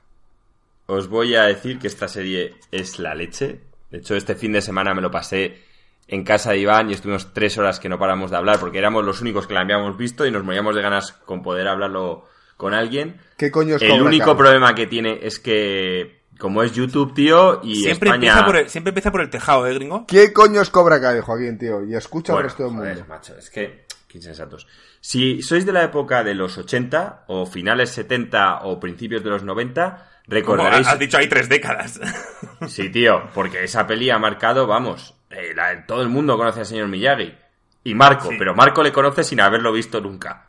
[0.86, 3.60] os voy a decir que esta serie es la leche.
[3.90, 5.62] De hecho, este fin de semana me lo pasé
[6.08, 9.04] en casa de Iván y estuvimos tres horas que no paramos de hablar porque éramos
[9.04, 12.26] los únicos que la habíamos visto y nos moríamos de ganas con poder hablarlo
[12.58, 13.20] con alguien.
[13.38, 14.36] ¿Qué coño es El Cobra único Kai?
[14.38, 18.32] problema que tiene es que, como es YouTube, tío, y Siempre, España...
[18.32, 20.06] empieza por el, siempre empieza por el tejado, ¿eh, gringo?
[20.08, 21.84] ¿Qué coño es Cobra Kai, Joaquín, tío?
[21.84, 23.06] Y escucha al Bueno, resto del joder, mundo.
[23.10, 23.83] macho, es que...
[24.14, 24.68] Qué insensatos.
[25.02, 29.42] Si sois de la época de los 80, o finales 70, o principios de los
[29.44, 30.88] 90, Como recordaréis...
[30.88, 32.00] has dicho, hay tres décadas.
[32.68, 36.66] Sí, tío, porque esa peli ha marcado, vamos, eh, la- todo el mundo conoce al
[36.68, 37.34] señor Miyagi.
[37.84, 38.36] Y Marco, Sí.
[38.38, 40.46] pero Marco le conoce sin haberlo visto nunca.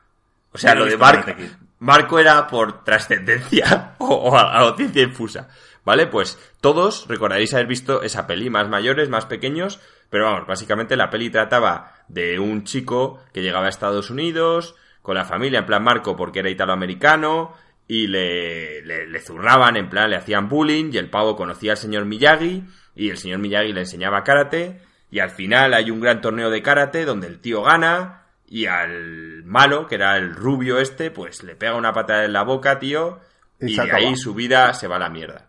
[0.52, 1.32] O sea, no lo de Marco.
[1.78, 5.48] Marco era por trascendencia o, o a- a ciencia infusa.
[5.86, 6.06] ¿Vale?
[6.06, 9.80] Pues todos recordaréis haber visto esa peli, más mayores, más pequeños,
[10.14, 15.16] pero vamos, básicamente la peli trataba de un chico que llegaba a Estados Unidos con
[15.16, 17.52] la familia, en plan Marco, porque era italoamericano,
[17.88, 21.78] y le, le, le zurraban, en plan, le hacían bullying, y el pavo conocía al
[21.78, 22.62] señor Miyagi,
[22.94, 26.62] y el señor Miyagi le enseñaba karate, y al final hay un gran torneo de
[26.62, 31.56] karate donde el tío gana, y al malo, que era el rubio este, pues le
[31.56, 33.18] pega una patada en la boca, tío,
[33.58, 35.48] Y y, de ahí su vida se va a la mierda.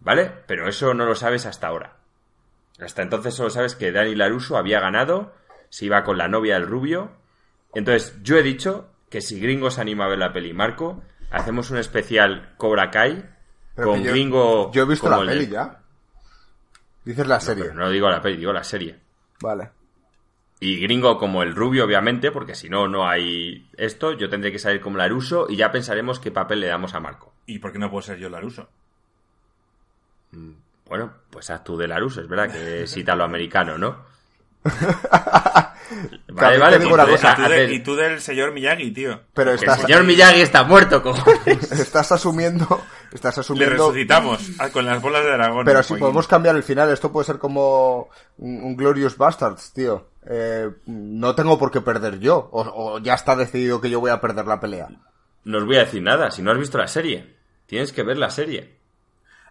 [0.00, 0.32] ¿Vale?
[0.48, 2.03] Pero eso no lo sabes hasta ahora.
[2.80, 5.32] Hasta entonces solo sabes que Dani Laruso había ganado,
[5.68, 7.12] se iba con la novia del rubio.
[7.74, 11.70] Entonces, yo he dicho que si Gringo se anima a ver la peli Marco, hacemos
[11.70, 13.24] un especial Cobra Kai
[13.74, 14.72] Pero con yo- Gringo.
[14.72, 15.80] Yo he visto la de- peli ya.
[17.04, 17.64] Dices la serie.
[17.64, 18.98] Pero no digo la peli, digo la serie.
[19.40, 19.70] Vale.
[20.60, 24.12] Y gringo como el rubio, obviamente, porque si no, no hay esto.
[24.12, 27.34] Yo tendré que salir como Laruso y ya pensaremos qué papel le damos a Marco.
[27.44, 28.68] ¿Y por qué no puedo ser yo Laruso?
[30.96, 33.96] Bueno, pues haz tú de Laruso, es verdad que es italoamericano, ¿no?
[36.28, 38.92] vale, vale, pues una Y cosa, tú, haz de- el- y tú del señor Miyagi,
[38.92, 39.20] tío.
[39.34, 41.72] Pero el señor Miyagi está muerto, cojones.
[41.72, 42.80] estás asumiendo.
[43.12, 43.70] Estás Le asumiendo.
[43.88, 45.64] resucitamos ah, con las bolas de dragón.
[45.64, 48.08] Pero si podemos cambiar el final, esto puede ser como
[48.38, 50.10] un, un Glorious Bastards, tío.
[50.30, 52.48] Eh, no tengo por qué perder yo.
[52.52, 54.88] O, o ya está decidido que yo voy a perder la pelea.
[55.42, 57.34] No os voy a decir nada, si no has visto la serie.
[57.66, 58.78] Tienes que ver la serie.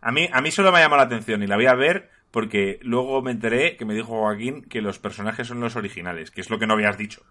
[0.03, 2.09] A mí, a mí solo me ha llamado la atención y la voy a ver
[2.31, 6.41] porque luego me enteré que me dijo Joaquín que los personajes son los originales, que
[6.41, 7.21] es lo que no habías dicho.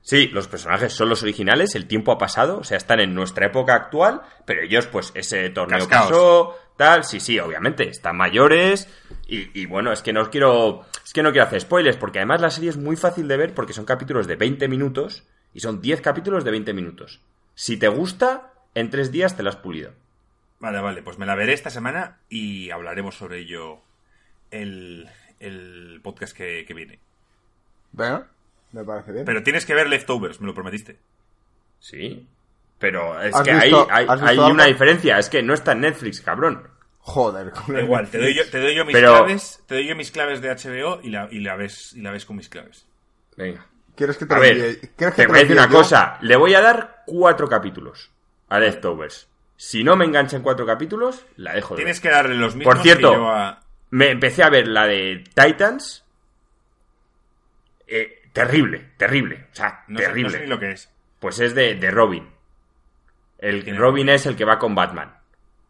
[0.00, 3.46] Sí, los personajes son los originales, el tiempo ha pasado, o sea, están en nuestra
[3.46, 6.10] época actual, pero ellos, pues, ese torneo Cascaos.
[6.10, 8.88] pasó, tal, sí, sí, obviamente, están mayores,
[9.28, 12.18] y, y bueno, es que no os quiero, es que no quiero hacer spoilers, porque
[12.18, 15.24] además la serie es muy fácil de ver porque son capítulos de 20 minutos,
[15.54, 17.20] y son 10 capítulos de 20 minutos.
[17.54, 19.92] Si te gusta, en tres días te lo has pulido.
[20.62, 23.80] Vale, vale, pues me la veré esta semana y hablaremos sobre ello
[24.52, 25.08] el,
[25.40, 27.00] el podcast que, que viene.
[27.90, 28.28] ¿Venga?
[28.70, 29.24] Me parece bien.
[29.24, 30.98] Pero tienes que ver Leftovers, me lo prometiste.
[31.80, 32.28] Sí.
[32.78, 35.18] Pero es ¿Has que visto- hay, hay, una diferencia.
[35.18, 36.68] Es que no está en Netflix, cabrón.
[37.00, 39.96] Joder, con igual, te doy yo, te doy yo mis Pero- claves, te doy yo
[39.96, 42.86] mis claves de HBO y la, y la ves y la ves con mis claves.
[43.36, 43.66] Venga.
[43.96, 45.72] ¿Quieres que te A lo ver, te que te voy a decir una yo?
[45.78, 46.18] cosa.
[46.20, 48.12] Le voy a dar cuatro capítulos
[48.48, 49.28] a Leftovers.
[49.64, 51.84] Si no me engancha en cuatro capítulos, la dejo de ver.
[51.84, 53.60] Tienes que darle los mismos Por cierto, que yo a...
[53.90, 56.04] Me empecé a ver la de Titans.
[57.86, 59.46] Eh, terrible, terrible.
[59.52, 60.32] O sea, No sé, terrible.
[60.32, 60.90] no sé ni lo que es.
[61.20, 62.28] Pues es de, de Robin.
[63.38, 65.14] El ¿Quién es Robin es el que va con Batman.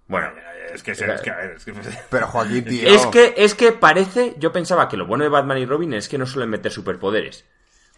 [0.08, 0.28] Bueno,
[0.72, 1.74] Es que, es que, a ver, es que-
[2.08, 2.88] Pero Joaquín, tío.
[2.88, 6.08] es que, es que parece, yo pensaba que lo bueno de Batman y Robin es
[6.08, 7.44] que no suelen meter superpoderes.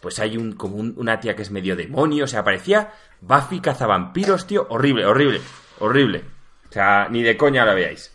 [0.01, 2.91] Pues hay un, como un- una tía que es medio demonio, o sea, parecía
[3.21, 5.39] Buffy cazavampiros, tío, horrible, horrible,
[5.79, 6.23] horrible.
[6.69, 8.11] O sea, ni de coña la veáis.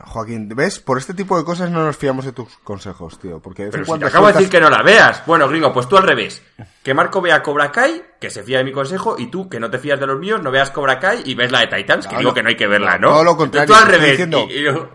[0.00, 0.78] Joaquín, ¿ves?
[0.78, 3.40] Por este tipo de cosas no nos fiamos de tus consejos, tío.
[3.40, 5.22] Porque de Pero si te acabo de decir que no la veas.
[5.26, 6.42] Bueno, gringo, pues tú al revés.
[6.82, 9.70] Que Marco vea Cobra Kai, que se fía de mi consejo, y tú, que no
[9.70, 12.16] te fías de los míos, no veas Cobra Kai y ves la de Titans, que
[12.16, 14.10] digo no, que no hay que verla, no, todo lo contrario, Entonces Tú al revés.
[14.12, 14.90] diciendo- y- y yo-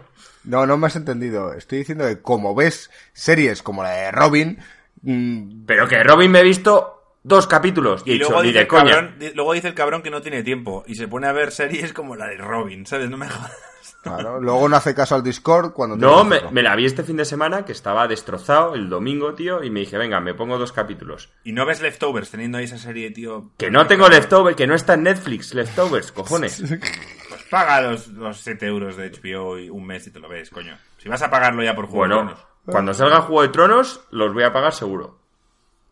[0.46, 1.54] No, no me has entendido.
[1.54, 4.58] Estoy diciendo que como ves series como la de Robin,
[5.04, 6.97] mm, Pero que Robin me he visto
[7.28, 8.92] dos capítulos y he Y dicho, luego ni dice, de el coña.
[8.92, 11.94] cabrón, luego dice el cabrón que no tiene tiempo y se pone a ver series
[11.94, 13.10] como la de Robin, ¿sabes?
[13.10, 13.52] No me jodas.
[14.04, 15.96] claro, luego no hace caso al Discord cuando...
[15.98, 19.70] No, me, la vi este fin de semana, que estaba destrozado el domingo, tío, y
[19.70, 21.30] me dije, venga, me pongo dos capítulos.
[21.44, 23.52] Y no ves Leftovers teniendo ahí esa serie, tío.
[23.58, 26.64] Que no tengo Leftovers, que no está en Netflix, Leftovers, cojones.
[27.30, 30.50] Pues paga los, los 7 euros de HBO y un mes y te lo ves,
[30.50, 30.78] coño.
[30.98, 32.48] Si vas a pagarlo ya por Juego de Bueno, Tronos.
[32.66, 35.20] cuando salga Juego de Tronos, los voy a pagar seguro.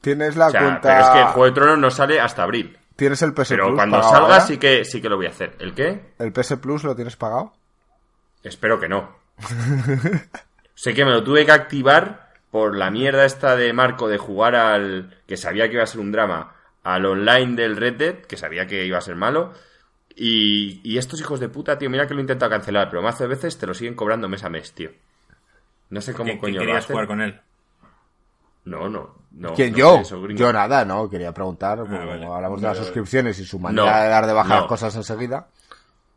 [0.05, 0.81] Tienes la O sea, cuenta...
[0.83, 2.77] pero es que Juego de Tronos no sale hasta abril.
[2.95, 4.41] Tienes el PS Pero Plus cuando pagado salga ahora?
[4.45, 5.55] sí que sí que lo voy a hacer.
[5.59, 6.13] ¿El qué?
[6.19, 7.53] ¿El PS Plus lo tienes pagado?
[8.43, 9.15] Espero que no.
[10.75, 14.55] sé que me lo tuve que activar por la mierda esta de Marco de jugar
[14.55, 18.37] al que sabía que iba a ser un drama, al online del Red Dead, que
[18.37, 19.53] sabía que iba a ser malo.
[20.15, 23.19] Y, y estos hijos de puta, tío, mira que lo he intentado cancelar, pero más
[23.19, 24.91] de veces te lo siguen cobrando mes a mes, tío.
[25.89, 26.93] No sé cómo ¿Qué- qué coño lo querías hacen.
[26.93, 27.41] jugar con él?
[28.63, 29.53] No, no, no.
[29.53, 29.95] ¿Quién, no yo?
[29.97, 31.09] eso, yo nada, ¿no?
[31.09, 32.25] Quería preguntar, como Ah, vale.
[32.25, 34.55] hablamos de las suscripciones y su manera No, de dar de baja no.
[34.61, 35.47] las cosas enseguida.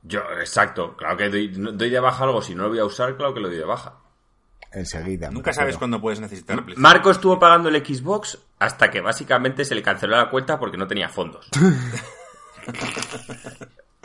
[0.03, 0.97] Yo, exacto.
[0.97, 1.49] Claro que doy,
[1.91, 2.41] de baja algo.
[2.41, 3.95] Si no lo voy a usar, claro que lo doy de baja.
[4.73, 5.31] Enseguida.
[5.31, 6.63] Nunca sabes cuándo puedes necesitar.
[6.77, 10.87] Marco estuvo pagando el Xbox hasta que básicamente se le canceló la cuenta porque no
[10.87, 11.49] tenía fondos.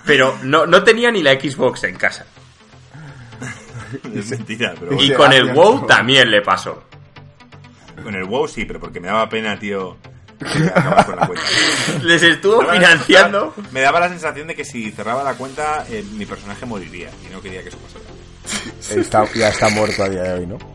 [0.06, 2.26] Pero no, no tenía ni la Xbox en casa.
[4.16, 6.84] Es mentira, pero Y con el WoW también le pasó.
[8.02, 9.98] Con el WoW sí, pero porque me daba pena, tío,
[10.40, 11.46] con la cuenta.
[12.02, 13.54] Les estuvo Me financiando.
[13.72, 17.34] Me daba la sensación de que si cerraba la cuenta, eh, mi personaje moriría y
[17.34, 19.02] no quería que eso pasara.
[19.02, 20.58] Está- ya está muerto a día de hoy, ¿no?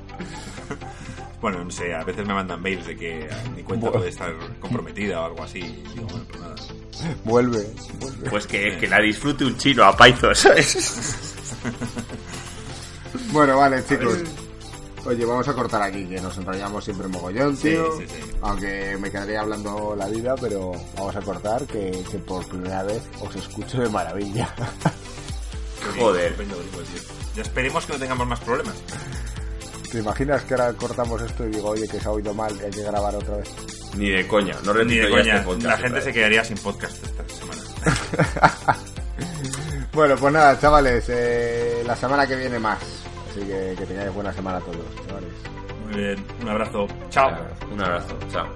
[1.41, 4.35] Bueno, no sé, a veces me mandan mails de que eh, mi cuenta puede estar
[4.59, 5.61] comprometida o algo así.
[5.61, 6.55] Y digo, bueno, pues nada.
[7.25, 7.65] Vuelve,
[8.01, 8.29] vuelve.
[8.29, 9.97] Pues que, que la disfrute un chino a
[10.35, 11.15] ¿sabes?
[13.31, 14.19] Bueno, vale, chicos.
[15.07, 17.97] Oye, vamos a cortar aquí, que nos enrollamos siempre mogollón, Sí, tío.
[17.99, 18.31] sí, sí.
[18.43, 23.03] Aunque me quedaría hablando la vida, pero vamos a cortar, que, que por primera vez
[23.21, 24.55] os escucho de maravilla.
[25.99, 26.35] Joder.
[27.35, 28.75] Ya esperemos que no tengamos más problemas.
[29.91, 32.71] ¿Te imaginas que ahora cortamos esto y digo, oye, que se ha oído mal hay
[32.71, 33.49] que grabar otra vez?
[33.97, 34.55] Ni de coña.
[34.65, 35.35] No Ni de ya coña.
[35.37, 38.79] este podcast La gente se quedaría sin podcast esta semana.
[39.93, 42.79] Bueno, pues nada, chavales, eh, la semana que viene más.
[43.39, 45.31] Así que que tengáis buena semana todos, chavales.
[45.85, 46.89] Muy bien, un abrazo.
[47.09, 47.31] Chao.
[47.71, 48.19] Un abrazo.
[48.33, 48.49] Chao.